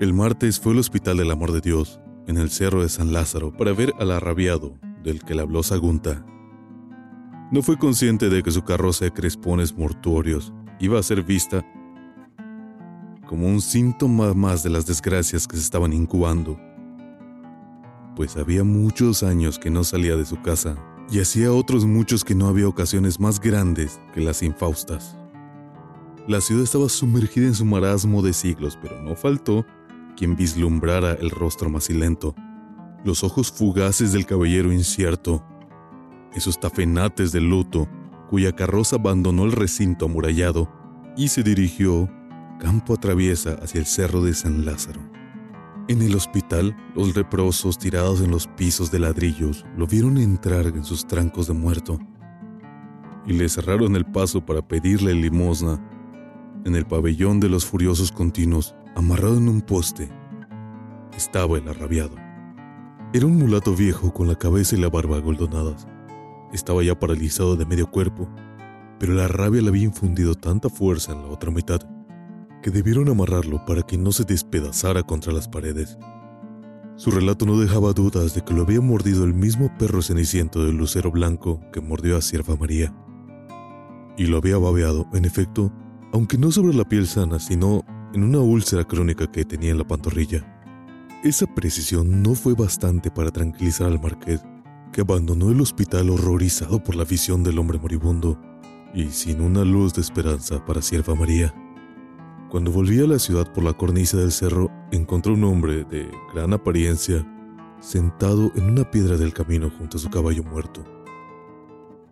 El 0.00 0.14
martes 0.14 0.60
fue 0.60 0.72
al 0.72 0.78
Hospital 0.78 1.16
del 1.16 1.30
Amor 1.30 1.52
de 1.52 1.60
Dios, 1.60 2.00
en 2.26 2.36
el 2.36 2.50
Cerro 2.50 2.82
de 2.82 2.88
San 2.88 3.12
Lázaro, 3.12 3.52
para 3.52 3.72
ver 3.72 3.92
al 3.98 4.10
arrabiado 4.10 4.78
del 5.02 5.22
que 5.22 5.34
le 5.34 5.42
habló 5.42 5.62
Sagunta. 5.62 6.24
No 7.50 7.62
fue 7.62 7.78
consciente 7.78 8.28
de 8.28 8.42
que 8.42 8.50
su 8.50 8.62
carroza 8.62 9.04
de 9.04 9.12
crespones 9.12 9.76
mortuorios 9.76 10.52
iba 10.80 10.98
a 10.98 11.02
ser 11.02 11.22
vista 11.22 11.64
como 13.28 13.46
un 13.46 13.60
síntoma 13.60 14.34
más 14.34 14.62
de 14.62 14.70
las 14.70 14.86
desgracias 14.86 15.46
que 15.46 15.56
se 15.56 15.62
estaban 15.62 15.92
incubando, 15.92 16.58
pues 18.16 18.36
había 18.36 18.64
muchos 18.64 19.22
años 19.22 19.58
que 19.58 19.70
no 19.70 19.82
salía 19.82 20.16
de 20.16 20.24
su 20.24 20.40
casa 20.42 20.76
y 21.10 21.20
hacía 21.20 21.52
otros 21.52 21.84
muchos 21.84 22.24
que 22.24 22.34
no 22.34 22.46
había 22.46 22.68
ocasiones 22.68 23.18
más 23.18 23.40
grandes 23.40 24.00
que 24.12 24.20
las 24.20 24.42
infaustas. 24.42 25.16
La 26.26 26.40
ciudad 26.40 26.62
estaba 26.62 26.88
sumergida 26.88 27.46
en 27.46 27.54
su 27.54 27.66
marasmo 27.66 28.22
de 28.22 28.32
siglos, 28.32 28.78
pero 28.80 29.02
no 29.02 29.14
faltó 29.14 29.66
quien 30.16 30.36
vislumbrara 30.36 31.12
el 31.12 31.28
rostro 31.28 31.68
macilento, 31.68 32.34
los 33.04 33.22
ojos 33.22 33.52
fugaces 33.52 34.12
del 34.12 34.24
caballero 34.24 34.72
incierto, 34.72 35.44
esos 36.32 36.58
tafenates 36.58 37.30
de 37.30 37.42
luto 37.42 37.86
cuya 38.30 38.52
carroza 38.52 38.96
abandonó 38.96 39.44
el 39.44 39.52
recinto 39.52 40.06
amurallado 40.06 40.72
y 41.14 41.28
se 41.28 41.42
dirigió, 41.42 42.08
campo 42.58 42.94
a 42.94 42.96
traviesa, 42.96 43.58
hacia 43.62 43.80
el 43.80 43.86
cerro 43.86 44.22
de 44.22 44.32
San 44.32 44.64
Lázaro. 44.64 45.02
En 45.88 46.00
el 46.00 46.14
hospital, 46.14 46.74
los 46.96 47.14
leprosos 47.14 47.76
tirados 47.76 48.22
en 48.22 48.30
los 48.30 48.46
pisos 48.46 48.90
de 48.90 48.98
ladrillos 48.98 49.66
lo 49.76 49.86
vieron 49.86 50.16
entrar 50.16 50.68
en 50.68 50.84
sus 50.84 51.06
trancos 51.06 51.48
de 51.48 51.52
muerto 51.52 51.98
y 53.26 53.34
le 53.34 53.46
cerraron 53.50 53.94
el 53.94 54.06
paso 54.06 54.44
para 54.44 54.66
pedirle 54.66 55.12
limosna 55.12 55.82
en 56.64 56.74
el 56.74 56.86
pabellón 56.86 57.40
de 57.40 57.48
los 57.48 57.66
furiosos 57.66 58.10
continuos, 58.10 58.74
amarrado 58.96 59.36
en 59.36 59.48
un 59.48 59.60
poste, 59.60 60.10
estaba 61.16 61.58
el 61.58 61.68
arrabiado. 61.68 62.16
Era 63.12 63.26
un 63.26 63.36
mulato 63.36 63.74
viejo 63.76 64.12
con 64.12 64.28
la 64.28 64.34
cabeza 64.34 64.74
y 64.74 64.80
la 64.80 64.88
barba 64.88 65.18
agoldonadas. 65.18 65.86
Estaba 66.52 66.82
ya 66.82 66.98
paralizado 66.98 67.56
de 67.56 67.66
medio 67.66 67.90
cuerpo, 67.90 68.28
pero 68.98 69.12
la 69.14 69.28
rabia 69.28 69.62
le 69.62 69.68
había 69.68 69.84
infundido 69.84 70.34
tanta 70.34 70.68
fuerza 70.68 71.12
en 71.12 71.22
la 71.22 71.28
otra 71.28 71.50
mitad 71.50 71.80
que 72.62 72.70
debieron 72.70 73.10
amarrarlo 73.10 73.62
para 73.66 73.82
que 73.82 73.98
no 73.98 74.10
se 74.10 74.24
despedazara 74.24 75.02
contra 75.02 75.34
las 75.34 75.48
paredes. 75.48 75.98
Su 76.96 77.10
relato 77.10 77.44
no 77.44 77.60
dejaba 77.60 77.92
dudas 77.92 78.34
de 78.34 78.42
que 78.42 78.54
lo 78.54 78.62
había 78.62 78.80
mordido 78.80 79.24
el 79.24 79.34
mismo 79.34 79.70
perro 79.78 80.00
ceniciento 80.00 80.64
del 80.64 80.76
lucero 80.76 81.10
blanco 81.10 81.60
que 81.72 81.82
mordió 81.82 82.16
a 82.16 82.22
Sierva 82.22 82.56
María. 82.56 82.94
Y 84.16 84.26
lo 84.26 84.38
había 84.38 84.56
babeado, 84.56 85.06
en 85.12 85.24
efecto, 85.24 85.72
aunque 86.14 86.38
no 86.38 86.52
sobre 86.52 86.72
la 86.74 86.88
piel 86.88 87.08
sana, 87.08 87.40
sino 87.40 87.84
en 88.14 88.22
una 88.22 88.38
úlcera 88.38 88.84
crónica 88.84 89.26
que 89.26 89.44
tenía 89.44 89.72
en 89.72 89.78
la 89.78 89.86
pantorrilla. 89.86 90.46
Esa 91.24 91.44
precisión 91.44 92.22
no 92.22 92.36
fue 92.36 92.54
bastante 92.54 93.10
para 93.10 93.32
tranquilizar 93.32 93.88
al 93.88 94.00
marqués, 94.00 94.40
que 94.92 95.00
abandonó 95.00 95.50
el 95.50 95.60
hospital 95.60 96.10
horrorizado 96.10 96.80
por 96.80 96.94
la 96.94 97.04
visión 97.04 97.42
del 97.42 97.58
hombre 97.58 97.80
moribundo 97.80 98.40
y 98.94 99.06
sin 99.06 99.40
una 99.40 99.64
luz 99.64 99.92
de 99.92 100.02
esperanza 100.02 100.64
para 100.64 100.82
Sierva 100.82 101.16
María. 101.16 101.52
Cuando 102.48 102.70
volvía 102.70 103.02
a 103.02 103.08
la 103.08 103.18
ciudad 103.18 103.52
por 103.52 103.64
la 103.64 103.72
cornisa 103.72 104.16
del 104.16 104.30
cerro, 104.30 104.70
encontró 104.92 105.34
un 105.34 105.42
hombre 105.42 105.82
de 105.82 106.08
gran 106.32 106.52
apariencia 106.52 107.26
sentado 107.80 108.52
en 108.54 108.70
una 108.70 108.88
piedra 108.88 109.16
del 109.16 109.32
camino 109.32 109.68
junto 109.68 109.96
a 109.96 110.00
su 110.00 110.08
caballo 110.10 110.44
muerto. 110.44 110.84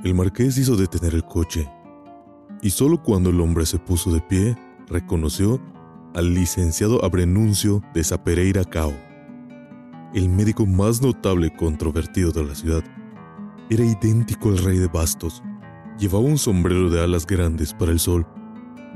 El 0.02 0.14
marqués 0.14 0.58
hizo 0.58 0.74
detener 0.74 1.14
el 1.14 1.22
coche, 1.22 1.70
y 2.62 2.70
solo 2.70 3.02
cuando 3.02 3.30
el 3.30 3.40
hombre 3.40 3.66
se 3.66 3.78
puso 3.78 4.12
de 4.12 4.20
pie, 4.20 4.56
reconoció 4.86 5.60
al 6.14 6.32
licenciado 6.32 7.04
Abrenuncio 7.04 7.82
de 7.92 8.04
Zapereira 8.04 8.64
Cao, 8.64 8.92
el 10.14 10.28
médico 10.28 10.64
más 10.64 11.02
notable 11.02 11.48
y 11.48 11.56
controvertido 11.56 12.30
de 12.30 12.44
la 12.44 12.54
ciudad. 12.54 12.84
Era 13.68 13.84
idéntico 13.84 14.50
al 14.50 14.58
rey 14.58 14.78
de 14.78 14.86
bastos. 14.86 15.42
Llevaba 15.98 16.24
un 16.24 16.38
sombrero 16.38 16.88
de 16.88 17.02
alas 17.02 17.26
grandes 17.26 17.74
para 17.74 17.90
el 17.90 17.98
sol, 17.98 18.26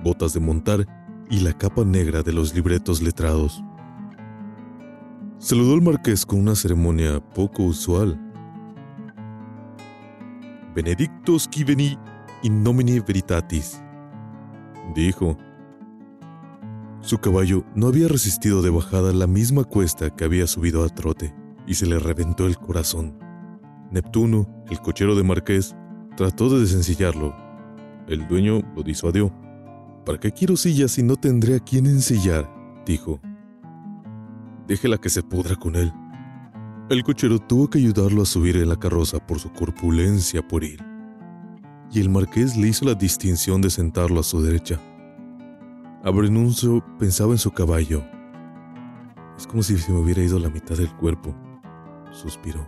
botas 0.05 0.33
de 0.33 0.41
montar 0.41 0.87
y 1.29 1.41
la 1.41 1.53
capa 1.53 1.85
negra 1.85 2.23
de 2.23 2.33
los 2.33 2.55
libretos 2.55 3.03
letrados. 3.03 3.63
Saludó 5.39 5.75
al 5.75 5.83
marqués 5.83 6.25
con 6.25 6.41
una 6.41 6.55
ceremonia 6.55 7.21
poco 7.35 7.65
usual. 7.65 8.21
Benedictus 10.75 11.49
qui 11.49 11.65
veni 11.65 11.99
in 12.47 12.63
nomine 12.63 13.01
veritatis, 13.01 13.83
dijo. 14.95 15.37
Su 17.01 17.19
caballo 17.19 17.65
no 17.75 17.89
había 17.89 18.09
resistido 18.09 18.63
de 18.63 18.71
bajada 18.71 19.13
la 19.13 19.27
misma 19.27 19.65
cuesta 19.65 20.15
que 20.15 20.25
había 20.25 20.47
subido 20.47 20.85
a 20.85 20.89
trote, 20.89 21.35
y 21.67 21.75
se 21.75 21.87
le 21.87 21.99
reventó 21.99 22.47
el 22.47 22.57
corazón. 22.57 23.19
Neptuno, 23.91 24.65
el 24.71 24.81
cochero 24.81 25.15
de 25.15 25.25
Marqués, 25.25 25.77
trató 26.17 26.49
de 26.49 26.61
desencillarlo. 26.61 27.35
El 28.09 28.27
dueño 28.29 28.63
lo 28.75 28.83
disuadió. 28.83 29.33
¿Para 30.05 30.19
qué 30.19 30.31
quiero 30.31 30.57
silla 30.57 30.89
si 30.89 31.03
no 31.03 31.17
tendré 31.17 31.57
a 31.57 31.61
quién 31.61 31.87
ensillar? 31.87 32.49
dijo. 32.87 33.21
Déjela 34.69 34.99
que 34.99 35.09
se 35.09 35.23
pudra 35.23 35.57
con 35.57 35.75
él. 35.75 35.93
El 36.91 37.03
cochero 37.03 37.41
tuvo 37.41 37.69
que 37.69 37.79
ayudarlo 37.79 38.23
a 38.23 38.27
subir 38.27 38.57
en 38.57 38.69
la 38.69 38.77
carroza 38.77 39.19
por 39.25 39.41
su 39.41 39.53
corpulencia 39.53 40.47
pueril, 40.47 40.81
y 41.93 42.01
el 42.01 42.11
marqués 42.11 42.57
le 42.57 42.69
hizo 42.69 42.85
la 42.85 42.95
distinción 42.95 43.61
de 43.61 43.71
sentarlo 43.71 44.21
a 44.21 44.25
su 44.25 44.43
derecha. 44.43 44.81
Abrenuncio 46.05 46.85
pensaba 46.99 47.33
en 47.33 47.39
su 47.39 47.51
caballo. 47.51 48.05
Es 49.37 49.47
como 49.47 49.63
si 49.63 49.77
se 49.77 49.93
me 49.93 49.99
hubiera 49.99 50.23
ido 50.23 50.39
la 50.39 50.51
mitad 50.51 50.77
del 50.77 50.95
cuerpo, 50.97 51.35
suspiró. 52.13 52.67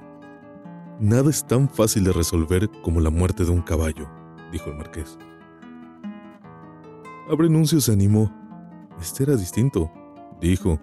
Nada 1.01 1.31
es 1.31 1.47
tan 1.47 1.69
fácil 1.69 2.05
de 2.05 2.13
resolver 2.13 2.69
como 2.83 3.01
la 3.01 3.11
muerte 3.11 3.45
de 3.45 3.51
un 3.51 3.63
caballo, 3.63 4.09
dijo 4.51 4.71
el 4.71 4.77
marqués. 4.77 5.17
Abrenuncio 7.31 7.81
se 7.81 7.93
animó. 7.93 8.33
Este 9.01 9.23
era 9.23 9.37
distinto, 9.37 9.91
dijo. 10.41 10.81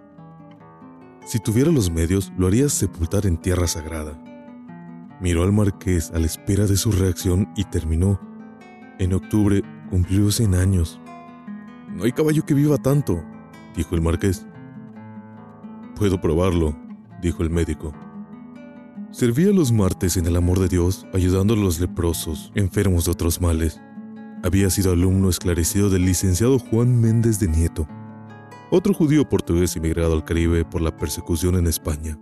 Si 1.25 1.39
tuviera 1.39 1.71
los 1.71 1.89
medios, 1.89 2.31
lo 2.37 2.47
haría 2.47 2.69
sepultar 2.69 3.25
en 3.25 3.37
tierra 3.37 3.67
sagrada. 3.67 4.17
Miró 5.25 5.41
al 5.41 5.51
marqués 5.51 6.11
a 6.11 6.19
la 6.19 6.27
espera 6.27 6.67
de 6.67 6.77
su 6.77 6.91
reacción 6.91 7.51
y 7.55 7.63
terminó. 7.63 8.21
En 8.99 9.11
octubre 9.11 9.63
cumplió 9.89 10.29
100 10.29 10.53
años. 10.53 11.01
No 11.95 12.03
hay 12.03 12.11
caballo 12.11 12.45
que 12.45 12.53
viva 12.53 12.77
tanto, 12.77 13.23
dijo 13.75 13.95
el 13.95 14.03
marqués. 14.03 14.45
Puedo 15.95 16.21
probarlo, 16.21 16.77
dijo 17.23 17.41
el 17.41 17.49
médico. 17.49 17.91
Servía 19.09 19.51
los 19.51 19.71
martes 19.71 20.15
en 20.15 20.27
el 20.27 20.35
amor 20.35 20.59
de 20.59 20.67
Dios, 20.67 21.07
ayudando 21.11 21.55
a 21.55 21.57
los 21.57 21.79
leprosos, 21.79 22.51
enfermos 22.53 23.05
de 23.05 23.11
otros 23.13 23.41
males. 23.41 23.81
Había 24.43 24.69
sido 24.69 24.91
alumno 24.91 25.31
esclarecido 25.31 25.89
del 25.89 26.05
licenciado 26.05 26.59
Juan 26.59 27.01
Méndez 27.01 27.39
de 27.39 27.47
Nieto, 27.47 27.87
otro 28.69 28.93
judío 28.93 29.27
portugués 29.27 29.75
emigrado 29.75 30.13
al 30.13 30.23
Caribe 30.23 30.65
por 30.65 30.81
la 30.81 30.95
persecución 30.95 31.55
en 31.55 31.65
España. 31.65 32.15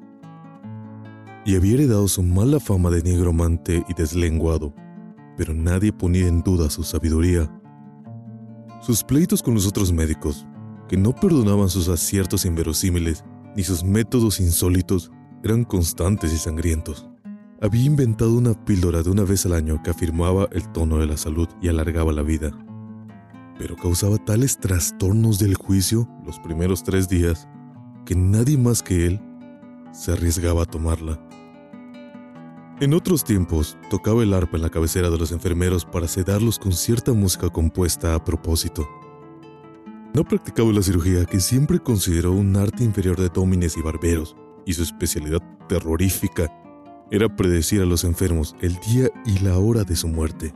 Y 1.46 1.56
había 1.56 1.74
heredado 1.74 2.08
su 2.08 2.24
mala 2.24 2.60
fama 2.60 2.90
de 2.90 3.04
negromante 3.04 3.84
y 3.88 3.94
deslenguado, 3.94 4.74
pero 5.38 5.54
nadie 5.54 5.92
ponía 5.92 6.28
en 6.28 6.42
duda 6.42 6.70
su 6.70 6.84
sabiduría. 6.84 7.50
Sus 8.82 9.04
pleitos 9.04 9.42
con 9.42 9.54
los 9.54 9.68
otros 9.68 9.92
médicos, 9.92 10.46
que 10.88 10.98
no 10.98 11.14
perdonaban 11.14 11.70
sus 11.70 11.90
aciertos 11.90 12.46
inverosímiles 12.46 13.24
ni 13.56 13.64
sus 13.64 13.84
métodos 13.84 14.40
insólitos, 14.40 15.12
eran 15.44 15.64
constantes 15.64 16.34
y 16.34 16.38
sangrientos. 16.38 17.08
Había 17.62 17.86
inventado 17.86 18.34
una 18.34 18.54
píldora 18.66 19.04
de 19.04 19.10
una 19.10 19.24
vez 19.24 19.46
al 19.46 19.54
año 19.54 19.82
que 19.84 19.90
afirmaba 19.90 20.48
el 20.52 20.70
tono 20.72 20.98
de 20.98 21.08
la 21.08 21.18
salud 21.18 21.48
y 21.62 21.68
alargaba 21.68 22.12
la 22.12 22.22
vida. 22.22 22.52
Pero 23.58 23.76
causaba 23.76 24.18
tales 24.18 24.58
trastornos 24.58 25.40
del 25.40 25.56
juicio 25.56 26.08
los 26.26 26.40
primeros 26.40 26.84
tres 26.84 27.08
días 27.08 27.48
que 28.06 28.16
nadie 28.16 28.58
más 28.58 28.82
que 28.82 29.06
él 29.08 29.22
se 29.94 30.12
arriesgaba 30.12 30.64
a 30.64 30.66
tomarla. 30.66 31.20
En 32.82 32.94
otros 32.94 33.24
tiempos, 33.24 33.78
tocaba 33.90 34.24
el 34.24 34.34
arpa 34.34 34.58
en 34.58 34.64
la 34.64 34.70
cabecera 34.70 35.10
de 35.10 35.18
los 35.18 35.32
enfermeros 35.32 35.86
para 35.86 36.08
sedarlos 36.08 36.60
con 36.60 36.74
cierta 36.74 37.14
música 37.14 37.50
compuesta 37.50 38.16
a 38.16 38.24
propósito. 38.24 38.86
No 40.14 40.24
practicaba 40.26 40.72
la 40.74 40.82
cirugía 40.82 41.26
que 41.26 41.40
siempre 41.40 41.80
consideró 41.80 42.34
un 42.34 42.56
arte 42.58 42.84
inferior 42.84 43.16
de 43.16 43.30
dómines 43.30 43.78
y 43.78 43.82
barberos, 43.82 44.36
y 44.66 44.74
su 44.74 44.84
especialidad 44.84 45.40
terrorífica 45.70 46.52
era 47.12 47.34
predecir 47.34 47.82
a 47.82 47.86
los 47.86 48.04
enfermos 48.04 48.56
el 48.60 48.76
día 48.80 49.10
y 49.26 49.40
la 49.40 49.58
hora 49.60 49.84
de 49.84 49.96
su 49.96 50.08
muerte. 50.08 50.54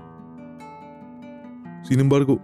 Sin 1.83 1.99
embargo, 1.99 2.41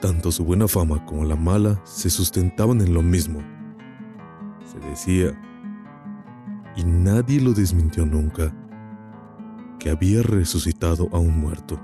tanto 0.00 0.32
su 0.32 0.44
buena 0.44 0.68
fama 0.68 1.04
como 1.04 1.24
la 1.24 1.36
mala 1.36 1.80
se 1.84 2.10
sustentaban 2.10 2.80
en 2.80 2.94
lo 2.94 3.02
mismo. 3.02 3.40
Se 4.64 4.78
decía, 4.88 5.38
y 6.76 6.84
nadie 6.84 7.40
lo 7.40 7.52
desmintió 7.52 8.04
nunca, 8.06 8.54
que 9.78 9.90
había 9.90 10.22
resucitado 10.22 11.08
a 11.12 11.18
un 11.18 11.40
muerto. 11.40 11.80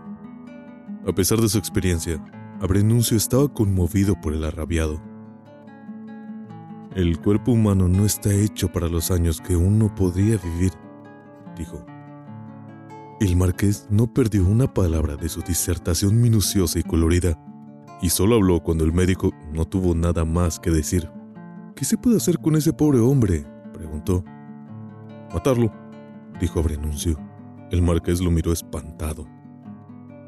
A 1.06 1.12
pesar 1.12 1.40
de 1.40 1.48
su 1.48 1.58
experiencia, 1.58 2.22
Abrenuncio 2.60 3.16
estaba 3.16 3.52
conmovido 3.52 4.14
por 4.20 4.34
el 4.34 4.44
arrabiado. 4.44 5.02
El 6.94 7.18
cuerpo 7.18 7.52
humano 7.52 7.88
no 7.88 8.04
está 8.04 8.32
hecho 8.32 8.70
para 8.70 8.86
los 8.86 9.10
años 9.10 9.40
que 9.40 9.56
uno 9.56 9.92
podría 9.92 10.36
vivir, 10.36 10.72
dijo. 11.56 11.84
El 13.18 13.36
marqués 13.36 13.86
no 13.90 14.12
perdió 14.12 14.44
una 14.46 14.72
palabra 14.72 15.16
de 15.16 15.28
su 15.28 15.40
disertación 15.40 16.20
minuciosa 16.20 16.78
y 16.78 16.82
colorida, 16.82 17.36
y 18.00 18.10
solo 18.10 18.36
habló 18.36 18.60
cuando 18.60 18.84
el 18.84 18.92
médico 18.92 19.32
no 19.52 19.64
tuvo 19.64 19.94
nada 19.94 20.24
más 20.24 20.60
que 20.60 20.70
decir. 20.70 21.10
¿Qué 21.74 21.84
se 21.84 21.96
puede 21.96 22.18
hacer 22.18 22.38
con 22.38 22.56
ese 22.56 22.72
pobre 22.72 23.00
hombre? 23.00 23.44
preguntó. 23.72 24.24
Matarlo, 25.32 25.72
dijo 26.40 26.60
Abrenuncio. 26.60 27.18
El 27.70 27.82
marqués 27.82 28.20
lo 28.20 28.30
miró 28.30 28.52
espantado. 28.52 29.26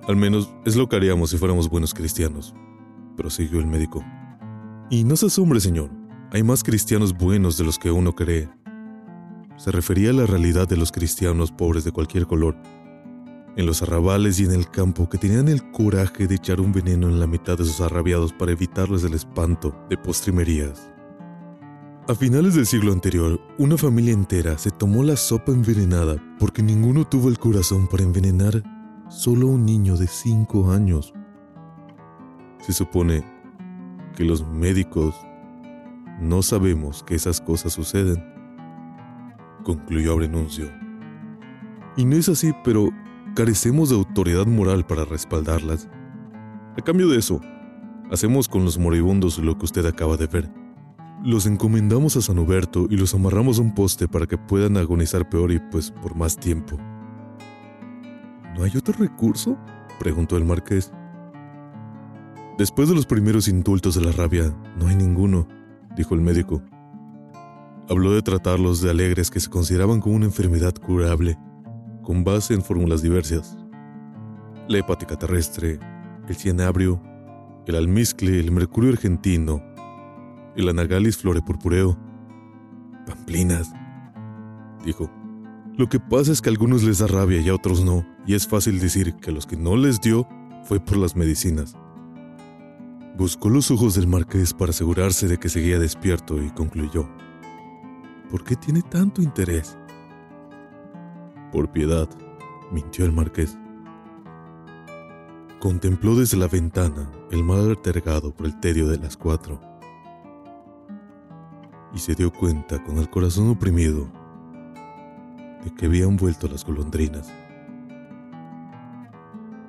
Al 0.09 0.17
menos 0.17 0.51
es 0.65 0.77
lo 0.77 0.89
que 0.89 0.97
haríamos 0.97 1.31
si 1.31 1.37
fuéramos 1.37 1.69
buenos 1.69 1.93
cristianos, 1.93 2.55
prosiguió 3.17 3.61
el 3.61 3.67
médico. 3.67 4.03
Y 4.91 5.05
no 5.05 5.17
se 5.17 5.27
asombre, 5.27 5.61
señor. 5.61 5.91
Hay 6.33 6.43
más 6.43 6.63
cristianos 6.63 7.17
buenos 7.17 7.57
de 7.59 7.65
los 7.65 7.79
que 7.79 7.91
uno 7.91 8.15
cree. 8.15 8.49
Se 9.57 9.71
refería 9.71 10.11
a 10.11 10.15
la 10.15 10.27
realidad 10.27 10.69
de 10.69 10.77
los 10.77 10.91
cristianos 10.91 11.53
pobres 11.53 11.85
de 11.85 11.93
cualquier 11.93 12.27
color, 12.27 12.57
en 13.57 13.67
los 13.67 13.83
arrabales 13.83 14.41
y 14.41 14.45
en 14.45 14.53
el 14.53 14.69
campo 14.71 15.09
que 15.09 15.19
tenían 15.19 15.49
el 15.49 15.71
coraje 15.71 16.27
de 16.27 16.35
echar 16.35 16.61
un 16.61 16.73
veneno 16.73 17.09
en 17.09 17.21
la 17.21 17.27
mitad 17.27 17.57
de 17.57 17.65
sus 17.65 17.81
arrabiados 17.81 18.33
para 18.33 18.53
evitarles 18.53 19.05
el 19.05 19.15
espanto 19.15 19.75
de 19.89 19.97
postrimerías. 19.97 20.94
A 22.07 22.15
finales 22.15 22.55
del 22.55 22.67
siglo 22.67 22.93
anterior, 22.93 23.41
una 23.57 23.79
familia 23.79 24.13
entera 24.13 24.59
se 24.59 24.71
tomó 24.71 25.03
la 25.03 25.17
sopa 25.17 25.53
envenenada 25.53 26.23
porque 26.39 26.63
ninguno 26.63 27.07
tuvo 27.07 27.31
el 27.31 27.39
corazón 27.39 27.87
para 27.87 28.03
envenenar 28.03 28.63
solo 29.09 29.47
un 29.47 29.65
niño 29.65 29.97
de 29.97 30.07
5 30.07 30.71
años. 30.71 31.15
Se 32.61 32.75
supone 32.75 33.25
que 34.15 34.23
los 34.23 34.47
médicos 34.47 35.15
no 36.21 36.43
sabemos 36.43 37.03
que 37.05 37.15
esas 37.15 37.41
cosas 37.41 37.73
suceden, 37.73 38.23
concluyó 39.65 40.13
Abrenuncio. 40.13 40.71
Y 41.97 42.05
no 42.05 42.17
es 42.17 42.29
así, 42.29 42.53
pero 42.65 42.91
carecemos 43.35 43.89
de 43.89 43.97
autoridad 43.97 44.45
moral 44.45 44.85
para 44.85 45.07
respaldarlas. 45.07 45.89
A 46.77 46.83
cambio 46.83 47.09
de 47.09 47.17
eso, 47.17 47.41
hacemos 48.11 48.47
con 48.47 48.63
los 48.67 48.77
moribundos 48.77 49.39
lo 49.39 49.57
que 49.57 49.65
usted 49.65 49.87
acaba 49.87 50.19
de 50.19 50.27
ver. 50.27 50.64
Los 51.25 51.47
encomendamos 51.47 52.19
a 52.19 52.21
San 52.21 52.39
Huberto 52.39 52.87
y 52.91 52.99
los 52.99 53.15
amarramos 53.15 53.59
a 53.59 53.63
un 53.63 53.75
poste 53.75 54.07
para 54.07 54.27
que 54.27 54.37
puedan 54.37 54.77
agonizar 54.77 55.27
peor 55.27 55.53
y 55.53 55.59
pues 55.59 55.91
por 55.91 56.15
más 56.15 56.37
tiempo. 56.37 56.77
¿No 58.55 58.63
hay 58.63 58.77
otro 58.77 58.93
recurso? 58.93 59.57
preguntó 59.99 60.37
el 60.37 60.45
marqués. 60.45 60.93
Después 62.59 62.91
de 62.91 62.95
los 62.95 63.07
primeros 63.07 63.49
indultos 63.49 63.95
de 63.95 64.03
la 64.05 64.13
rabia, 64.13 64.55
no 64.79 64.89
hay 64.89 64.97
ninguno, 64.97 65.49
dijo 65.97 66.15
el 66.15 66.21
médico. 66.21 66.63
Habló 67.89 68.13
de 68.13 68.21
tratarlos 68.21 68.83
de 68.83 68.91
alegres 68.91 69.31
que 69.31 69.41
se 69.41 69.49
consideraban 69.49 70.01
como 70.01 70.17
una 70.17 70.27
enfermedad 70.27 70.75
curable, 70.75 71.39
con 72.03 72.23
base 72.23 72.53
en 72.53 72.61
fórmulas 72.61 73.01
diversas. 73.01 73.57
La 74.69 74.77
hepática 74.77 75.19
terrestre, 75.19 75.81
el 76.29 76.37
cianabrio, 76.37 77.01
el 77.67 77.77
almizcle, 77.77 78.39
el 78.39 78.53
mercurio 78.53 78.91
argentino, 78.91 79.63
el 80.57 80.69
anagalis 80.69 81.17
florepurpureo, 81.19 81.99
pamplinas, 83.07 83.73
dijo. 84.85 85.11
Lo 85.77 85.89
que 85.89 85.99
pasa 85.99 86.31
es 86.31 86.41
que 86.41 86.49
a 86.49 86.53
algunos 86.53 86.85
les 86.85 86.99
da 86.99 87.09
rabia 87.09 87.41
y 87.41 87.49
a 87.49 87.55
otros 87.55 87.85
no, 87.85 88.07
y 88.27 88.35
es 88.35 88.47
fácil 88.47 88.79
decir 88.79 89.15
que 89.17 89.31
a 89.31 89.33
los 89.33 89.47
que 89.47 89.57
no 89.57 89.77
les 89.77 90.01
dio 90.01 90.29
fue 90.63 90.79
por 90.79 90.97
las 90.97 91.17
medicinas. 91.17 91.77
Buscó 93.17 93.49
los 93.49 93.71
ojos 93.71 93.95
del 93.95 94.07
marqués 94.07 94.55
para 94.55 94.71
asegurarse 94.71 95.27
de 95.27 95.39
que 95.39 95.49
seguía 95.49 95.79
despierto 95.79 96.41
y 96.43 96.51
concluyó. 96.51 97.09
¿Por 98.31 98.45
qué 98.45 98.57
tiene 98.57 98.83
tanto 98.83 99.21
interés? 99.23 99.77
Por 101.53 101.71
piedad, 101.71 102.09
mintió 102.73 103.05
el 103.05 103.13
marqués. 103.13 103.59
Contempló 105.61 106.15
desde 106.15 106.37
la 106.37 106.49
ventana 106.49 107.11
el 107.31 107.43
mar 107.43 107.61
altergado 107.61 108.33
por 108.35 108.47
el 108.47 108.59
tedio 108.61 108.89
de 108.89 108.99
las 108.99 109.17
cuatro 109.17 109.74
y 111.95 111.99
se 111.99 112.15
dio 112.15 112.33
cuenta 112.33 112.83
con 112.83 112.99
el 112.99 113.09
corazón 113.09 113.49
oprimido 113.49 114.11
de 115.65 115.73
que 115.75 115.87
habían 115.87 116.17
vuelto 116.17 116.49
las 116.49 116.65
golondrinas. 116.65 117.33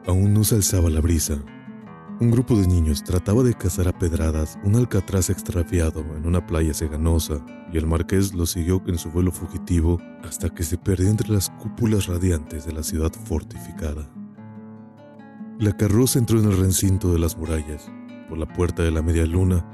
Aún 0.08 0.34
no 0.34 0.44
se 0.44 0.56
alzaba 0.56 0.90
la 0.90 1.02
brisa. 1.02 1.38
Un 2.20 2.32
grupo 2.32 2.56
de 2.56 2.68
niños 2.68 3.04
trataba 3.04 3.44
de 3.44 3.54
cazar 3.54 3.88
a 3.88 3.98
pedradas 3.98 4.58
un 4.64 4.76
alcatraz 4.76 5.30
extraviado 5.30 6.02
en 6.16 6.26
una 6.26 6.46
playa 6.46 6.74
ceganosa 6.74 7.44
y 7.72 7.78
el 7.78 7.88
marqués 7.88 8.34
lo 8.34 8.46
siguió 8.46 8.82
en 8.88 8.98
su 8.98 9.12
vuelo 9.12 9.32
fugitivo 9.32 10.00
hasta 10.24 10.50
que 10.50 10.64
se 10.64 10.78
perdió 10.78 11.10
entre 11.10 11.30
las 11.30 11.50
cúpulas 11.50 12.08
radiantes 12.08 12.66
de 12.66 12.74
la 12.74 12.84
ciudad 12.84 13.12
fortificada. 13.26 14.10
La 15.60 15.76
carroza 15.76 16.20
entró 16.20 16.40
en 16.40 16.46
el 16.46 16.58
recinto 16.58 17.12
de 17.12 17.20
las 17.20 17.38
murallas, 17.38 17.90
por 18.30 18.38
la 18.38 18.46
puerta 18.46 18.84
de 18.84 18.92
la 18.92 19.02
media 19.02 19.26
luna, 19.26 19.66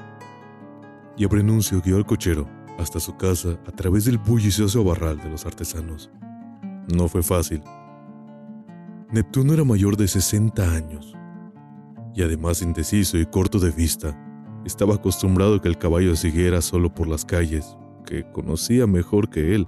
y 1.17 1.25
Abrenuncio 1.25 1.81
guió 1.81 1.97
al 1.97 2.05
cochero 2.05 2.47
hasta 2.77 2.99
su 2.99 3.15
casa 3.17 3.59
a 3.67 3.71
través 3.71 4.05
del 4.05 4.17
bullicioso 4.17 4.83
barral 4.83 5.17
de 5.17 5.29
los 5.29 5.45
artesanos. 5.45 6.09
No 6.93 7.07
fue 7.07 7.23
fácil. 7.23 7.61
Neptuno 9.11 9.53
era 9.53 9.63
mayor 9.63 9.97
de 9.97 10.07
60 10.07 10.63
años 10.63 11.15
y 12.15 12.23
además 12.23 12.61
indeciso 12.61 13.17
y 13.17 13.25
corto 13.25 13.59
de 13.59 13.71
vista. 13.71 14.17
Estaba 14.65 14.95
acostumbrado 14.95 15.55
a 15.55 15.61
que 15.61 15.67
el 15.67 15.77
caballo 15.77 16.15
siguiera 16.15 16.61
solo 16.61 16.93
por 16.93 17.07
las 17.07 17.25
calles, 17.25 17.77
que 18.05 18.29
conocía 18.31 18.87
mejor 18.87 19.29
que 19.29 19.55
él. 19.55 19.67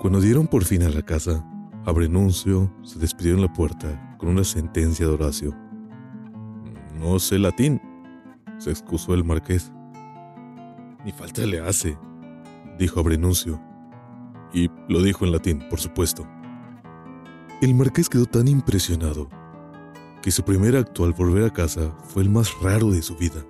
Cuando 0.00 0.20
dieron 0.20 0.46
por 0.46 0.64
fin 0.64 0.82
a 0.82 0.90
la 0.90 1.02
casa, 1.02 1.44
Abrenuncio 1.84 2.72
se 2.82 2.98
despidió 2.98 3.34
en 3.34 3.42
la 3.42 3.52
puerta 3.52 4.16
con 4.18 4.28
una 4.30 4.44
sentencia 4.44 5.06
de 5.06 5.12
Horacio. 5.12 5.54
No 6.98 7.18
sé 7.18 7.38
latín, 7.38 7.80
se 8.58 8.70
excusó 8.70 9.14
el 9.14 9.24
marqués. 9.24 9.72
Ni 11.06 11.12
falta 11.12 11.46
le 11.46 11.60
hace, 11.60 11.96
dijo 12.80 12.98
Abrenuncio. 12.98 13.62
Y 14.52 14.68
lo 14.88 15.00
dijo 15.02 15.24
en 15.24 15.30
latín, 15.30 15.62
por 15.70 15.78
supuesto. 15.78 16.26
El 17.62 17.76
marqués 17.76 18.08
quedó 18.08 18.26
tan 18.26 18.48
impresionado 18.48 19.28
que 20.20 20.32
su 20.32 20.42
primer 20.42 20.76
acto 20.76 21.04
al 21.04 21.12
volver 21.12 21.44
a 21.44 21.52
casa 21.52 21.96
fue 22.08 22.24
el 22.24 22.30
más 22.30 22.50
raro 22.60 22.90
de 22.90 23.02
su 23.02 23.14
vida. 23.14 23.46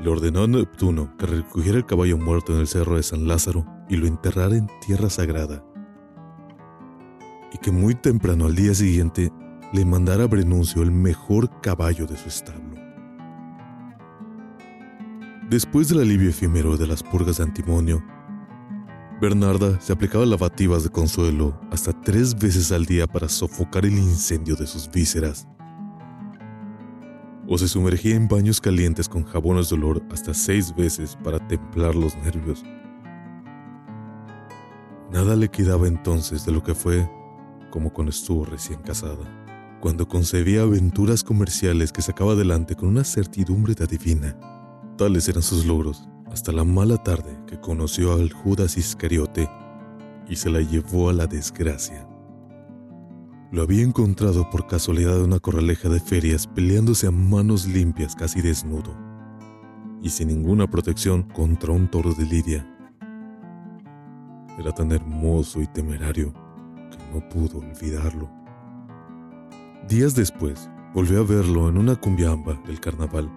Le 0.00 0.10
ordenó 0.10 0.42
a 0.42 0.48
Neptuno 0.48 1.16
que 1.16 1.26
recogiera 1.26 1.78
el 1.78 1.86
caballo 1.86 2.18
muerto 2.18 2.52
en 2.52 2.58
el 2.58 2.66
cerro 2.66 2.96
de 2.96 3.04
San 3.04 3.28
Lázaro 3.28 3.64
y 3.88 3.94
lo 3.94 4.08
enterrara 4.08 4.56
en 4.56 4.68
tierra 4.84 5.08
sagrada. 5.08 5.64
Y 7.52 7.58
que 7.58 7.70
muy 7.70 7.94
temprano 7.94 8.46
al 8.46 8.56
día 8.56 8.74
siguiente 8.74 9.32
le 9.72 9.84
mandara 9.84 10.24
a 10.24 10.26
Brenuncio 10.26 10.82
el 10.82 10.90
mejor 10.90 11.60
caballo 11.60 12.06
de 12.06 12.16
su 12.16 12.28
establo. 12.28 12.65
Después 15.50 15.88
del 15.88 16.00
alivio 16.00 16.30
efímero 16.30 16.76
de 16.76 16.88
las 16.88 17.04
purgas 17.04 17.36
de 17.36 17.44
antimonio, 17.44 18.02
Bernarda 19.20 19.80
se 19.80 19.92
aplicaba 19.92 20.26
lavativas 20.26 20.82
de 20.82 20.90
consuelo 20.90 21.56
hasta 21.70 21.92
tres 22.02 22.34
veces 22.34 22.72
al 22.72 22.84
día 22.84 23.06
para 23.06 23.28
sofocar 23.28 23.86
el 23.86 23.96
incendio 23.96 24.56
de 24.56 24.66
sus 24.66 24.90
vísceras. 24.90 25.46
O 27.46 27.56
se 27.58 27.68
sumergía 27.68 28.16
en 28.16 28.26
baños 28.26 28.60
calientes 28.60 29.08
con 29.08 29.22
jabones 29.22 29.68
de 29.68 29.76
olor 29.76 30.02
hasta 30.10 30.34
seis 30.34 30.74
veces 30.74 31.16
para 31.22 31.38
templar 31.46 31.94
los 31.94 32.16
nervios. 32.16 32.64
Nada 35.12 35.36
le 35.36 35.48
quedaba 35.48 35.86
entonces 35.86 36.44
de 36.44 36.50
lo 36.50 36.64
que 36.64 36.74
fue 36.74 37.08
como 37.70 37.92
cuando 37.92 38.10
estuvo 38.10 38.44
recién 38.44 38.82
casada, 38.82 39.78
cuando 39.80 40.08
concebía 40.08 40.62
aventuras 40.62 41.22
comerciales 41.22 41.92
que 41.92 42.02
sacaba 42.02 42.32
adelante 42.32 42.74
con 42.74 42.88
una 42.88 43.04
certidumbre 43.04 43.74
de 43.74 43.84
adivina. 43.84 44.55
Tales 44.96 45.28
eran 45.28 45.42
sus 45.42 45.66
logros, 45.66 46.08
hasta 46.32 46.52
la 46.52 46.64
mala 46.64 46.96
tarde 46.96 47.38
que 47.46 47.60
conoció 47.60 48.14
al 48.14 48.32
Judas 48.32 48.78
Iscariote 48.78 49.46
y 50.26 50.36
se 50.36 50.48
la 50.48 50.62
llevó 50.62 51.10
a 51.10 51.12
la 51.12 51.26
desgracia. 51.26 52.08
Lo 53.52 53.60
había 53.60 53.82
encontrado 53.82 54.48
por 54.48 54.66
casualidad 54.66 55.18
en 55.18 55.24
una 55.24 55.38
corraleja 55.38 55.90
de 55.90 56.00
ferias 56.00 56.46
peleándose 56.46 57.06
a 57.06 57.10
manos 57.10 57.66
limpias 57.66 58.16
casi 58.16 58.40
desnudo 58.40 58.96
y 60.00 60.08
sin 60.08 60.28
ninguna 60.28 60.66
protección 60.66 61.24
contra 61.24 61.72
un 61.72 61.90
toro 61.90 62.14
de 62.14 62.24
lidia. 62.24 62.66
Era 64.58 64.72
tan 64.72 64.92
hermoso 64.92 65.60
y 65.60 65.66
temerario 65.66 66.32
que 66.90 66.98
no 67.12 67.28
pudo 67.28 67.58
olvidarlo. 67.58 68.30
Días 69.88 70.14
después, 70.14 70.70
volvió 70.94 71.20
a 71.20 71.24
verlo 71.24 71.68
en 71.68 71.76
una 71.76 71.96
cumbiamba 71.96 72.58
del 72.66 72.80
carnaval 72.80 73.30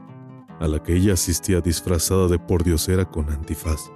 a 0.60 0.67
la 0.67 0.82
que 0.84 0.95
ella 0.95 1.13
asistía 1.13 1.62
disfrazada 1.62 2.28
de 2.28 2.39
pordiosera 2.39 3.06
con 3.06 3.30
antifaz 3.30 3.91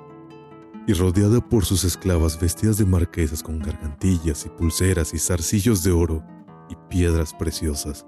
y 0.87 0.93
rodeada 0.93 1.39
por 1.39 1.65
sus 1.65 1.83
esclavas 1.83 2.39
vestidas 2.39 2.77
de 2.77 2.85
marquesas 2.85 3.41
con 3.41 3.59
gargantillas 3.59 4.45
y 4.45 4.49
pulseras 4.49 5.13
y 5.13 5.19
zarcillos 5.19 5.83
de 5.83 5.91
oro 5.91 6.23
y 6.69 6.75
piedras 6.89 7.33
preciosas. 7.33 8.05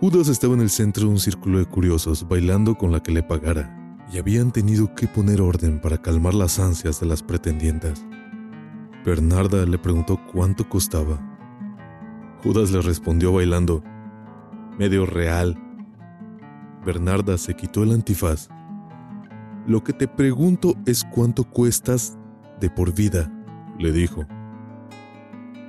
Judas 0.00 0.28
estaba 0.28 0.54
en 0.54 0.60
el 0.60 0.70
centro 0.70 1.04
de 1.04 1.10
un 1.10 1.18
círculo 1.18 1.58
de 1.58 1.66
curiosos 1.66 2.26
bailando 2.28 2.76
con 2.76 2.92
la 2.92 3.02
que 3.02 3.12
le 3.12 3.22
pagara, 3.22 3.78
y 4.12 4.18
habían 4.18 4.52
tenido 4.52 4.94
que 4.94 5.06
poner 5.06 5.40
orden 5.40 5.80
para 5.80 6.02
calmar 6.02 6.34
las 6.34 6.58
ansias 6.58 7.00
de 7.00 7.06
las 7.06 7.22
pretendientas. 7.22 8.04
Bernarda 9.06 9.64
le 9.64 9.78
preguntó 9.78 10.20
cuánto 10.30 10.68
costaba. 10.68 11.18
Judas 12.42 12.72
le 12.72 12.82
respondió 12.82 13.32
bailando, 13.32 13.82
medio 14.78 15.06
real, 15.06 15.56
Bernarda 16.84 17.38
se 17.38 17.54
quitó 17.54 17.82
el 17.82 17.92
antifaz. 17.92 18.48
Lo 19.66 19.84
que 19.84 19.92
te 19.92 20.08
pregunto 20.08 20.74
es 20.86 21.04
cuánto 21.04 21.44
cuestas 21.44 22.18
de 22.60 22.68
por 22.68 22.94
vida, 22.94 23.32
le 23.78 23.92
dijo. 23.92 24.26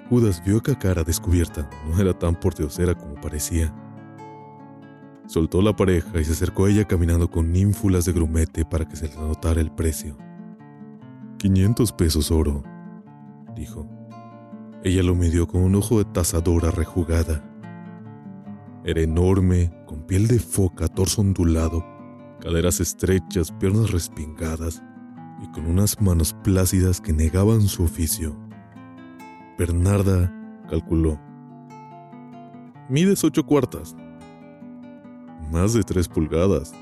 Judas 0.10 0.44
vio 0.46 0.62
que 0.62 0.76
cara 0.76 1.04
descubierta 1.04 1.70
no 1.88 2.00
era 2.00 2.18
tan 2.18 2.36
porteosera 2.36 2.96
como 2.96 3.16
parecía. 3.16 3.74
Soltó 5.28 5.62
la 5.62 5.76
pareja 5.76 6.20
y 6.20 6.26
se 6.26 6.34
acercó 6.34 6.66
a 6.66 6.70
ella 6.70 6.86
caminando 6.86 7.30
con 7.30 7.56
ínfulas 7.56 8.06
de 8.06 8.14
grumete 8.14 8.66
para 8.66 8.88
que 8.88 8.96
se 8.96 9.08
le 9.08 9.16
notara 9.16 9.62
el 9.62 9.72
precio. 9.72 10.18
500 11.38 11.94
pesos 11.94 12.32
oro, 12.32 12.64
dijo. 13.56 13.88
Ella 14.84 15.04
lo 15.04 15.16
midió 15.16 15.48
con 15.48 15.62
un 15.62 15.76
ojo 15.76 16.00
de 16.00 16.06
tazadora 16.06 16.72
rejugada. 16.72 17.53
Era 18.86 19.00
enorme, 19.00 19.72
con 19.86 20.06
piel 20.06 20.28
de 20.28 20.40
foca, 20.40 20.90
torso 20.90 21.22
ondulado, 21.22 21.86
caderas 22.42 22.82
estrechas, 22.82 23.50
piernas 23.54 23.92
respingadas 23.92 24.84
y 25.42 25.50
con 25.54 25.68
unas 25.68 26.02
manos 26.02 26.36
plácidas 26.44 27.00
que 27.00 27.14
negaban 27.14 27.62
su 27.62 27.84
oficio. 27.84 28.38
Bernarda 29.58 30.30
calculó. 30.70 31.18
Mides 32.90 33.24
ocho 33.24 33.46
cuartas. 33.46 33.96
Más 35.50 35.74
de 35.74 35.84
tres 35.84 36.10
pulgadas, 36.10 36.74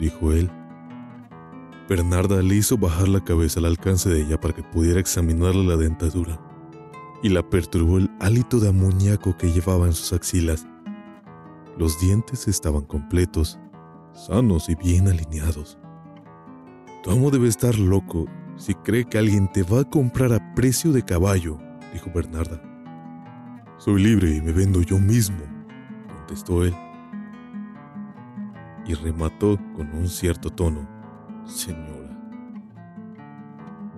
dijo 0.00 0.32
él. 0.32 0.50
Bernarda 1.88 2.42
le 2.42 2.56
hizo 2.56 2.76
bajar 2.76 3.06
la 3.06 3.22
cabeza 3.22 3.60
al 3.60 3.66
alcance 3.66 4.10
de 4.10 4.22
ella 4.22 4.40
para 4.40 4.54
que 4.54 4.64
pudiera 4.64 4.98
examinarle 4.98 5.62
la 5.62 5.76
dentadura, 5.76 6.40
y 7.22 7.28
la 7.28 7.48
perturbó 7.48 7.98
el 7.98 8.10
hálito 8.18 8.58
de 8.58 8.70
amoníaco 8.70 9.36
que 9.36 9.52
llevaba 9.52 9.86
en 9.86 9.92
sus 9.92 10.12
axilas 10.12 10.66
los 11.76 11.98
dientes 12.00 12.46
estaban 12.46 12.82
completos, 12.82 13.58
sanos 14.12 14.68
y 14.68 14.74
bien 14.76 15.08
alineados. 15.08 15.78
Tu 17.02 17.10
amo 17.10 17.30
debe 17.30 17.48
estar 17.48 17.78
loco 17.78 18.26
si 18.56 18.74
cree 18.74 19.04
que 19.04 19.18
alguien 19.18 19.50
te 19.50 19.62
va 19.62 19.80
a 19.80 19.90
comprar 19.90 20.32
a 20.32 20.54
precio 20.54 20.92
de 20.92 21.02
caballo, 21.02 21.58
dijo 21.92 22.10
Bernarda. 22.14 22.62
Soy 23.78 24.02
libre 24.02 24.36
y 24.36 24.40
me 24.40 24.52
vendo 24.52 24.80
yo 24.82 24.98
mismo, 24.98 25.42
contestó 26.16 26.64
él. 26.64 26.74
Y 28.86 28.94
remató 28.94 29.58
con 29.74 29.90
un 29.94 30.08
cierto 30.08 30.50
tono. 30.50 30.88
Señora. 31.44 32.16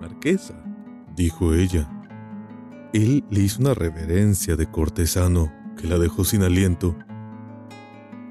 Marquesa, 0.01 0.55
dijo 1.15 1.53
ella. 1.53 1.87
Él 2.93 3.23
le 3.29 3.41
hizo 3.41 3.61
una 3.61 3.73
reverencia 3.73 4.55
de 4.55 4.65
cortesano 4.65 5.51
que 5.77 5.87
la 5.87 5.97
dejó 5.97 6.23
sin 6.23 6.41
aliento 6.41 6.95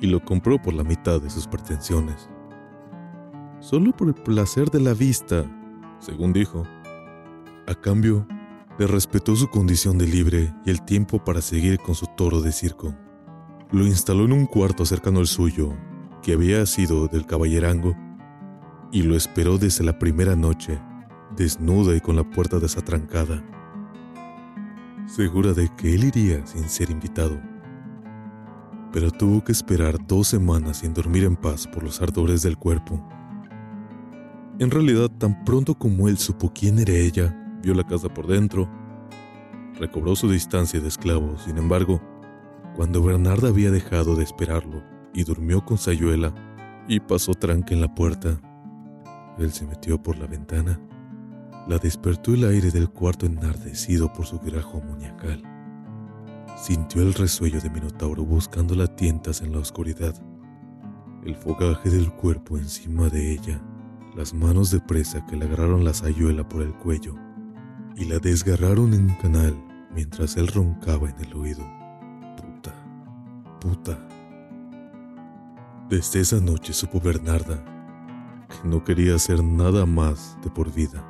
y 0.01 0.07
lo 0.07 0.25
compró 0.25 0.61
por 0.61 0.75
la 0.75 0.85
mitad 0.85 1.21
de 1.21 1.31
sus 1.31 1.47
pretensiones. 1.47 2.29
Solo 3.61 3.93
por 3.93 4.09
el 4.09 4.15
placer 4.15 4.71
de 4.71 4.81
la 4.81 4.95
vista, 4.95 5.45
según 5.99 6.33
dijo. 6.33 6.65
A 7.67 7.75
cambio, 7.75 8.27
le 8.79 8.87
respetó 8.87 9.35
su 9.35 9.49
condición 9.49 9.99
de 9.99 10.07
libre 10.07 10.55
y 10.65 10.71
el 10.71 10.83
tiempo 10.83 11.25
para 11.25 11.41
seguir 11.41 11.79
con 11.79 11.95
su 11.95 12.07
toro 12.17 12.41
de 12.41 12.53
circo. 12.53 12.95
Lo 13.73 13.87
instaló 13.87 14.25
en 14.27 14.33
un 14.33 14.47
cuarto 14.47 14.85
cercano 14.85 15.21
al 15.21 15.27
suyo, 15.27 15.73
que 16.23 16.35
había 16.35 16.65
sido 16.67 17.09
del 17.09 17.27
caballerango, 17.27 17.97
y 18.93 19.03
lo 19.03 19.17
esperó 19.17 19.59
desde 19.59 19.85
la 19.85 19.99
primera 19.99 20.37
noche, 20.37 20.79
desnuda 21.37 21.97
y 21.97 22.01
con 22.01 22.17
la 22.17 22.25
puerta 22.25 22.59
desatrancada, 22.59 23.45
segura 25.07 25.53
de 25.53 25.69
que 25.77 25.95
él 25.95 26.05
iría 26.05 26.47
sin 26.47 26.69
ser 26.69 26.91
invitado. 26.91 27.41
Pero 28.97 29.11
tuvo 29.11 29.45
que 29.45 29.53
esperar 29.53 29.99
dos 30.07 30.29
semanas 30.29 30.79
sin 30.79 30.95
dormir 30.95 31.25
en 31.25 31.37
paz 31.37 31.67
por 31.67 31.83
los 31.83 32.01
ardores 32.01 32.41
del 32.41 32.57
cuerpo. 32.57 33.07
En 34.59 34.71
realidad, 34.71 35.11
tan 35.11 35.45
pronto 35.45 35.75
como 35.75 36.09
él 36.09 36.17
supo 36.17 36.51
quién 36.51 36.79
era 36.79 36.95
ella, 36.95 37.59
vio 37.63 37.75
la 37.75 37.85
casa 37.85 38.09
por 38.09 38.27
dentro, 38.27 38.71
recobró 39.79 40.17
su 40.17 40.31
distancia 40.31 40.81
de 40.81 40.89
esclavo, 40.89 41.37
sin 41.37 41.59
embargo, 41.59 42.01
cuando 42.75 43.03
Bernarda 43.03 43.49
había 43.49 43.71
dejado 43.71 44.17
de 44.17 44.25
esperarlo 44.25 44.83
y 45.13 45.25
durmió 45.25 45.63
con 45.63 45.77
Sayuela 45.77 46.33
y 46.89 47.01
pasó 47.01 47.35
tranque 47.35 47.75
en 47.75 47.83
la 47.83 47.95
puerta, 47.95 48.41
él 49.37 49.53
se 49.53 49.67
metió 49.67 50.03
por 50.03 50.17
la 50.17 50.27
ventana. 50.27 50.81
La 51.69 51.77
despertó 51.77 52.33
el 52.33 52.45
aire 52.47 52.71
del 52.71 52.89
cuarto 52.89 53.27
enardecido 53.27 54.11
por 54.11 54.25
su 54.25 54.39
grajo 54.39 54.81
muñacal. 54.81 55.43
Sintió 56.57 57.03
el 57.03 57.13
resuello 57.13 57.61
de 57.61 57.69
Minotauro 57.69 58.25
buscando 58.25 58.75
las 58.75 58.97
tientas 58.97 59.43
en 59.43 59.53
la 59.53 59.59
oscuridad, 59.59 60.15
el 61.23 61.37
fogaje 61.37 61.91
del 61.91 62.11
cuerpo 62.11 62.57
encima 62.57 63.11
de 63.11 63.33
ella, 63.33 63.61
las 64.17 64.33
manos 64.33 64.71
de 64.71 64.81
presa 64.81 65.25
que 65.27 65.37
le 65.37 65.45
agarraron 65.45 65.85
la 65.85 65.93
sayuela 65.93 66.49
por 66.49 66.63
el 66.63 66.73
cuello 66.73 67.15
y 67.95 68.07
la 68.07 68.19
desgarraron 68.19 68.95
en 68.95 69.15
canal 69.17 69.55
mientras 69.95 70.39
él 70.39 70.47
roncaba 70.49 71.11
en 71.11 71.25
el 71.27 71.35
oído. 71.35 71.63
Puta, 72.37 72.75
puta. 73.61 73.99
Desde 75.91 76.21
esa 76.21 76.41
noche 76.41 76.73
supo 76.73 77.01
Bernarda 77.01 77.63
que 78.49 78.67
no 78.67 78.83
quería 78.83 79.17
hacer 79.17 79.45
nada 79.45 79.85
más 79.85 80.39
de 80.43 80.49
por 80.49 80.73
vida. 80.73 81.05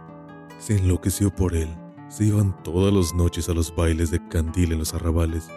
Se 0.58 0.76
enloqueció 0.76 1.32
por 1.32 1.54
él. 1.54 1.68
Se 2.08 2.24
iban 2.24 2.56
todas 2.62 2.94
las 2.94 3.14
noches 3.14 3.48
a 3.48 3.52
los 3.52 3.74
bailes 3.74 4.12
de 4.12 4.26
candil 4.28 4.72
en 4.72 4.78
los 4.78 4.94
arrabales. 4.94 5.48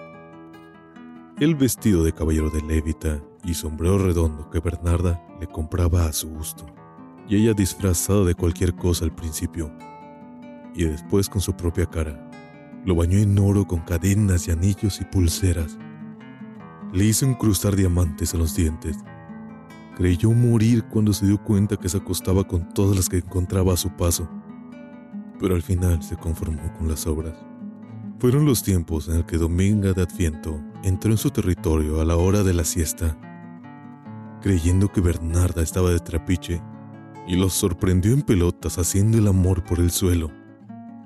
El 1.39 1.53
vestido 1.53 2.03
de 2.03 2.11
caballero 2.11 2.49
de 2.49 2.61
lévita 2.63 3.21
y 3.43 3.53
sombrero 3.53 3.99
redondo 3.99 4.49
que 4.49 4.59
Bernarda 4.59 5.23
le 5.39 5.45
compraba 5.45 6.05
a 6.05 6.13
su 6.13 6.27
gusto. 6.29 6.65
Y 7.27 7.35
ella 7.35 7.53
disfrazada 7.53 8.25
de 8.25 8.33
cualquier 8.33 8.75
cosa 8.75 9.05
al 9.05 9.13
principio, 9.13 9.71
y 10.73 10.85
después 10.85 11.29
con 11.29 11.39
su 11.39 11.53
propia 11.53 11.85
cara. 11.85 12.29
Lo 12.83 12.95
bañó 12.95 13.19
en 13.19 13.37
oro 13.37 13.67
con 13.67 13.81
cadenas 13.81 14.47
y 14.47 14.51
anillos 14.51 14.99
y 15.01 15.05
pulseras. 15.05 15.77
Le 16.91 17.05
hizo 17.05 17.27
incrustar 17.27 17.75
diamantes 17.75 18.33
en 18.33 18.39
los 18.39 18.55
dientes. 18.55 18.97
Creyó 19.95 20.31
morir 20.31 20.83
cuando 20.85 21.13
se 21.13 21.27
dio 21.27 21.37
cuenta 21.43 21.77
que 21.77 21.89
se 21.89 21.97
acostaba 21.97 22.43
con 22.43 22.73
todas 22.73 22.95
las 22.95 23.07
que 23.07 23.17
encontraba 23.17 23.73
a 23.73 23.77
su 23.77 23.91
paso, 23.91 24.27
pero 25.39 25.55
al 25.55 25.61
final 25.61 26.03
se 26.03 26.17
conformó 26.17 26.71
con 26.77 26.87
las 26.87 27.07
obras. 27.07 27.33
Fueron 28.19 28.45
los 28.45 28.63
tiempos 28.63 29.07
en 29.07 29.15
el 29.15 29.25
que 29.25 29.37
Dominga 29.37 29.93
de 29.93 30.01
Adviento 30.01 30.59
entró 30.83 31.11
en 31.11 31.17
su 31.17 31.29
territorio 31.31 32.01
a 32.01 32.05
la 32.05 32.17
hora 32.17 32.43
de 32.43 32.53
la 32.53 32.65
siesta, 32.65 33.17
creyendo 34.41 34.89
que 34.89 35.01
Bernarda 35.01 35.61
estaba 35.61 35.89
de 35.91 35.99
trapiche, 35.99 36.61
y 37.27 37.35
los 37.35 37.53
sorprendió 37.53 38.13
en 38.13 38.23
pelotas 38.23 38.77
haciendo 38.77 39.17
el 39.17 39.27
amor 39.27 39.63
por 39.63 39.79
el 39.79 39.91
suelo. 39.91 40.31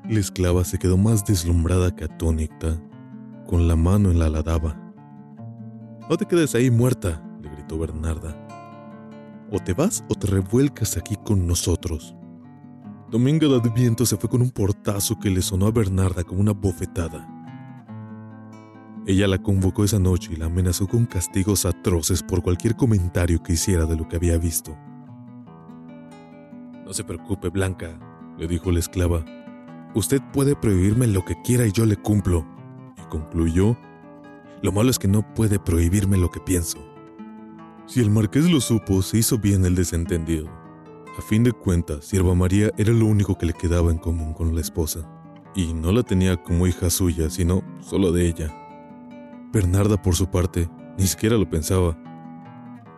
La 0.10 0.20
esclava 0.20 0.64
se 0.64 0.80
quedó 0.80 0.98
más 0.98 1.26
deslumbrada 1.26 1.96
que 1.96 2.06
atónita, 2.06 2.82
con 3.46 3.68
la 3.68 3.76
mano 3.76 4.10
en 4.10 4.20
la 4.20 4.26
aladaba. 4.26 4.80
No 6.10 6.18
te 6.18 6.26
quedes 6.26 6.56
ahí 6.56 6.72
muerta, 6.72 7.22
le 7.42 7.50
gritó 7.50 7.78
Bernarda. 7.78 8.36
O 9.52 9.60
te 9.60 9.74
vas 9.74 10.04
o 10.10 10.16
te 10.16 10.28
revuelcas 10.28 10.98
aquí 10.98 11.16
con 11.24 11.46
nosotros. 11.46 12.16
Dominga 13.14 13.47
de 13.47 13.57
Adviento 13.57 14.07
se 14.07 14.18
fue 14.18 14.28
con 14.28 14.41
un 14.41 14.49
portazo 14.49 15.20
que 15.20 15.30
le 15.30 15.43
sonó 15.43 15.68
a 15.68 15.72
Bernarda 15.72 16.24
como 16.24 16.41
una 16.41 16.51
bofetada. 16.51 17.30
Ella 19.05 19.28
la 19.28 19.38
convocó 19.38 19.84
esa 19.84 19.99
noche 19.99 20.32
y 20.34 20.36
la 20.36 20.47
amenazó 20.47 20.88
con 20.88 21.05
castigos 21.05 21.68
atroces 21.68 22.24
por 22.24 22.41
cualquier 22.41 22.76
comentario 22.76 23.43
que 23.43 23.53
hiciera 23.53 23.86
de 23.86 23.95
lo 23.95 24.07
que 24.07 24.16
había 24.16 24.39
visto. 24.39 24.76
No 26.84 26.91
se 26.91 27.03
preocupe, 27.03 27.49
Blanca, 27.49 27.99
le 28.39 28.47
dijo 28.47 28.72
la 28.72 28.80
esclava. 28.80 29.24
Usted 29.93 30.20
puede 30.34 30.55
prohibirme 30.55 31.05
lo 31.05 31.24
que 31.24 31.39
quiera 31.43 31.68
y 31.68 31.72
yo 31.72 31.86
le 31.86 31.97
cumplo. 31.97 32.43
Y 32.97 33.07
concluyó, 33.11 33.78
lo 34.64 34.72
malo 34.72 34.89
es 34.89 34.97
que 34.97 35.07
no 35.07 35.22
puede 35.36 35.59
prohibirme 35.59 36.18
lo 36.18 36.32
que 36.32 36.39
pienso. 36.39 36.80
Si 37.86 37.99
el 37.99 38.09
marqués 38.09 38.49
lo 38.49 38.59
supo, 38.59 39.03
se 39.03 39.20
hizo 39.20 39.38
bien 39.38 39.66
el 39.66 39.76
desentendido. 39.76 40.62
A 41.18 41.22
fin 41.22 41.43
de 41.43 41.51
cuentas, 41.51 42.05
Sierva 42.05 42.34
María 42.34 42.72
era 42.78 42.91
lo 42.91 43.05
único 43.05 43.38
que 43.38 43.45
le 43.45 43.53
quedaba 43.53 43.91
en 43.91 43.97
común 43.97 44.34
con 44.34 44.55
la 44.55 44.61
esposa, 44.61 45.07
y 45.55 45.74
no 45.74 45.91
la 45.91 46.03
tenía 46.03 46.38
como 46.38 46.66
hija 46.66 46.89
suya, 46.89 47.30
sino 47.30 47.64
solo 47.82 48.11
de 48.11 48.28
ella. 48.28 48.51
Bernarda, 49.51 50.01
por 50.01 50.16
su 50.16 50.28
parte, 50.32 50.70
ni 50.97 51.05
siquiera 51.05 51.38
lo 51.38 51.47
pensaba. 51.47 51.97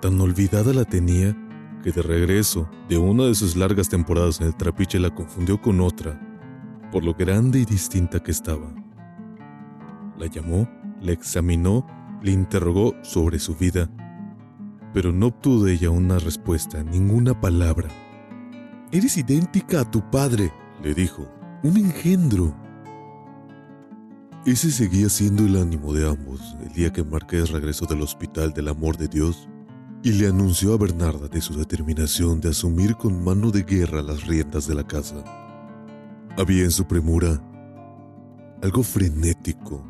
Tan 0.02 0.20
olvidada 0.22 0.74
la 0.74 0.86
tenía 0.86 1.36
que 1.84 1.92
de 1.92 2.02
regreso 2.02 2.70
de 2.88 2.98
una 2.98 3.26
de 3.26 3.36
sus 3.36 3.56
largas 3.56 3.90
temporadas 3.90 4.40
en 4.40 4.48
el 4.48 4.56
trapiche 4.56 5.00
la 5.00 5.14
confundió 5.14 5.62
con 5.62 5.82
otra 5.82 6.20
por 6.96 7.04
lo 7.04 7.14
grande 7.14 7.60
y 7.60 7.66
distinta 7.66 8.24
que 8.24 8.32
estaba. 8.32 8.74
La 10.18 10.28
llamó, 10.28 10.70
la 11.02 11.12
examinó, 11.12 11.86
le 12.22 12.32
interrogó 12.32 12.96
sobre 13.04 13.38
su 13.38 13.54
vida, 13.56 13.90
pero 14.94 15.12
no 15.12 15.28
obtuvo 15.28 15.66
de 15.66 15.74
ella 15.74 15.90
una 15.90 16.20
respuesta, 16.20 16.84
ninguna 16.84 17.40
palabra. 17.42 17.90
Eres 18.92 19.18
idéntica 19.18 19.82
a 19.82 19.92
tu 19.92 20.10
padre, 20.12 20.54
le 20.84 20.94
dijo, 20.94 21.28
un 21.64 21.78
engendro. 21.78 22.56
Ese 24.46 24.70
seguía 24.70 25.10
siendo 25.10 25.44
el 25.44 25.56
ánimo 25.56 25.92
de 25.92 26.08
ambos 26.08 26.56
el 26.64 26.72
día 26.72 26.94
que 26.94 27.04
Marqués 27.04 27.50
regresó 27.50 27.88
del 27.88 28.04
hospital 28.04 28.54
del 28.54 28.68
amor 28.68 28.96
de 28.98 29.08
Dios 29.08 29.50
y 30.04 30.12
le 30.12 30.28
anunció 30.28 30.74
a 30.74 30.78
Bernarda 30.78 31.28
de 31.28 31.42
su 31.42 31.58
determinación 31.58 32.40
de 32.40 32.50
asumir 32.50 32.96
con 32.96 33.24
mano 33.24 33.50
de 33.50 33.64
guerra 33.64 34.04
las 34.04 34.28
riendas 34.28 34.68
de 34.68 34.76
la 34.76 34.86
casa. 34.86 35.24
Había 36.38 36.64
en 36.64 36.72
su 36.72 36.86
premura 36.86 37.42
algo 38.62 38.84
frenético 38.84 39.84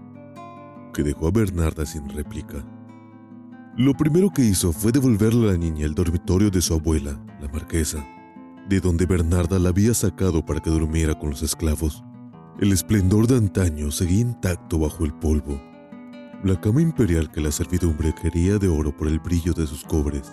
que 0.93 1.03
dejó 1.03 1.27
a 1.27 1.31
Bernarda 1.31 1.85
sin 1.85 2.07
réplica. 2.07 2.65
Lo 3.75 3.93
primero 3.93 4.29
que 4.29 4.41
hizo 4.41 4.71
fue 4.71 4.93
devolverle 4.93 5.49
a 5.49 5.51
la 5.51 5.57
niña 5.57 5.85
el 5.85 5.95
dormitorio 5.95 6.49
de 6.49 6.61
su 6.61 6.75
abuela, 6.75 7.19
la 7.41 7.49
marquesa, 7.49 8.05
de 8.67 8.79
donde 8.79 9.05
Bernarda 9.05 9.59
la 9.59 9.69
había 9.69 9.93
sacado 9.93 10.45
para 10.45 10.59
que 10.59 10.69
durmiera 10.69 11.17
con 11.17 11.29
los 11.31 11.41
esclavos. 11.41 12.03
El 12.59 12.71
esplendor 12.71 13.27
de 13.27 13.37
antaño 13.37 13.91
seguía 13.91 14.21
intacto 14.21 14.79
bajo 14.79 15.05
el 15.05 15.13
polvo. 15.13 15.61
La 16.43 16.59
cama 16.59 16.81
imperial 16.81 17.31
que 17.31 17.41
la 17.41 17.51
servidumbre 17.51 18.13
quería 18.21 18.57
de 18.57 18.67
oro 18.67 18.95
por 18.95 19.07
el 19.07 19.19
brillo 19.19 19.53
de 19.53 19.67
sus 19.67 19.83
cobres 19.83 20.31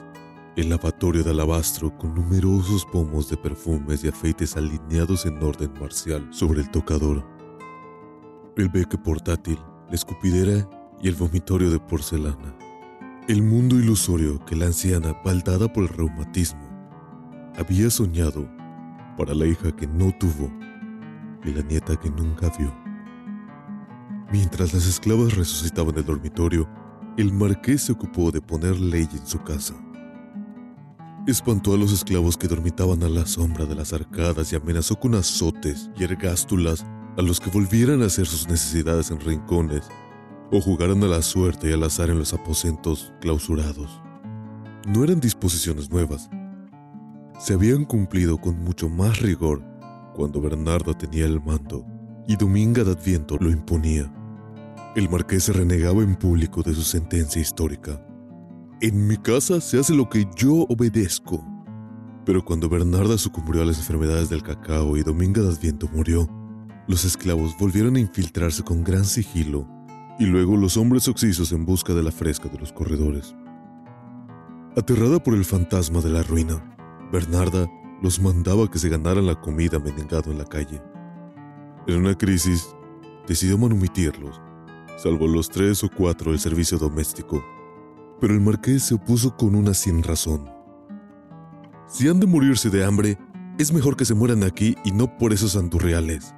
el 0.57 0.69
lavatorio 0.69 1.25
de 1.25 1.31
alabastro 1.31 1.97
con 1.97 2.15
numerosos 2.15 2.85
pomos 2.85 3.29
de 3.31 3.37
perfumes 3.39 4.05
y 4.05 4.09
afeites 4.09 4.57
alineados 4.57 5.25
en 5.25 5.43
orden 5.43 5.73
marcial 5.81 6.29
sobre 6.31 6.61
el 6.61 6.71
tocador, 6.71 7.27
el 8.57 8.69
beque 8.69 8.99
portátil, 8.99 9.59
la 9.89 9.95
escupidera 9.95 10.69
y 11.01 11.09
el 11.09 11.15
vomitorio 11.15 11.71
de 11.71 11.81
porcelana. 11.81 12.55
El 13.29 13.43
mundo 13.43 13.77
ilusorio 13.77 14.45
que 14.45 14.57
la 14.57 14.67
anciana, 14.67 15.17
baldada 15.25 15.73
por 15.73 15.85
el 15.85 15.89
reumatismo, 15.89 16.72
había 17.57 17.91
soñado 17.91 18.49
para 19.17 19.35
la 19.35 19.47
hija 19.47 19.75
que 19.75 19.87
no 19.87 20.13
tuvo 20.19 20.51
y 21.45 21.53
la 21.53 21.63
nieta 21.63 21.97
que 21.97 22.11
nunca 22.11 22.51
vio. 22.59 22.73
Mientras 24.33 24.73
las 24.73 24.87
esclavas 24.87 25.37
resucitaban 25.37 25.97
el 25.97 26.05
dormitorio, 26.05 26.69
el 27.19 27.33
marqués 27.33 27.83
se 27.83 27.93
ocupó 27.93 28.31
de 28.31 28.41
poner 28.41 28.81
ley 28.81 29.07
en 29.13 29.27
su 29.27 29.39
casa. 29.43 29.75
Espantó 31.27 31.75
a 31.75 31.77
los 31.77 31.93
esclavos 31.93 32.37
que 32.37 32.49
dormitaban 32.49 33.03
a 33.03 33.09
la 33.09 33.27
sombra 33.27 33.67
de 33.67 33.75
las 33.75 33.93
arcadas 33.93 34.53
y 34.53 34.57
amenazó 34.57 34.99
con 34.99 35.15
azotes 35.15 35.91
y 35.97 36.05
ergástulas 36.05 36.85
a 37.19 37.23
los 37.23 37.39
que 37.39 37.51
volvieran 37.51 38.03
a 38.03 38.07
hacer 38.07 38.27
sus 38.27 38.49
necesidades 38.49 39.11
en 39.11 39.21
rincones 39.21 39.87
o 40.51 40.61
jugaran 40.61 41.03
a 41.05 41.07
la 41.07 41.23
suerte 41.23 41.69
y 41.69 41.73
al 41.75 41.83
azar 41.83 42.11
en 42.11 42.19
los 42.19 42.33
aposentos 42.33 43.13
clausurados. 43.21 44.03
No 44.87 45.05
eran 45.05 45.21
disposiciones 45.21 45.91
nuevas. 45.91 46.29
Se 47.39 47.55
habían 47.55 47.85
cumplido 47.85 48.39
con 48.39 48.59
mucho 48.63 48.89
más 48.89 49.21
rigor 49.21 49.63
cuando 50.15 50.41
Bernardo 50.41 50.95
tenía 50.95 51.25
el 51.25 51.41
mando 51.41 51.85
y 52.27 52.37
Dominga 52.37 52.85
de 52.85 52.93
Adviento 52.93 53.37
lo 53.39 53.51
imponía. 53.51 54.13
El 54.95 55.09
marqués 55.09 55.45
se 55.45 55.53
renegaba 55.53 56.03
en 56.03 56.15
público 56.15 56.63
de 56.63 56.75
su 56.75 56.83
sentencia 56.83 57.41
histórica 57.41 58.05
En 58.81 59.07
mi 59.07 59.17
casa 59.17 59.61
se 59.61 59.79
hace 59.79 59.95
lo 59.95 60.09
que 60.09 60.27
yo 60.37 60.67
obedezco. 60.69 61.45
Pero 62.25 62.45
cuando 62.45 62.69
Bernarda 62.69 63.19
sucumbió 63.19 63.63
a 63.63 63.65
las 63.65 63.79
enfermedades 63.79 64.29
del 64.29 64.43
cacao 64.43 64.97
y 64.97 65.03
Dominga 65.03 65.43
de 65.43 65.49
Adviento 65.49 65.89
murió, 65.93 66.29
los 66.87 67.05
esclavos 67.05 67.57
volvieron 67.59 67.97
a 67.97 68.01
infiltrarse 68.01 68.63
con 68.63 68.85
gran 68.85 69.05
sigilo 69.05 69.67
y 70.19 70.27
luego 70.27 70.57
los 70.57 70.77
hombres 70.77 71.09
oxisos 71.09 71.53
en 71.53 71.65
busca 71.65 71.95
de 71.95 72.03
la 72.03 72.13
fresca 72.13 72.49
de 72.49 72.59
los 72.59 72.73
corredores. 72.73 73.35
Aterrada 74.77 75.23
por 75.23 75.35
el 75.35 75.45
fantasma 75.45 76.01
de 76.01 76.11
la 76.11 76.23
ruina, 76.23 76.77
Bernarda 77.13 77.71
los 78.01 78.19
mandaba 78.21 78.71
que 78.71 78.79
se 78.79 78.89
ganaran 78.89 79.27
la 79.27 79.39
comida 79.39 79.79
mendigado 79.79 80.33
en 80.33 80.39
la 80.39 80.47
calle. 80.47 80.83
En 81.87 81.99
una 81.99 82.17
crisis, 82.17 82.75
decidió 83.29 83.59
manumitirlos, 83.59 84.41
salvo 84.97 85.29
los 85.29 85.51
tres 85.51 85.85
o 85.85 85.91
cuatro 85.91 86.31
del 86.31 86.41
servicio 86.41 86.79
doméstico, 86.79 87.45
pero 88.19 88.33
el 88.33 88.41
marqués 88.41 88.85
se 88.85 88.95
opuso 88.95 89.37
con 89.37 89.55
una 89.55 89.75
sin 89.75 90.03
razón. 90.03 90.51
Si 91.87 92.09
han 92.09 92.19
de 92.19 92.27
morirse 92.27 92.71
de 92.71 92.83
hambre, 92.83 93.19
es 93.59 93.75
mejor 93.75 93.95
que 93.95 94.07
se 94.07 94.15
mueran 94.15 94.43
aquí 94.43 94.75
y 94.83 94.93
no 94.93 95.19
por 95.19 95.35
esos 95.35 95.55
andurreales. 95.55 96.35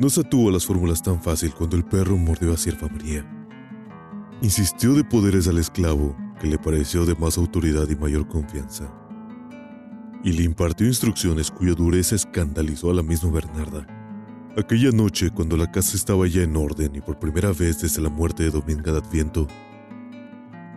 No 0.00 0.10
se 0.10 0.22
atuvo 0.22 0.48
a 0.48 0.52
las 0.52 0.66
fórmulas 0.66 1.02
tan 1.02 1.22
fácil 1.22 1.54
cuando 1.54 1.76
el 1.76 1.84
perro 1.84 2.16
mordió 2.16 2.52
a 2.52 2.56
Sierva 2.56 2.88
María. 2.88 3.24
Insistió 4.42 4.94
de 4.94 5.04
poderes 5.04 5.46
al 5.46 5.58
esclavo, 5.58 6.16
que 6.40 6.48
le 6.48 6.58
pareció 6.58 7.06
de 7.06 7.14
más 7.14 7.38
autoridad 7.38 7.88
y 7.88 7.94
mayor 7.94 8.26
confianza. 8.26 8.92
Y 10.26 10.32
le 10.32 10.42
impartió 10.42 10.88
instrucciones 10.88 11.52
cuya 11.52 11.74
dureza 11.74 12.16
escandalizó 12.16 12.90
a 12.90 12.94
la 12.94 13.04
misma 13.04 13.30
Bernarda. 13.30 13.86
Aquella 14.58 14.90
noche, 14.90 15.30
cuando 15.30 15.56
la 15.56 15.70
casa 15.70 15.96
estaba 15.96 16.26
ya 16.26 16.42
en 16.42 16.56
orden 16.56 16.96
y 16.96 17.00
por 17.00 17.20
primera 17.20 17.52
vez 17.52 17.80
desde 17.80 18.02
la 18.02 18.08
muerte 18.08 18.42
de 18.42 18.50
Dominga 18.50 18.90
de 18.90 18.98
Adviento, 18.98 19.46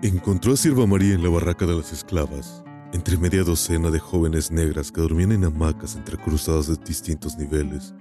encontró 0.03 0.53
a 0.53 0.55
Sierva 0.55 0.85
María 0.85 1.15
en 1.15 1.23
la 1.23 1.29
barraca 1.29 1.65
de 1.65 1.75
las 1.75 1.91
esclavas, 1.91 2.63
entre 2.93 3.17
media 3.17 3.41
docena 3.41 3.89
de 3.89 3.97
jóvenes 3.97 4.51
negras 4.51 4.91
que 4.91 5.01
dormían 5.01 5.31
en 5.31 5.45
hamacas 5.45 5.95
entrecruzadas 5.95 6.67
de 6.67 6.75
distintos 6.85 7.35
niveles. 7.35 7.95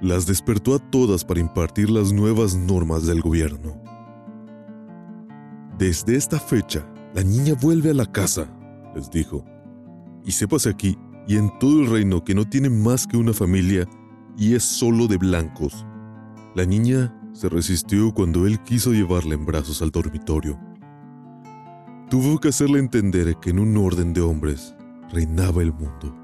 Las 0.00 0.24
despertó 0.24 0.76
a 0.76 0.78
todas 0.78 1.24
para 1.24 1.40
impartir 1.40 1.90
las 1.90 2.12
nuevas 2.12 2.54
normas 2.54 3.06
del 3.06 3.20
gobierno. 3.22 3.82
Desde 5.76 6.14
esta 6.14 6.38
fecha, 6.38 6.86
la 7.12 7.24
niña 7.24 7.54
vuelve 7.60 7.90
a 7.90 7.94
la 7.94 8.06
casa, 8.06 8.46
les 8.94 9.10
dijo, 9.10 9.44
y 10.24 10.32
sépase 10.32 10.70
aquí 10.70 10.98
y 11.26 11.36
en 11.36 11.50
todo 11.58 11.82
el 11.82 11.90
reino 11.90 12.24
que 12.24 12.34
no 12.34 12.48
tiene 12.48 12.70
más 12.70 13.06
que 13.06 13.16
una 13.16 13.32
familia 13.32 13.86
y 14.36 14.54
es 14.54 14.64
solo 14.64 15.06
de 15.06 15.16
blancos. 15.16 15.86
La 16.54 16.64
niña 16.64 17.14
se 17.32 17.48
resistió 17.48 18.12
cuando 18.12 18.46
él 18.46 18.62
quiso 18.62 18.92
llevarla 18.92 19.34
en 19.34 19.44
brazos 19.44 19.82
al 19.82 19.90
dormitorio. 19.90 20.58
Tuvo 22.10 22.38
que 22.38 22.48
hacerle 22.48 22.78
entender 22.78 23.36
que 23.40 23.50
en 23.50 23.58
un 23.58 23.76
orden 23.76 24.12
de 24.12 24.20
hombres 24.20 24.74
reinaba 25.10 25.62
el 25.62 25.72
mundo. 25.72 26.14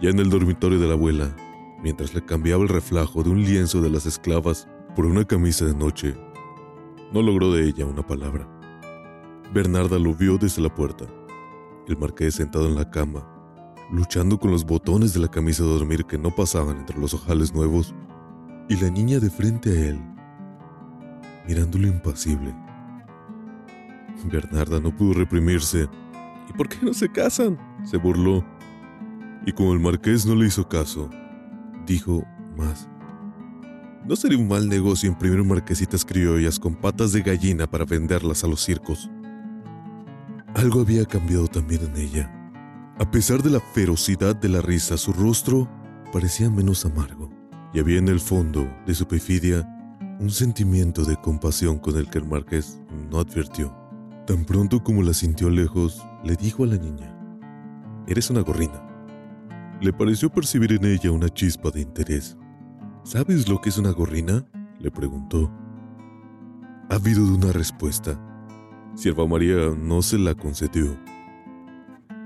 Ya 0.00 0.10
en 0.10 0.18
el 0.18 0.30
dormitorio 0.30 0.78
de 0.78 0.88
la 0.88 0.94
abuela, 0.94 1.34
mientras 1.82 2.12
le 2.12 2.24
cambiaba 2.24 2.62
el 2.62 2.68
reflejo 2.68 3.22
de 3.22 3.30
un 3.30 3.42
lienzo 3.42 3.80
de 3.80 3.90
las 3.90 4.04
esclavas 4.04 4.68
por 4.94 5.06
una 5.06 5.24
camisa 5.24 5.64
de 5.64 5.74
noche, 5.74 6.14
no 7.12 7.22
logró 7.22 7.52
de 7.52 7.66
ella 7.66 7.86
una 7.86 8.06
palabra. 8.06 8.48
Bernarda 9.54 9.98
lo 9.98 10.14
vio 10.14 10.38
desde 10.38 10.62
la 10.62 10.74
puerta. 10.74 11.06
El 11.88 11.96
marqués 11.98 12.34
sentado 12.34 12.68
en 12.68 12.76
la 12.76 12.90
cama, 12.90 13.26
luchando 13.90 14.38
con 14.38 14.50
los 14.50 14.64
botones 14.64 15.12
de 15.14 15.20
la 15.20 15.28
camisa 15.28 15.62
de 15.62 15.70
dormir 15.70 16.04
que 16.04 16.18
no 16.18 16.34
pasaban 16.34 16.78
entre 16.78 16.98
los 16.98 17.14
ojales 17.14 17.52
nuevos, 17.52 17.94
y 18.68 18.76
la 18.76 18.90
niña 18.90 19.18
de 19.18 19.30
frente 19.30 19.70
a 19.70 19.88
él, 19.88 20.00
mirándolo 21.46 21.88
impasible. 21.88 22.54
Bernarda 24.30 24.80
no 24.80 24.94
pudo 24.94 25.14
reprimirse. 25.14 25.88
¿Y 26.48 26.52
por 26.52 26.68
qué 26.68 26.78
no 26.82 26.94
se 26.94 27.10
casan? 27.10 27.58
se 27.84 27.96
burló. 27.96 28.44
Y 29.44 29.52
como 29.52 29.72
el 29.72 29.80
marqués 29.80 30.24
no 30.24 30.36
le 30.36 30.46
hizo 30.46 30.68
caso, 30.68 31.10
dijo 31.84 32.24
más. 32.56 32.88
¿No 34.06 34.16
sería 34.16 34.38
un 34.38 34.48
mal 34.48 34.68
negocio 34.68 35.08
imprimir 35.08 35.42
marquesitas 35.44 36.04
criollas 36.04 36.58
con 36.58 36.74
patas 36.74 37.12
de 37.12 37.22
gallina 37.22 37.68
para 37.68 37.84
venderlas 37.84 38.44
a 38.44 38.46
los 38.48 38.60
circos? 38.62 39.10
Algo 40.54 40.82
había 40.82 41.06
cambiado 41.06 41.48
también 41.48 41.80
en 41.82 41.96
ella. 41.96 42.30
A 42.98 43.10
pesar 43.10 43.42
de 43.42 43.48
la 43.48 43.60
ferocidad 43.60 44.36
de 44.36 44.50
la 44.50 44.60
risa, 44.60 44.98
su 44.98 45.12
rostro 45.14 45.66
parecía 46.12 46.50
menos 46.50 46.84
amargo, 46.84 47.30
y 47.72 47.80
había 47.80 47.98
en 47.98 48.08
el 48.08 48.20
fondo 48.20 48.68
de 48.86 48.94
su 48.94 49.06
perfidia 49.06 49.66
un 50.20 50.30
sentimiento 50.30 51.04
de 51.04 51.16
compasión 51.16 51.78
con 51.78 51.96
el 51.96 52.08
que 52.10 52.18
el 52.18 52.26
marqués 52.26 52.78
no 53.10 53.18
advirtió. 53.18 53.74
Tan 54.26 54.44
pronto 54.44 54.82
como 54.84 55.02
la 55.02 55.14
sintió 55.14 55.48
lejos, 55.48 56.06
le 56.22 56.36
dijo 56.36 56.64
a 56.64 56.66
la 56.66 56.76
niña, 56.76 57.16
Eres 58.06 58.28
una 58.28 58.42
gorrina. 58.42 58.88
Le 59.80 59.92
pareció 59.92 60.30
percibir 60.30 60.72
en 60.72 60.84
ella 60.84 61.12
una 61.12 61.30
chispa 61.30 61.70
de 61.70 61.80
interés. 61.80 62.36
¿Sabes 63.04 63.48
lo 63.48 63.60
que 63.60 63.70
es 63.70 63.78
una 63.78 63.90
gorrina? 63.90 64.44
le 64.78 64.90
preguntó. 64.90 65.50
Ha 66.90 66.96
habido 66.96 67.24
de 67.24 67.32
una 67.32 67.52
respuesta. 67.52 68.20
Sierva 68.94 69.26
María 69.26 69.74
no 69.76 70.02
se 70.02 70.18
la 70.18 70.34
concedió. 70.34 70.96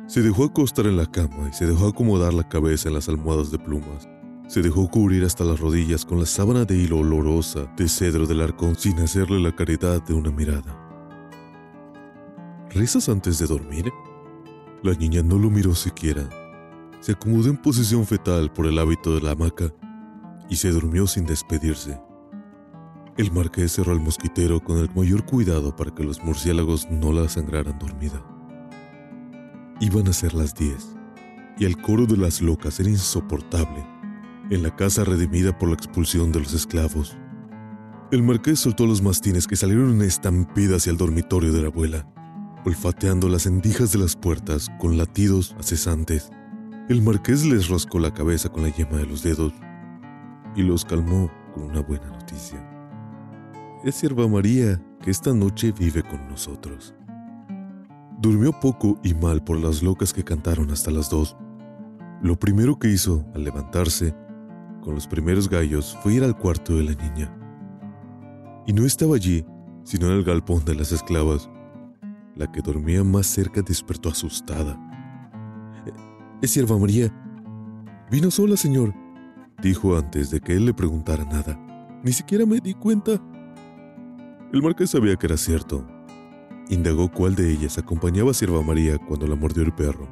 Se 0.06 0.20
dejó 0.20 0.44
acostar 0.44 0.86
en 0.86 0.96
la 0.96 1.06
cama 1.06 1.48
y 1.50 1.52
se 1.52 1.66
dejó 1.66 1.88
acomodar 1.88 2.34
la 2.34 2.48
cabeza 2.48 2.88
en 2.88 2.94
las 2.94 3.08
almohadas 3.08 3.50
de 3.50 3.58
plumas. 3.58 4.08
Se 4.48 4.62
dejó 4.62 4.88
cubrir 4.88 5.24
hasta 5.24 5.44
las 5.44 5.60
rodillas 5.60 6.04
con 6.04 6.18
la 6.18 6.26
sábana 6.26 6.64
de 6.64 6.76
hilo 6.76 6.98
olorosa 6.98 7.72
de 7.76 7.88
cedro 7.88 8.26
del 8.26 8.40
arcón 8.40 8.76
sin 8.76 8.98
hacerle 8.98 9.40
la 9.40 9.54
caridad 9.54 10.02
de 10.02 10.14
una 10.14 10.30
mirada. 10.30 10.82
¿Rezas 12.70 13.08
antes 13.08 13.38
de 13.38 13.46
dormir? 13.46 13.92
La 14.82 14.92
niña 14.94 15.22
no 15.22 15.38
lo 15.38 15.50
miró 15.50 15.74
siquiera. 15.74 16.28
Se 17.00 17.12
acomodó 17.12 17.48
en 17.48 17.56
posición 17.56 18.06
fetal 18.06 18.52
por 18.52 18.66
el 18.66 18.78
hábito 18.78 19.14
de 19.14 19.20
la 19.20 19.32
hamaca 19.32 19.72
y 20.48 20.56
se 20.56 20.70
durmió 20.70 21.06
sin 21.06 21.26
despedirse. 21.26 22.00
El 23.16 23.32
marqués 23.32 23.72
cerró 23.72 23.92
el 23.92 24.00
mosquitero 24.00 24.62
con 24.62 24.76
el 24.76 24.90
mayor 24.94 25.24
cuidado 25.24 25.74
para 25.74 25.94
que 25.94 26.04
los 26.04 26.22
murciélagos 26.22 26.90
no 26.90 27.12
la 27.12 27.28
sangraran 27.30 27.78
dormida. 27.78 28.22
Iban 29.80 30.08
a 30.08 30.12
ser 30.12 30.34
las 30.34 30.54
diez, 30.54 30.94
y 31.58 31.64
el 31.64 31.80
coro 31.80 32.04
de 32.04 32.18
las 32.18 32.42
locas 32.42 32.78
era 32.78 32.90
insoportable 32.90 33.86
en 34.50 34.62
la 34.62 34.74
casa 34.76 35.02
redimida 35.02 35.56
por 35.56 35.70
la 35.70 35.74
expulsión 35.74 36.30
de 36.30 36.40
los 36.40 36.52
esclavos. 36.52 37.16
El 38.12 38.22
marqués 38.22 38.60
soltó 38.60 38.86
los 38.86 39.00
mastines 39.02 39.46
que 39.46 39.56
salieron 39.56 39.94
en 39.94 40.02
estampida 40.02 40.76
hacia 40.76 40.90
el 40.90 40.98
dormitorio 40.98 41.52
de 41.52 41.62
la 41.62 41.68
abuela, 41.68 42.06
olfateando 42.66 43.30
las 43.30 43.46
endijas 43.46 43.92
de 43.92 43.98
las 43.98 44.14
puertas 44.14 44.68
con 44.78 44.98
latidos 44.98 45.56
cesantes. 45.60 46.30
El 46.88 47.00
marqués 47.00 47.46
les 47.46 47.68
roscó 47.68 47.98
la 47.98 48.12
cabeza 48.12 48.50
con 48.50 48.62
la 48.62 48.68
yema 48.68 48.98
de 48.98 49.06
los 49.06 49.22
dedos 49.22 49.54
y 50.54 50.62
los 50.62 50.84
calmó 50.84 51.30
con 51.54 51.64
una 51.64 51.80
buena 51.80 52.08
noticia. 52.08 52.75
Es 53.84 53.96
sierva 53.96 54.26
María 54.26 54.80
que 55.02 55.10
esta 55.10 55.32
noche 55.34 55.72
vive 55.72 56.02
con 56.02 56.28
nosotros. 56.28 56.94
Durmió 58.18 58.52
poco 58.58 58.98
y 59.04 59.14
mal 59.14 59.44
por 59.44 59.58
las 59.58 59.82
locas 59.82 60.12
que 60.12 60.24
cantaron 60.24 60.70
hasta 60.70 60.90
las 60.90 61.10
dos. 61.10 61.36
Lo 62.22 62.38
primero 62.38 62.78
que 62.78 62.88
hizo 62.88 63.24
al 63.34 63.44
levantarse 63.44 64.14
con 64.82 64.94
los 64.94 65.06
primeros 65.06 65.48
gallos 65.50 65.96
fue 66.02 66.14
ir 66.14 66.24
al 66.24 66.36
cuarto 66.36 66.76
de 66.76 66.84
la 66.84 66.94
niña. 66.94 67.32
Y 68.66 68.72
no 68.72 68.86
estaba 68.86 69.16
allí, 69.16 69.44
sino 69.84 70.06
en 70.06 70.12
el 70.12 70.24
galpón 70.24 70.64
de 70.64 70.74
las 70.74 70.90
esclavas. 70.90 71.50
La 72.34 72.50
que 72.50 72.62
dormía 72.62 73.04
más 73.04 73.26
cerca 73.26 73.60
despertó 73.60 74.08
asustada. 74.08 74.80
Es 76.40 76.50
sierva 76.50 76.78
María. 76.78 77.12
Vino 78.10 78.30
sola, 78.30 78.56
señor, 78.56 78.94
dijo 79.62 79.96
antes 79.96 80.30
de 80.30 80.40
que 80.40 80.54
él 80.54 80.64
le 80.64 80.74
preguntara 80.74 81.24
nada. 81.24 81.60
Ni 82.02 82.12
siquiera 82.12 82.46
me 82.46 82.60
di 82.60 82.74
cuenta. 82.74 83.20
El 84.52 84.62
marqués 84.62 84.90
sabía 84.90 85.16
que 85.16 85.26
era 85.26 85.36
cierto. 85.36 85.84
Indagó 86.68 87.10
cuál 87.10 87.34
de 87.34 87.50
ellas 87.50 87.78
acompañaba 87.78 88.30
a 88.30 88.34
Sierva 88.34 88.62
María 88.62 88.96
cuando 88.96 89.26
la 89.26 89.34
mordió 89.34 89.64
el 89.64 89.72
perro. 89.72 90.08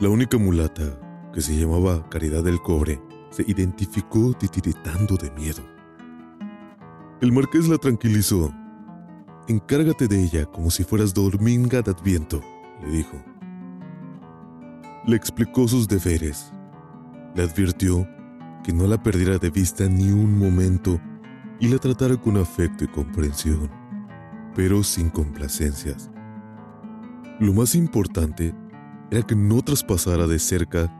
La 0.00 0.08
única 0.08 0.38
mulata, 0.38 0.98
que 1.34 1.42
se 1.42 1.54
llamaba 1.54 2.08
Caridad 2.08 2.42
del 2.42 2.60
Cobre, 2.62 3.00
se 3.30 3.44
identificó 3.46 4.32
titiritando 4.32 5.16
de 5.16 5.30
miedo. 5.32 5.62
El 7.20 7.32
marqués 7.32 7.68
la 7.68 7.76
tranquilizó. 7.76 8.52
Encárgate 9.48 10.08
de 10.08 10.22
ella 10.22 10.46
como 10.46 10.70
si 10.70 10.82
fueras 10.82 11.12
Dominga 11.12 11.82
de 11.82 11.90
Adviento, 11.90 12.40
le 12.82 12.88
dijo. 12.90 13.22
Le 15.06 15.14
explicó 15.14 15.68
sus 15.68 15.86
deberes. 15.86 16.52
Le 17.34 17.42
advirtió 17.42 18.08
que 18.64 18.72
no 18.72 18.86
la 18.86 19.02
perdiera 19.02 19.38
de 19.38 19.50
vista 19.50 19.88
ni 19.88 20.10
un 20.10 20.38
momento 20.38 21.00
y 21.60 21.68
la 21.68 21.78
tratara 21.78 22.16
con 22.16 22.36
afecto 22.36 22.84
y 22.84 22.88
comprensión, 22.88 23.70
pero 24.54 24.82
sin 24.82 25.10
complacencias. 25.10 26.10
Lo 27.40 27.52
más 27.52 27.74
importante 27.74 28.54
era 29.10 29.22
que 29.22 29.36
no 29.36 29.62
traspasara 29.62 30.26
de 30.26 30.38
cerca 30.38 30.90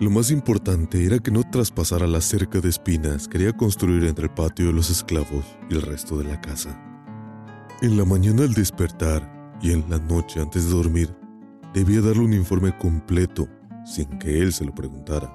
lo 0.00 0.10
más 0.10 0.32
importante 0.32 1.04
era 1.06 1.20
que 1.20 1.30
no 1.30 1.48
traspasara 1.48 2.08
la 2.08 2.20
cerca 2.20 2.60
de 2.60 2.68
espinas 2.68 3.28
que 3.28 3.38
quería 3.38 3.52
construir 3.52 4.04
entre 4.04 4.24
el 4.24 4.30
patio 4.32 4.66
de 4.66 4.72
los 4.72 4.90
esclavos 4.90 5.44
y 5.70 5.74
el 5.74 5.82
resto 5.82 6.18
de 6.18 6.24
la 6.24 6.40
casa. 6.40 6.76
En 7.80 7.96
la 7.96 8.04
mañana 8.04 8.42
al 8.42 8.54
despertar 8.54 9.56
y 9.62 9.70
en 9.70 9.88
la 9.88 9.98
noche 9.98 10.40
antes 10.40 10.64
de 10.64 10.74
dormir, 10.74 11.16
debía 11.72 12.00
darle 12.00 12.24
un 12.24 12.32
informe 12.32 12.76
completo 12.76 13.48
sin 13.86 14.18
que 14.18 14.42
él 14.42 14.52
se 14.52 14.64
lo 14.64 14.74
preguntara. 14.74 15.32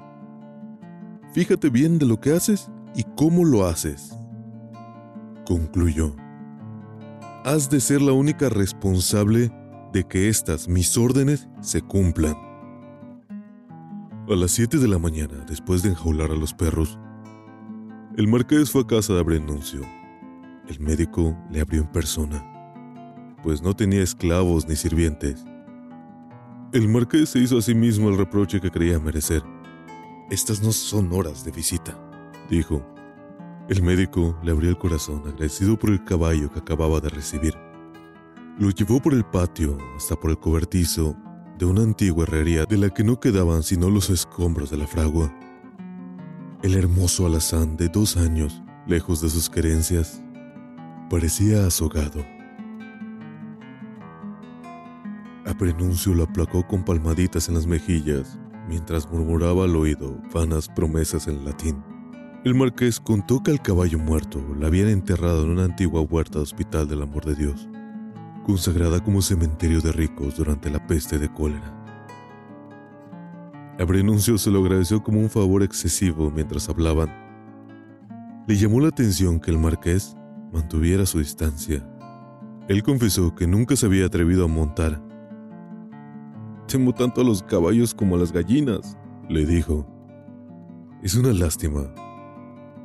Fíjate 1.34 1.70
bien 1.70 1.98
de 1.98 2.06
lo 2.06 2.20
que 2.20 2.34
haces 2.34 2.70
y 2.96 3.04
cómo 3.16 3.46
lo 3.46 3.66
haces. 3.66 4.16
Concluyó. 5.46 6.16
Has 7.46 7.70
de 7.70 7.80
ser 7.80 8.02
la 8.02 8.12
única 8.12 8.50
responsable 8.50 9.52
de 9.94 10.04
que 10.04 10.30
estas 10.30 10.68
mis 10.68 10.98
órdenes 10.98 11.50
se 11.62 11.82
cumplan. 11.82 12.36
A 14.30 14.36
las 14.36 14.52
7 14.52 14.78
de 14.78 14.88
la 14.88 15.00
mañana, 15.00 15.44
después 15.48 15.82
de 15.82 15.90
enjaular 15.90 16.32
a 16.32 16.36
los 16.36 16.54
perros, 16.54 17.00
el 18.16 18.28
marqués 18.28 18.70
fue 18.70 18.82
a 18.82 18.88
casa 18.88 19.14
de 19.14 19.20
Abrenuncio. 19.22 19.82
El 20.68 20.80
médico 20.80 21.36
le 21.50 21.62
abrió 21.62 21.82
en 21.82 21.88
persona, 21.88 22.46
pues 23.42 23.64
no 23.64 23.76
tenía 23.76 24.04
esclavos 24.04 24.68
ni 24.68 24.76
sirvientes. 24.76 25.44
El 26.74 26.88
marqués 26.90 27.30
se 27.30 27.40
hizo 27.40 27.58
a 27.58 27.62
sí 27.62 27.74
mismo 27.74 28.10
el 28.10 28.18
reproche 28.18 28.62
que 28.62 28.70
creía 28.70 29.00
merecer. 29.00 29.42
Estas 30.30 30.62
no 30.62 30.72
son 30.72 31.12
horas 31.12 31.44
de 31.44 31.52
visita, 31.52 31.98
dijo. 32.50 32.86
El 33.70 33.84
médico 33.84 34.38
le 34.44 34.52
abrió 34.52 34.70
el 34.70 34.78
corazón 34.78 35.22
agradecido 35.28 35.78
por 35.78 35.92
el 35.92 36.04
caballo 36.04 36.52
que 36.52 36.60
acababa 36.60 37.00
de 37.00 37.10
recibir. 37.10 37.54
Lo 38.58 38.72
llevó 38.72 39.00
por 39.00 39.14
el 39.14 39.24
patio 39.24 39.78
hasta 39.96 40.16
por 40.16 40.32
el 40.32 40.40
cobertizo 40.40 41.16
de 41.58 41.66
una 41.66 41.84
antigua 41.84 42.24
herrería 42.24 42.66
de 42.66 42.78
la 42.78 42.90
que 42.90 43.04
no 43.04 43.20
quedaban 43.20 43.64
sino 43.64 43.90
los 43.90 44.10
escombros 44.10 44.72
de 44.72 44.78
la 44.78 44.88
fragua. 44.88 45.32
El 46.64 46.76
hermoso 46.76 47.26
alazán 47.26 47.78
de 47.78 47.90
dos 47.90 48.18
años, 48.18 48.62
lejos 48.88 49.22
de 49.22 49.30
sus 49.30 49.50
querencias, 49.50 50.22
parecía 51.10 51.68
azogado. 51.68 52.26
A 55.46 55.54
Prenuncio 55.58 56.14
lo 56.14 56.24
aplacó 56.24 56.66
con 56.68 56.84
palmaditas 56.84 57.48
en 57.50 57.56
las 57.56 57.66
mejillas, 57.66 58.38
mientras 58.68 59.10
murmuraba 59.10 59.66
al 59.66 59.76
oído 59.76 60.22
vanas 60.34 60.68
promesas 60.68 61.28
en 61.28 61.46
latín. 61.46 61.99
El 62.46 62.56
marqués 62.56 63.00
contó 63.00 63.44
que 63.44 63.52
al 63.52 63.62
caballo 63.62 64.00
muerto 64.00 64.42
la 64.58 64.68
habían 64.68 64.88
enterrado 64.88 65.44
en 65.44 65.50
una 65.50 65.66
antigua 65.66 66.02
huerta 66.02 66.40
de 66.40 66.44
hospital 66.44 66.88
del 66.88 67.02
amor 67.02 67.26
de 67.26 67.36
Dios 67.36 67.70
consagrada 68.50 69.00
como 69.00 69.22
cementerio 69.22 69.80
de 69.80 69.92
ricos 69.92 70.36
durante 70.36 70.72
la 70.72 70.86
peste 70.88 71.20
de 71.20 71.32
cólera. 71.32 71.72
Abrenuncio 73.78 74.40
se 74.40 74.50
lo 74.50 74.62
agradeció 74.62 75.04
como 75.04 75.20
un 75.20 75.30
favor 75.30 75.62
excesivo 75.62 76.32
mientras 76.32 76.68
hablaban. 76.68 77.10
Le 78.48 78.56
llamó 78.56 78.82
la 78.82 78.88
atención 78.88 79.40
que 79.40 79.52
el 79.52 79.60
marqués 79.60 80.18
mantuviera 80.52 81.06
su 81.06 81.20
distancia. 81.20 81.88
Él 82.68 82.82
confesó 82.82 83.36
que 83.36 83.46
nunca 83.46 83.76
se 83.76 83.86
había 83.86 84.08
atrevido 84.08 84.46
a 84.46 84.48
montar. 84.48 85.00
Temo 86.68 86.92
tanto 86.96 87.22
a 87.22 87.24
los 87.24 87.44
caballos 87.44 87.94
como 87.94 88.16
a 88.16 88.18
las 88.18 88.32
gallinas, 88.32 88.98
le 89.30 89.46
dijo. 89.46 89.88
Es 91.04 91.14
una 91.14 91.34
lástima, 91.34 91.84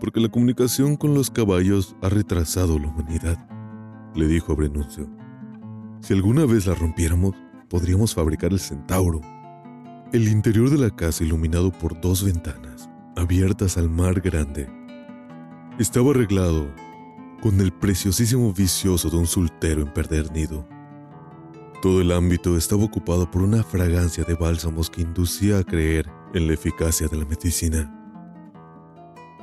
porque 0.01 0.21
la 0.21 0.29
comunicación 0.29 0.97
con 0.97 1.15
los 1.15 1.31
caballos 1.31 1.97
ha 2.03 2.09
retrasado 2.09 2.79
la 2.79 2.89
humanidad, 2.89 3.39
le 4.15 4.27
dijo 4.27 4.53
Abrenuncio. 4.53 5.09
Si 6.01 6.13
alguna 6.13 6.45
vez 6.45 6.67
la 6.67 6.75
rompiéramos, 6.75 7.35
podríamos 7.69 8.15
fabricar 8.15 8.53
el 8.53 8.61
centauro. 8.61 9.21
El 10.13 10.29
interior 10.29 10.71
de 10.71 10.79
la 10.79 10.91
casa, 10.91 11.25
iluminado 11.25 11.73
por 11.73 12.01
dos 12.01 12.25
ventanas, 12.25 12.89
abiertas 13.17 13.79
al 13.79 13.89
mar 13.89 14.21
grande, 14.21 14.69
estaba 15.79 16.11
arreglado 16.11 16.69
con 17.43 17.61
el 17.61 17.73
preciosísimo 17.73 18.53
vicioso 18.53 19.11
de 19.11 19.17
un 19.17 19.27
soltero 19.27 19.83
empedernido. 19.83 20.69
Todo 21.83 22.01
el 22.01 22.13
ámbito 22.13 22.57
estaba 22.57 22.85
ocupado 22.85 23.31
por 23.31 23.43
una 23.43 23.63
fragancia 23.63 24.25
de 24.25 24.35
bálsamos 24.35 24.89
que 24.89 25.03
inducía 25.03 25.59
a 25.59 25.65
creer 25.65 26.11
en 26.33 26.47
la 26.47 26.55
eficacia 26.55 27.09
de 27.09 27.17
la 27.17 27.25
medicina. 27.25 28.04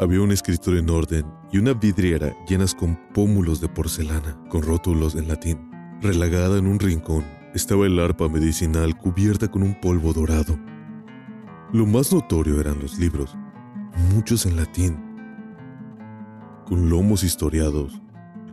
Había 0.02 0.20
un 0.22 0.32
escritor 0.32 0.78
en 0.78 0.89
orden 0.89 1.28
y 1.52 1.60
una 1.60 1.74
vidriera 1.74 2.36
llenas 2.47 2.74
con 2.74 2.99
pómulos 3.14 3.62
de 3.62 3.70
porcelana, 3.70 4.36
con 4.49 4.64
rótulos 4.64 5.14
en 5.14 5.28
latín. 5.28 5.70
Relagada 6.02 6.58
en 6.58 6.66
un 6.66 6.80
rincón 6.80 7.24
estaba 7.54 7.86
el 7.86 7.99
arpa 7.99 8.28
medicinal 8.28 8.97
cubierta 8.97 9.47
con 9.47 9.62
un 9.62 9.80
polvo 9.80 10.12
dorado. 10.12 10.58
Lo 11.72 11.86
más 11.86 12.12
notorio 12.12 12.60
eran 12.60 12.80
los 12.80 12.97
libros, 12.97 13.38
muchos 14.12 14.47
en 14.47 14.56
latín, 14.56 14.97
con 16.66 16.89
lomos 16.89 17.24
historiados. 17.24 18.02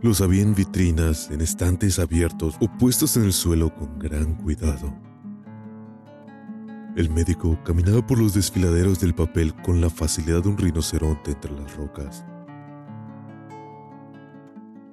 Los 0.03 0.21
había 0.21 0.43
en 0.43 0.53
vitrinas, 0.53 1.31
en 1.31 1.41
estantes 1.41 1.97
abiertos 1.97 2.57
o 2.61 2.67
puestos 2.77 3.17
en 3.17 3.23
el 3.23 3.33
suelo 3.33 3.73
con 3.73 3.97
gran 3.97 4.35
cuidado. 4.35 5.08
El 6.99 7.09
médico 7.09 7.57
caminaba 7.63 8.05
por 8.05 8.19
los 8.19 8.33
desfiladeros 8.33 8.99
del 8.99 9.15
papel 9.15 9.53
con 9.63 9.79
la 9.79 9.89
facilidad 9.89 10.43
de 10.43 10.49
un 10.49 10.57
rinoceronte 10.57 11.31
entre 11.31 11.49
las 11.53 11.73
rocas. 11.77 12.25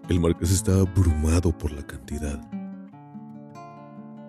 El 0.09 0.21
marqués 0.21 0.53
estaba 0.53 0.83
abrumado 0.83 1.51
por 1.51 1.73
la 1.73 1.85
cantidad. 1.85 2.41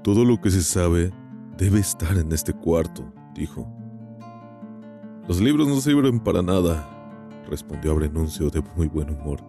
Todo 0.03 0.25
lo 0.25 0.41
que 0.41 0.49
se 0.49 0.63
sabe 0.63 1.13
debe 1.55 1.79
estar 1.79 2.17
en 2.17 2.31
este 2.31 2.51
cuarto, 2.51 3.13
dijo. 3.35 3.71
Los 5.27 5.39
libros 5.39 5.67
no 5.67 5.79
sirven 5.79 6.19
para 6.19 6.41
nada, 6.41 6.89
respondió 7.47 7.91
Abrenuncio 7.91 8.49
de 8.49 8.63
muy 8.75 8.87
buen 8.87 9.11
humor. 9.11 9.43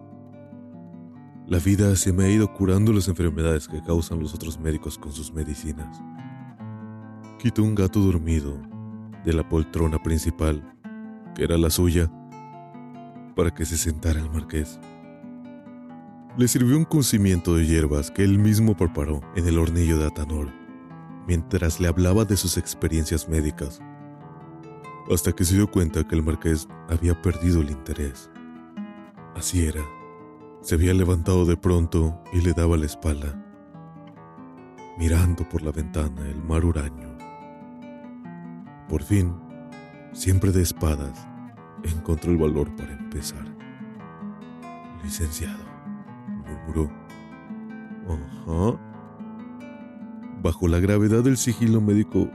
La 1.47 1.57
vida 1.57 1.95
se 1.95 2.13
me 2.13 2.25
ha 2.25 2.29
ido 2.29 2.53
curando 2.53 2.93
las 2.93 3.07
enfermedades 3.07 3.67
que 3.67 3.81
causan 3.81 4.19
los 4.19 4.35
otros 4.35 4.59
médicos 4.59 4.99
con 4.99 5.11
sus 5.11 5.33
medicinas. 5.33 5.99
Quitó 7.39 7.63
un 7.63 7.73
gato 7.73 8.01
dormido 8.01 8.57
de 9.23 9.31
la 9.31 9.47
poltrona 9.47 10.03
principal, 10.03 10.75
que 11.33 11.45
era 11.45 11.57
la 11.57 11.69
suya, 11.69 12.11
para 13.33 13.53
que 13.53 13.65
se 13.65 13.77
sentara 13.77 14.19
el 14.19 14.29
marqués. 14.29 14.77
Le 16.37 16.49
sirvió 16.49 16.77
un 16.77 16.83
cocimiento 16.83 17.55
de 17.55 17.65
hierbas 17.65 18.11
que 18.11 18.25
él 18.25 18.39
mismo 18.39 18.75
preparó 18.75 19.21
en 19.37 19.47
el 19.47 19.57
hornillo 19.57 19.97
de 19.97 20.07
Atanor, 20.07 20.49
mientras 21.27 21.79
le 21.79 21.87
hablaba 21.87 22.25
de 22.25 22.35
sus 22.35 22.57
experiencias 22.57 23.29
médicas, 23.29 23.79
hasta 25.09 25.31
que 25.31 25.45
se 25.45 25.55
dio 25.55 25.71
cuenta 25.71 26.05
que 26.05 26.15
el 26.15 26.23
marqués 26.23 26.67
había 26.89 27.21
perdido 27.21 27.61
el 27.61 27.71
interés. 27.71 28.29
Así 29.33 29.65
era. 29.65 29.85
Se 30.59 30.75
había 30.75 30.93
levantado 30.93 31.45
de 31.45 31.55
pronto 31.55 32.21
y 32.33 32.41
le 32.41 32.51
daba 32.51 32.75
la 32.75 32.85
espalda, 32.85 33.41
mirando 34.97 35.47
por 35.47 35.61
la 35.61 35.71
ventana 35.71 36.27
el 36.27 36.43
mar 36.43 36.65
huraño. 36.65 37.08
Por 38.89 39.03
fin, 39.03 39.33
siempre 40.11 40.51
de 40.51 40.63
espadas, 40.63 41.27
encontró 41.83 42.31
el 42.31 42.37
valor 42.37 42.75
para 42.75 42.91
empezar. 42.91 43.45
Licenciado 45.03 45.69
murmuró. 46.49 46.91
Ajá. 48.07 48.79
Bajo 50.41 50.67
la 50.67 50.79
gravedad 50.79 51.23
del 51.23 51.37
sigilo 51.37 51.81
médico 51.81 52.29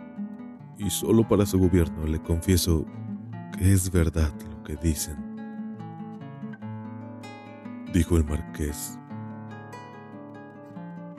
y 0.78 0.90
solo 0.90 1.26
para 1.26 1.46
su 1.46 1.58
gobierno 1.58 2.06
le 2.06 2.20
confieso 2.20 2.84
que 3.56 3.72
es 3.72 3.90
verdad 3.90 4.32
lo 4.50 4.62
que 4.62 4.76
dicen, 4.76 5.16
dijo 7.92 8.16
el 8.16 8.24
marqués. 8.24 8.98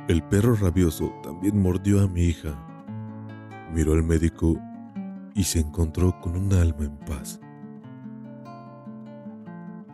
El 0.07 0.21
perro 0.23 0.55
rabioso 0.55 1.11
también 1.23 1.59
mordió 1.59 2.01
a 2.01 2.07
mi 2.07 2.21
hija. 2.21 2.53
Miró 3.73 3.93
al 3.93 4.03
médico 4.03 4.55
y 5.35 5.43
se 5.43 5.59
encontró 5.59 6.19
con 6.19 6.35
un 6.35 6.51
alma 6.53 6.85
en 6.85 6.97
paz. 6.97 7.39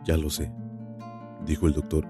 Ya 0.06 0.16
lo 0.16 0.30
sé, 0.30 0.50
dijo 1.44 1.66
el 1.66 1.74
doctor 1.74 2.06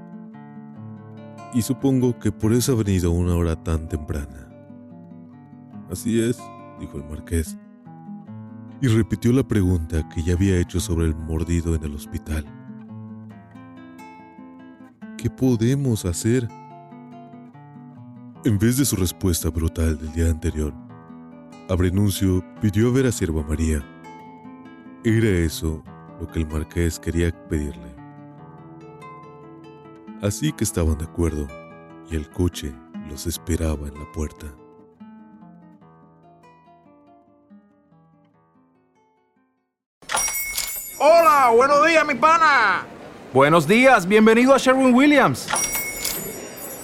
y 1.55 1.63
supongo 1.63 2.19
que 2.19 2.33
por 2.33 2.53
eso 2.53 2.73
ha 2.73 2.83
venido 2.83 3.11
a 3.11 3.15
una 3.15 3.35
hora 3.35 3.57
tan 3.57 3.89
temprana. 3.89 4.49
Así 5.91 6.21
es, 6.21 6.39
dijo 6.81 6.97
el 6.97 7.05
marqués, 7.05 7.59
y 8.81 8.89
repitió 8.89 9.33
la 9.33 9.47
pregunta 9.47 10.09
que 10.09 10.23
ya 10.23 10.33
había 10.33 10.59
hecho 10.59 10.81
sobre 10.81 11.07
el 11.07 11.15
mordido 11.15 11.75
en 11.75 11.85
el 11.85 11.95
hospital. 11.95 12.45
¿Qué 15.19 15.31
podemos 15.31 16.05
hacer? 16.05 16.49
En 18.45 18.59
vez 18.59 18.77
de 18.79 18.85
su 18.85 18.97
respuesta 18.97 19.51
brutal 19.51 19.97
del 19.99 20.13
día 20.13 20.31
anterior, 20.31 20.75
Abrenuncio 21.69 22.45
pidió 22.61 22.93
ver 22.93 23.07
a 23.07 23.13
Sierva 23.13 23.43
María. 23.43 23.83
Era 25.05 25.29
eso 25.29 25.83
lo 26.21 26.27
que 26.27 26.41
el 26.41 26.47
marqués 26.47 26.99
quería 26.99 27.31
pedirle. 27.49 27.95
Así 30.21 30.53
que 30.53 30.65
estaban 30.65 30.99
de 30.99 31.05
acuerdo 31.05 31.47
y 32.11 32.17
el 32.17 32.29
coche 32.31 32.75
los 33.09 33.27
esperaba 33.27 33.87
en 33.87 33.95
la 33.95 34.11
puerta. 34.13 34.47
Hola, 40.99 41.53
buenos 41.55 41.87
días, 41.87 42.07
mi 42.07 42.15
pana. 42.15 42.87
Buenos 43.33 43.67
días, 43.67 44.07
bienvenido 44.07 44.53
a 44.55 44.59
Sherwin 44.59 44.93
Williams. 44.93 45.49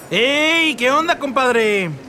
¡Ey! 0.09 0.75
¿Qué 0.75 0.89
onda, 0.89 1.19
compadre? 1.19 2.08